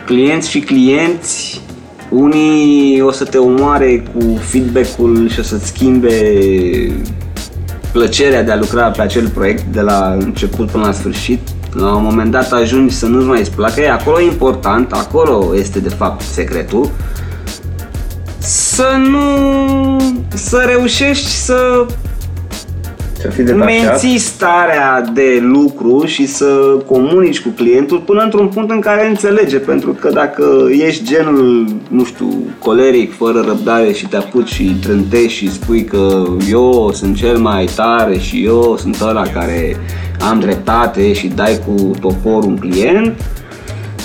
clienți 0.06 0.50
și 0.50 0.60
clienți 0.60 1.62
unii 2.10 3.02
o 3.02 3.12
să 3.12 3.24
te 3.24 3.38
omoare 3.38 4.04
cu 4.14 4.40
feedback-ul 4.42 5.30
și 5.30 5.40
o 5.40 5.44
să-ți 5.44 5.68
schimbe 5.68 6.12
plăcerea 7.94 8.44
de 8.44 8.52
a 8.52 8.56
lucra 8.58 8.90
pe 8.90 9.02
acel 9.02 9.28
proiect 9.30 9.64
de 9.64 9.82
la 9.82 10.16
început 10.20 10.70
până 10.70 10.86
la 10.86 10.92
sfârșit. 10.92 11.40
La 11.74 11.96
un 11.96 12.04
moment 12.04 12.32
dat 12.32 12.52
ajungi 12.52 12.96
să 12.96 13.06
nu-ți 13.06 13.26
mai 13.26 13.40
îți 13.40 13.52
placă, 13.52 13.82
e 13.82 13.92
acolo 13.92 14.22
e 14.22 14.26
important, 14.26 14.92
acolo 14.92 15.56
este 15.56 15.80
de 15.80 15.90
fapt 15.90 16.22
secretul. 16.22 16.90
Să 18.38 18.88
nu... 19.10 19.98
să 20.34 20.64
reușești 20.66 21.28
să 21.28 21.86
Să 23.24 23.30
fii 23.30 23.44
detașat. 23.44 23.66
menții 23.66 24.18
starea 24.18 25.02
de 25.14 25.40
lucru 25.42 26.06
și 26.06 26.26
să 26.26 26.46
comunici 26.86 27.42
cu 27.42 27.50
clientul 27.50 28.00
până 28.00 28.22
într-un 28.22 28.48
punct 28.48 28.72
în 28.72 28.80
care 28.80 29.08
înțelege, 29.08 29.58
pentru 29.58 29.92
că 30.00 30.10
dacă 30.10 30.68
ești 30.70 31.04
genul, 31.04 31.68
nu 31.88 32.04
știu, 32.04 32.28
coleric, 32.60 33.16
fără 33.16 33.44
răbdare 33.48 33.92
și 33.92 34.08
te 34.08 34.18
apuci 34.18 34.50
și 34.50 34.76
trântești 34.82 35.38
și 35.38 35.52
spui 35.52 35.84
că 35.84 36.24
eu 36.50 36.92
sunt 36.94 37.16
cel 37.16 37.38
mai 37.38 37.68
tare 37.76 38.18
și 38.18 38.46
eu 38.46 38.78
sunt 38.80 39.02
ăla 39.02 39.24
care 39.34 39.76
am 40.30 40.40
dreptate 40.40 41.14
și 41.14 41.28
dai 41.28 41.60
cu 41.66 41.92
toporul 42.00 42.50
un 42.50 42.58
client, 42.58 43.14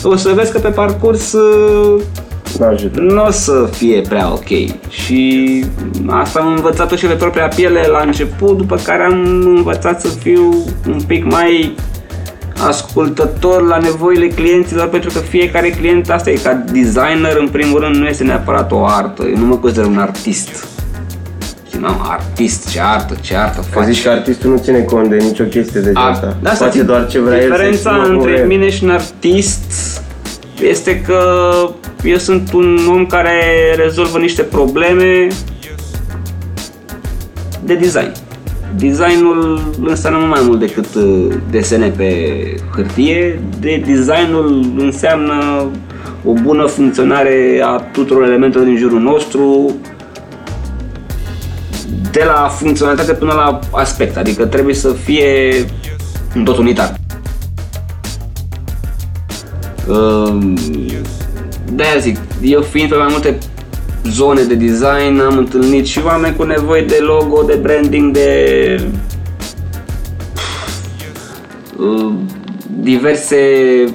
o 0.02 0.16
să 0.16 0.32
vezi 0.34 0.52
că 0.52 0.58
pe 0.58 0.68
parcurs 0.68 1.34
uh, 2.52 2.58
Nu 2.60 2.66
ajută. 2.66 3.00
nu 3.00 3.24
o 3.24 3.30
să 3.30 3.68
fie 3.76 4.00
prea 4.08 4.32
ok. 4.32 4.48
Și 4.90 5.64
asta 6.06 6.40
am 6.40 6.46
învățat-o 6.52 6.96
și 6.96 7.06
pe 7.06 7.12
propria 7.14 7.48
piele 7.48 7.86
la 7.90 8.02
început, 8.06 8.56
după 8.56 8.76
care 8.84 9.02
am 9.02 9.42
învățat 9.56 10.00
să 10.00 10.08
fiu 10.08 10.64
un 10.88 11.00
pic 11.06 11.24
mai 11.24 11.74
ascultător 12.66 13.62
la 13.66 13.76
nevoile 13.78 14.26
clienților 14.26 14.88
pentru 14.88 15.10
că 15.12 15.18
fiecare 15.18 15.68
client, 15.70 16.10
asta 16.10 16.30
e 16.30 16.34
ca 16.42 16.52
designer 16.72 17.36
în 17.40 17.48
primul 17.48 17.80
rând 17.80 17.94
nu 17.94 18.06
este 18.06 18.24
neapărat 18.24 18.72
o 18.72 18.84
artă, 18.86 19.22
eu 19.24 19.36
nu 19.36 19.46
mă 19.46 19.56
consider 19.56 19.84
un 19.84 19.98
artist. 19.98 20.48
Și 21.70 21.76
nu, 21.78 21.86
artist, 22.08 22.68
ce 22.70 22.80
artă, 22.80 23.16
ce 23.20 23.36
artă 23.36 23.58
Că 23.72 23.78
faci. 23.78 23.84
zici 23.92 24.02
că 24.02 24.08
artistul 24.08 24.50
nu 24.50 24.56
ține 24.58 24.78
cont 24.80 25.08
de 25.08 25.16
nicio 25.16 25.44
chestie 25.44 25.80
de 25.80 25.90
A- 25.94 26.08
asta. 26.08 26.36
de 26.42 26.48
asta 26.48 26.64
Face 26.64 26.78
zic, 26.78 26.86
doar 26.86 27.06
ce 27.06 27.20
vrea 27.20 27.36
el 27.36 27.42
să 27.42 27.48
Diferența 27.48 27.74
exprimă 27.90 28.02
între 28.02 28.14
cum 28.16 28.22
vrea 28.26 28.40
el. 28.40 28.46
mine 28.46 28.70
și 28.70 28.84
un 28.84 28.90
artist 28.90 29.72
este 30.62 31.00
că 31.00 31.20
eu 32.02 32.16
sunt 32.16 32.52
un 32.52 32.78
om 32.88 33.06
care 33.06 33.42
rezolvă 33.76 34.18
niște 34.18 34.42
probleme 34.42 35.26
de 37.64 37.74
design. 37.74 38.12
Designul 38.76 39.70
înseamnă 39.84 40.18
mult 40.18 40.30
mai 40.30 40.42
mult 40.44 40.58
decât 40.58 40.94
uh, 40.94 41.34
desene 41.50 41.88
pe 41.88 42.14
hârtie. 42.74 43.40
De 43.60 43.82
designul 43.86 44.72
înseamnă 44.78 45.66
o 46.24 46.32
bună 46.32 46.66
funcționare 46.66 47.60
a 47.64 47.76
tuturor 47.76 48.22
elementelor 48.22 48.66
din 48.66 48.76
jurul 48.76 49.00
nostru, 49.00 49.74
de 52.10 52.22
la 52.24 52.48
funcționalitate 52.48 53.12
până 53.12 53.32
la 53.32 53.58
aspect, 53.70 54.16
adică 54.16 54.46
trebuie 54.46 54.74
să 54.74 54.92
fie 54.92 55.64
un 56.36 56.44
tot 56.44 56.56
unitar. 56.56 56.94
Um, 59.88 60.56
De-aia 61.72 61.98
zic, 61.98 62.16
eu 62.42 62.62
fiind 62.62 62.88
pe 62.88 62.96
mai 62.96 63.06
multe 63.10 63.38
zone 64.10 64.42
de 64.42 64.54
design, 64.54 65.20
am 65.20 65.36
întâlnit 65.36 65.86
și 65.86 66.00
oameni 66.04 66.36
cu 66.36 66.42
nevoie 66.42 66.82
de 66.82 66.98
logo, 67.00 67.42
de 67.42 67.54
branding, 67.54 68.12
de 68.12 68.80
uh, 71.76 72.12
diverse 72.80 73.36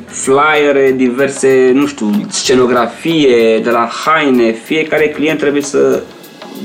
flyere, 0.06 0.94
diverse, 0.96 1.72
nu 1.74 1.88
știu, 1.88 2.26
scenografie, 2.30 3.60
de 3.64 3.70
la 3.70 3.90
haine, 4.06 4.52
fiecare 4.52 5.10
client 5.10 5.40
trebuie 5.40 5.62
să, 5.62 6.04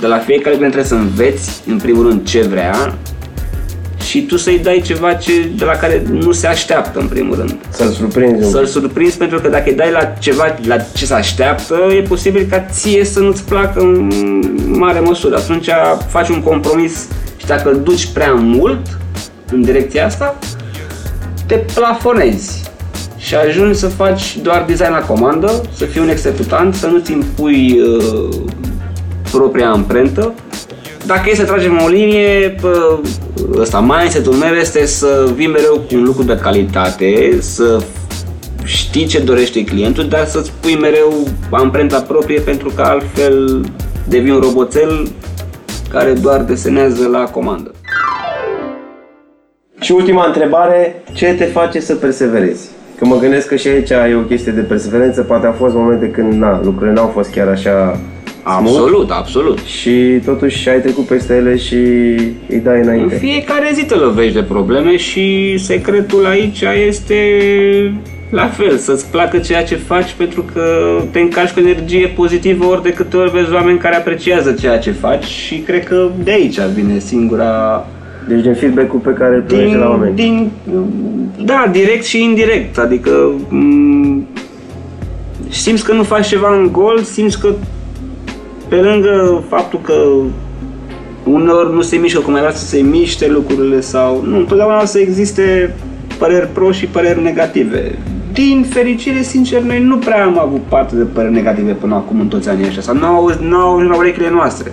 de 0.00 0.06
la 0.06 0.18
fiecare 0.18 0.54
client 0.54 0.72
trebuie 0.72 0.98
să 0.98 1.04
înveți, 1.04 1.62
în 1.66 1.78
primul 1.78 2.08
rând, 2.08 2.26
ce 2.26 2.40
vrea 2.42 2.94
și 4.08 4.22
tu 4.22 4.36
să-i 4.36 4.58
dai 4.58 4.82
ceva 4.84 5.14
ce, 5.14 5.32
de 5.56 5.64
la 5.64 5.72
care 5.72 6.02
nu 6.10 6.32
se 6.32 6.46
așteaptă, 6.46 6.98
în 6.98 7.06
primul 7.06 7.36
rând. 7.36 7.56
Să-l 7.68 7.90
surprinzi 7.90 8.44
un 8.44 8.50
Să-l 8.50 8.66
surprinzi 8.66 9.16
pentru 9.16 9.40
că 9.40 9.48
dacă 9.48 9.68
îi 9.68 9.74
dai 9.74 9.90
la 9.90 10.04
ceva 10.04 10.56
la 10.66 10.76
ce 10.76 11.06
se 11.06 11.14
așteaptă, 11.14 11.74
e 11.96 12.02
posibil 12.02 12.46
ca 12.50 12.60
ție 12.60 13.04
să 13.04 13.20
nu-ți 13.20 13.44
placă 13.44 13.80
în 13.80 14.10
mare 14.66 15.00
măsură. 15.00 15.36
Atunci 15.36 15.68
faci 16.08 16.28
un 16.28 16.42
compromis 16.42 17.08
și 17.36 17.46
dacă 17.46 17.70
îl 17.70 17.80
duci 17.82 18.06
prea 18.06 18.32
mult 18.32 18.86
în 19.52 19.62
direcția 19.62 20.06
asta, 20.06 20.38
te 21.46 21.54
plafonezi 21.54 22.70
și 23.16 23.34
ajungi 23.34 23.78
să 23.78 23.86
faci 23.86 24.38
doar 24.42 24.64
design 24.66 24.90
la 24.90 25.00
comandă, 25.00 25.62
să 25.76 25.84
fii 25.84 26.00
un 26.00 26.08
executant, 26.08 26.74
să 26.74 26.86
nu-ți 26.86 27.12
impui 27.12 27.80
uh, 27.80 28.34
propria 29.30 29.70
amprentă. 29.70 30.34
Dacă 31.08 31.30
e 31.30 31.34
să 31.34 31.44
tragem 31.44 31.80
o 31.84 31.88
linie, 31.88 32.54
pă, 32.60 33.00
ăsta, 33.58 33.80
mindset-ul 33.80 34.34
meu 34.34 34.54
este 34.54 34.86
să 34.86 35.30
vii 35.34 35.46
mereu 35.46 35.74
cu 35.74 35.94
un 35.94 36.02
lucru 36.02 36.22
de 36.22 36.36
calitate, 36.36 37.38
să 37.40 37.82
știi 38.64 39.06
ce 39.06 39.20
dorește 39.20 39.64
clientul, 39.64 40.08
dar 40.08 40.26
să-ți 40.26 40.52
pui 40.60 40.78
mereu 40.80 41.26
amprenta 41.50 42.00
proprie 42.00 42.40
pentru 42.40 42.72
că 42.74 42.82
altfel 42.82 43.64
devii 44.08 44.30
un 44.30 44.40
roboțel 44.40 45.08
care 45.90 46.12
doar 46.12 46.40
desenează 46.42 47.08
la 47.08 47.24
comandă. 47.24 47.70
Și 49.80 49.92
ultima 49.92 50.26
întrebare, 50.26 51.02
ce 51.12 51.34
te 51.34 51.44
face 51.44 51.80
să 51.80 51.94
perseverezi? 51.94 52.68
Că 52.98 53.04
mă 53.04 53.18
gândesc 53.18 53.46
că 53.46 53.56
și 53.56 53.68
aici 53.68 53.90
e 53.90 54.14
o 54.16 54.20
chestie 54.20 54.52
de 54.52 54.60
perseverență, 54.60 55.22
poate 55.22 55.46
au 55.46 55.52
fost 55.52 55.74
momente 55.74 56.10
când 56.10 56.32
na, 56.32 56.60
lucrurile 56.62 56.92
n-au 56.92 57.10
fost 57.14 57.30
chiar 57.30 57.48
așa 57.48 58.00
smooth 58.58 58.76
Absolut, 58.76 59.10
absolut. 59.10 59.58
și 59.58 60.20
totuși 60.24 60.68
ai 60.68 60.80
trecut 60.80 61.04
peste 61.06 61.34
ele 61.34 61.56
și 61.56 61.74
îi 62.48 62.60
dai 62.64 62.76
În 62.80 62.82
înainte. 62.82 63.14
fiecare 63.16 63.70
zi 63.74 63.84
te 63.84 63.94
lovești 63.94 64.34
de 64.34 64.42
probleme 64.42 64.96
și 64.96 65.58
secretul 65.58 66.26
aici 66.26 66.60
este 66.88 67.16
la 68.30 68.46
fel, 68.46 68.76
să-ți 68.76 69.10
placă 69.10 69.38
ceea 69.38 69.64
ce 69.64 69.74
faci 69.76 70.14
pentru 70.16 70.44
că 70.52 70.62
te 71.10 71.20
încarci 71.20 71.50
cu 71.50 71.60
energie 71.60 72.06
pozitivă 72.06 72.64
ori 72.64 72.82
de 72.82 72.90
câte 72.92 73.16
ori 73.16 73.30
vezi 73.30 73.52
oameni 73.52 73.78
care 73.78 73.96
apreciază 73.96 74.52
ceea 74.52 74.78
ce 74.78 74.90
faci 74.90 75.24
și 75.24 75.54
cred 75.56 75.84
că 75.84 76.08
de 76.24 76.30
aici 76.30 76.58
vine 76.74 76.98
singura 76.98 77.86
Deci 78.28 78.40
din 78.42 78.54
feedback-ul 78.54 78.98
pe 78.98 79.10
care 79.10 79.34
îl 79.34 79.42
primești 79.42 79.70
de 79.72 79.76
la 79.78 79.88
oameni. 79.88 80.14
din, 80.14 80.50
da, 81.44 81.68
direct 81.72 82.04
și 82.04 82.22
indirect, 82.22 82.78
adică 82.78 83.32
m- 83.48 84.38
simți 85.48 85.84
că 85.84 85.92
nu 85.92 86.02
faci 86.02 86.26
ceva 86.28 86.54
în 86.56 86.68
gol, 86.72 86.98
simți 87.02 87.40
că 87.40 87.48
pe 88.68 88.76
lângă 88.76 89.42
faptul 89.48 89.80
că 89.82 89.94
uneori 91.24 91.74
nu 91.74 91.80
se 91.80 91.96
mișcă 91.96 92.20
cum 92.20 92.34
ai 92.34 92.40
vrea 92.40 92.52
să 92.52 92.66
se 92.66 92.80
miște 92.80 93.28
lucrurile 93.28 93.80
sau 93.80 94.22
nu, 94.26 94.36
întotdeauna 94.36 94.82
o 94.82 94.84
să 94.84 94.98
existe 94.98 95.74
păreri 96.18 96.48
pro 96.52 96.70
și 96.72 96.86
păreri 96.86 97.22
negative. 97.22 97.98
Din 98.32 98.66
fericire, 98.70 99.22
sincer, 99.22 99.60
noi 99.62 99.82
nu 99.82 99.96
prea 99.96 100.24
am 100.24 100.38
avut 100.38 100.60
parte 100.68 100.96
de 100.96 101.02
păreri 101.02 101.32
negative 101.32 101.72
până 101.72 101.94
acum 101.94 102.20
în 102.20 102.26
toți 102.26 102.48
anii 102.48 102.66
ăștia, 102.66 102.82
sau 102.82 102.94
nu 102.94 103.04
au, 103.06 103.30
nu 103.48 103.56
au 103.56 103.74
ajuns 103.76 103.90
la 103.90 103.96
urechile 103.96 104.30
noastre. 104.30 104.72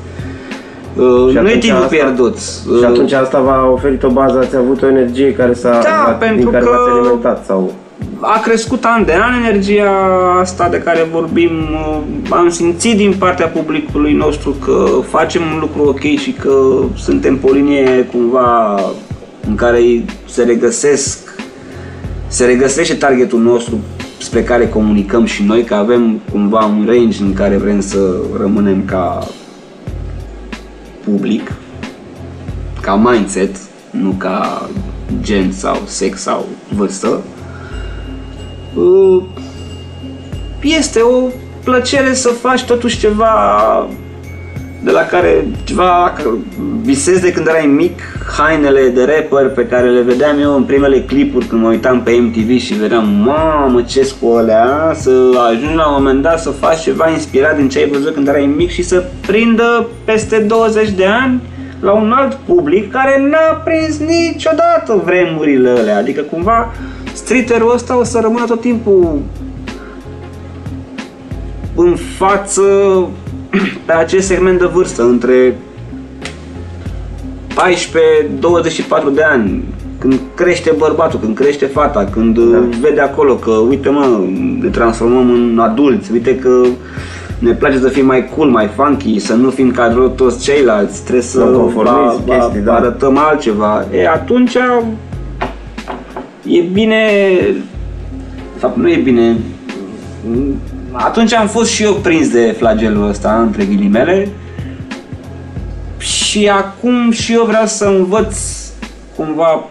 Uh, 0.96 1.04
Și 1.30 1.36
nu 1.36 1.48
e 1.48 1.48
atunci 1.48 1.60
timpul 1.60 1.84
asta- 1.84 1.96
pierdut. 1.96 2.38
Și 2.38 2.68
Uh, 2.82 2.86
atunci 2.88 3.12
asta 3.12 3.40
v-a 3.40 3.70
oferit 3.72 4.04
o 4.04 4.10
bază, 4.10 4.38
ați 4.38 4.56
avut 4.56 4.82
o 4.82 4.88
energie 4.88 5.34
care 5.34 5.54
s-a, 5.54 5.70
Da, 5.70 6.18
din 6.20 6.28
pentru 6.28 6.50
care 6.50 6.64
că- 6.64 6.70
v-ați 6.70 6.90
alimentat 7.00 7.46
sau... 7.46 7.72
a 8.20 8.40
crescut 8.40 8.86
an 8.86 9.06
de 9.06 9.14
an 9.14 9.44
energia 9.44 9.92
asta 10.40 10.70
de 10.70 10.78
care 10.78 11.08
vorbim. 11.12 11.52
uh, 11.72 12.02
Am 12.30 12.50
simțit 12.50 12.98
din 12.98 13.14
partea 13.20 13.48
publicului 13.48 14.14
nostru 14.14 14.52
că 14.52 14.86
facem 15.10 15.42
un 15.54 15.60
lucru 15.60 15.90
ok 15.90 16.02
și 16.02 16.32
că 16.32 16.84
suntem 16.96 17.38
pe 17.38 17.48
o 17.48 17.54
linie 17.54 18.08
cumva 18.12 18.80
în 19.48 19.56
care 19.56 19.80
se 20.26 20.44
regăsesc 20.44 21.26
se 22.28 22.46
regăsește 22.46 22.94
targetul 22.94 23.40
nostru 23.40 23.80
spre 24.20 24.44
care 24.44 24.70
comunicăm 24.70 25.26
și 25.26 25.44
noi, 25.44 25.64
că 25.64 25.74
avem 25.74 26.20
cumva 26.32 26.66
un 26.66 26.86
range 26.88 27.22
în 27.22 27.34
care 27.34 27.58
vrem 27.58 27.80
să 27.80 28.16
rămânem 28.40 28.86
ca 28.86 29.28
public, 31.04 31.52
ca 32.82 32.96
mindset, 32.96 33.56
nu 33.90 34.10
ca 34.18 34.70
gen 35.22 35.52
sau 35.52 35.82
sex 35.86 36.22
sau 36.22 36.46
vârstă. 36.76 37.22
Uh, 38.76 39.24
Este 40.62 41.00
o 41.02 41.28
plăcere 41.64 42.14
să 42.14 42.30
faci 42.30 42.64
totuși 42.64 42.98
ceva 43.00 43.88
de 44.84 44.92
la 44.92 45.02
care 45.02 45.46
ceva 45.64 46.14
visezi 46.82 47.22
de 47.22 47.32
când 47.32 47.48
erai 47.48 47.66
mic, 47.66 48.00
hainele 48.38 48.88
de 48.88 49.04
rapper 49.04 49.50
pe 49.50 49.68
care 49.68 49.90
le 49.90 50.02
vedeam 50.02 50.40
eu 50.40 50.56
în 50.56 50.64
primele 50.64 51.00
clipuri 51.00 51.46
când 51.46 51.62
mă 51.62 51.68
uitam 51.68 52.02
pe 52.02 52.12
MTV 52.12 52.60
și 52.60 52.74
vedeam, 52.74 53.08
mamă, 53.08 53.82
ce 53.82 54.14
cu 54.22 54.36
alea, 54.36 54.92
să 54.96 55.12
ajungi 55.52 55.76
la 55.76 55.88
un 55.88 55.94
moment 55.98 56.22
dat 56.22 56.40
să 56.40 56.50
faci 56.50 56.82
ceva 56.82 57.10
inspirat 57.10 57.56
din 57.56 57.70
ce 57.70 57.80
ai 57.80 57.90
văzut 57.90 58.14
când 58.14 58.28
erai 58.28 58.54
mic 58.56 58.70
și 58.70 58.82
să 58.82 59.04
prindă 59.28 59.88
peste 60.04 60.38
20 60.38 60.90
de 60.90 61.06
ani 61.06 61.42
la 61.80 61.92
un 61.92 62.12
alt 62.12 62.34
public 62.34 62.92
care 62.92 63.28
n-a 63.30 63.62
prins 63.64 64.00
niciodată 64.00 65.02
vremurile 65.06 65.70
alea. 65.70 65.98
Adică 65.98 66.22
cumva 66.22 66.74
streeterul 67.16 67.74
ăsta 67.74 67.98
o 67.98 68.04
să 68.04 68.20
rămână 68.22 68.46
tot 68.46 68.62
timpul 68.62 69.20
în 71.76 71.96
față 72.18 72.62
pe 73.86 73.94
acest 73.94 74.28
segment 74.28 74.60
de 74.60 74.66
vârstă, 74.66 75.04
între 75.04 75.56
14-24 77.54 79.14
de 79.14 79.24
ani, 79.24 79.64
când 80.00 80.20
crește 80.36 80.74
bărbatul, 80.78 81.20
când 81.20 81.36
crește 81.36 81.66
fata, 81.66 82.08
când 82.12 82.40
da. 82.40 82.64
vede 82.82 83.02
acolo 83.02 83.36
că, 83.36 83.52
uite 83.52 83.90
mă, 83.90 84.20
ne 84.62 84.70
transformăm 84.70 85.30
în 85.30 85.60
adulți, 85.60 86.12
uite 86.12 86.36
că 86.36 86.62
ne 87.40 87.52
place 87.52 87.80
să 87.80 87.88
fim 87.88 88.06
mai 88.06 88.30
cool, 88.36 88.50
mai 88.50 88.70
funky, 88.76 89.20
să 89.20 89.34
nu 89.34 89.50
fim 89.50 89.72
ca 89.72 89.92
rău 89.96 90.08
toți 90.08 90.44
ceilalți, 90.44 91.02
trebuie 91.02 91.24
să 91.24 91.40
Non-conformism, 91.40 92.26
chestii, 92.26 92.60
da. 92.60 92.74
arătăm 92.74 93.18
altceva. 93.18 93.86
E, 93.94 94.08
atunci 94.08 94.58
e 96.48 96.62
bine, 96.62 96.98
de 98.54 98.60
fapt 98.60 98.78
nu 98.78 98.90
e 98.90 98.96
bine, 98.96 99.36
atunci 100.92 101.34
am 101.34 101.48
fost 101.48 101.72
și 101.72 101.84
eu 101.84 101.94
prins 101.94 102.30
de 102.30 102.56
flagelul 102.58 103.08
ăsta, 103.08 103.42
între 103.42 103.66
ghilimele, 103.66 104.30
și 105.98 106.50
acum 106.50 107.12
și 107.12 107.34
eu 107.34 107.44
vreau 107.44 107.66
să 107.66 107.86
învăț 107.86 108.38
cumva 109.16 109.64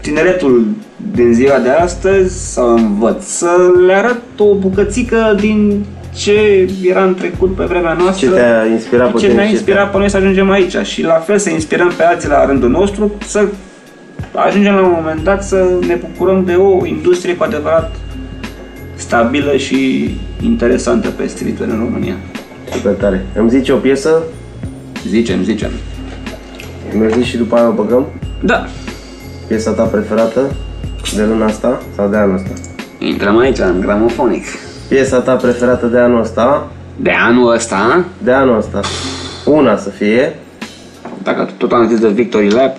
tineretul 0.00 0.66
din 1.14 1.32
ziua 1.32 1.58
de 1.58 1.68
astăzi 1.68 2.52
să 2.52 2.60
învăț, 2.60 3.24
să 3.24 3.50
le 3.86 3.92
arăt 3.92 4.22
o 4.38 4.54
bucățică 4.54 5.36
din 5.40 5.84
ce 6.14 6.68
era 6.84 7.04
în 7.04 7.14
trecut 7.14 7.54
pe 7.54 7.64
vremea 7.64 7.92
noastră. 7.92 8.26
Ce 8.26 8.34
te-a 8.34 8.66
inspirat 8.72 9.12
pe 9.12 9.18
Ce 9.18 9.26
tine 9.26 9.38
ne-a 9.38 9.46
și 9.46 9.52
inspirat 9.52 9.90
pe 9.90 9.98
noi 9.98 10.10
să 10.10 10.16
ajungem 10.16 10.50
aici 10.50 10.76
și 10.82 11.02
la 11.02 11.14
fel 11.14 11.38
să 11.38 11.50
inspirăm 11.50 11.92
pe 11.96 12.02
alții 12.02 12.28
la 12.28 12.46
rândul 12.46 12.70
nostru 12.70 13.12
să 13.26 13.48
ajungem 14.34 14.74
la 14.74 14.80
un 14.80 14.92
moment 14.94 15.22
dat 15.22 15.44
să 15.44 15.64
ne 15.86 15.94
bucurăm 15.94 16.44
de 16.44 16.54
o 16.54 16.86
industrie 16.86 17.36
cu 17.36 17.42
adevărat 17.44 17.94
stabilă 18.94 19.56
și 19.56 20.10
interesantă 20.42 21.08
pe 21.08 21.26
street 21.26 21.60
în 21.60 21.78
România. 21.78 22.14
Super 22.72 22.92
tare. 22.92 23.26
Îmi 23.34 23.50
zici 23.50 23.68
o 23.68 23.76
piesă, 23.76 24.22
Zicem, 25.06 25.42
zicem. 25.42 25.70
mi 26.92 27.12
zici 27.12 27.26
și 27.26 27.36
după 27.36 27.56
aia 27.56 27.68
o 27.68 27.72
băgăm? 27.72 28.06
Da, 28.42 28.66
Piesa 29.46 29.70
ta 29.70 29.82
preferată 29.82 30.40
de 31.16 31.24
luna 31.24 31.44
asta 31.46 31.82
sau 31.96 32.08
de 32.08 32.16
anul 32.16 32.34
ăsta? 32.34 32.50
intrăm 32.98 33.38
aici 33.38 33.58
în 33.58 33.80
gramofonic. 33.80 34.44
Piesa 34.88 35.18
ta 35.20 35.34
preferată 35.34 35.86
de 35.86 35.98
anul 35.98 36.20
ăsta, 36.20 36.70
De 36.96 37.10
anul 37.10 37.52
ăsta, 37.52 38.04
de 38.22 38.32
anul 38.32 38.56
ăsta. 38.56 38.80
Una 39.44 39.76
să 39.76 39.88
fie, 39.90 40.34
dacă 41.22 41.48
tot 41.58 41.72
am 41.72 41.88
zis 41.88 41.98
de 42.00 42.08
Victory 42.08 42.50
Lap, 42.50 42.76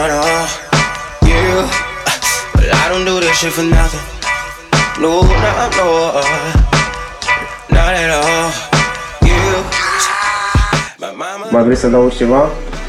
Wanna 0.00 0.14
count 0.14 0.72
on 1.22 1.28
you. 1.28 1.68
But 2.54 2.72
I 2.72 2.88
don't 2.88 3.04
do 3.04 3.20
this 3.20 3.36
shit 3.38 3.52
for 3.52 3.64
nothing. 3.64 4.00
No, 5.02 5.20
no, 5.44 5.52
no. 5.78 5.88
Not 7.76 7.92
at 8.02 8.10
all. 8.18 8.48
You. 9.28 9.44
My 10.98 11.12
mama. 11.16 11.46
mai 11.50 11.62
vrei 11.62 11.76
să 11.76 11.86
adaugi 11.86 12.16
ceva? 12.16 12.48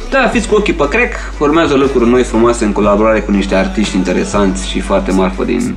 Da, 0.09 0.27
fiți 0.27 0.47
cu 0.47 0.55
ochii 0.55 0.73
pe 0.73 0.87
crec, 0.87 1.13
urmează 1.39 1.75
lucruri 1.75 2.09
noi 2.09 2.23
frumoase 2.23 2.65
în 2.65 2.71
colaborare 2.71 3.19
cu 3.19 3.31
niște 3.31 3.55
artiști 3.55 3.95
interesanți 3.95 4.67
și 4.67 4.79
foarte 4.79 5.11
marfă 5.11 5.43
din 5.43 5.75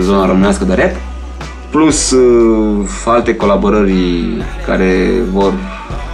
zona 0.00 0.26
românească 0.26 0.64
de 0.64 0.74
rap, 0.74 0.96
plus 1.70 2.10
uh, 2.10 2.88
alte 3.04 3.36
colaborări 3.36 4.44
care 4.66 5.10
vor 5.32 5.52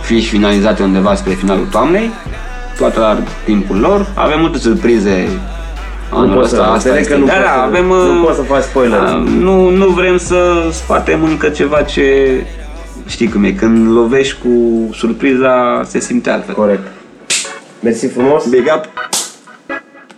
fi 0.02 0.22
finalizate 0.22 0.82
undeva 0.82 1.14
spre 1.14 1.32
finalul 1.32 1.66
toamnei, 1.66 2.10
toate 2.78 2.98
la 2.98 3.18
timpul 3.44 3.76
lor. 3.78 4.06
Avem 4.14 4.40
multe 4.40 4.58
surprize 4.58 5.28
anul 6.10 6.34
poți 6.36 6.48
să- 6.50 6.54
ăsta. 6.56 6.62
Asta 6.72 6.74
înțeleg 6.74 7.00
este. 7.00 7.12
că 7.12 7.18
nu 7.18 7.26
da, 7.26 7.32
poți 7.32 7.44
da, 7.44 7.50
să- 7.52 7.58
avem, 7.58 7.86
nu 7.86 8.14
uh, 8.20 8.22
poți 8.24 8.36
să 8.36 8.42
faci 8.42 8.62
spoiler. 8.62 9.00
uh, 9.02 9.28
Nu, 9.40 9.68
nu 9.70 9.86
vrem 9.86 10.16
să 10.16 10.68
scoatem 10.72 11.24
încă 11.24 11.48
ceva 11.48 11.82
ce 11.82 12.30
știi 13.06 13.28
cum 13.28 13.44
e, 13.44 13.52
când 13.52 13.92
lovești 13.92 14.36
cu 14.42 14.48
surpriza 14.94 15.82
se 15.84 15.98
simte 16.00 16.30
altfel. 16.30 16.54
Corect. 16.54 16.86
Mersi 17.80 18.06
frumos. 18.06 18.46
Big 18.48 18.64
up! 18.76 18.84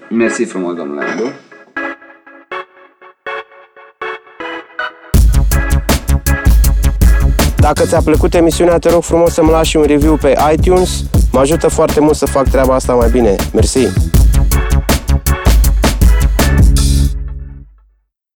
Mersi 0.08 0.44
frumos, 0.44 0.74
domnule 0.74 1.04
Andu. 1.10 1.22
Dacă 7.66 7.84
ți-a 7.86 8.00
plăcut 8.04 8.34
emisiunea, 8.34 8.78
te 8.78 8.90
rog 8.90 9.02
frumos 9.02 9.32
să-mi 9.32 9.50
lași 9.50 9.76
un 9.76 9.84
review 9.86 10.16
pe 10.16 10.34
iTunes. 10.52 11.04
Mă 11.32 11.40
ajută 11.40 11.68
foarte 11.68 12.00
mult 12.00 12.16
să 12.16 12.26
fac 12.26 12.48
treaba 12.48 12.74
asta 12.74 12.92
mai 12.92 13.10
bine. 13.10 13.34
Mersi! 13.52 13.88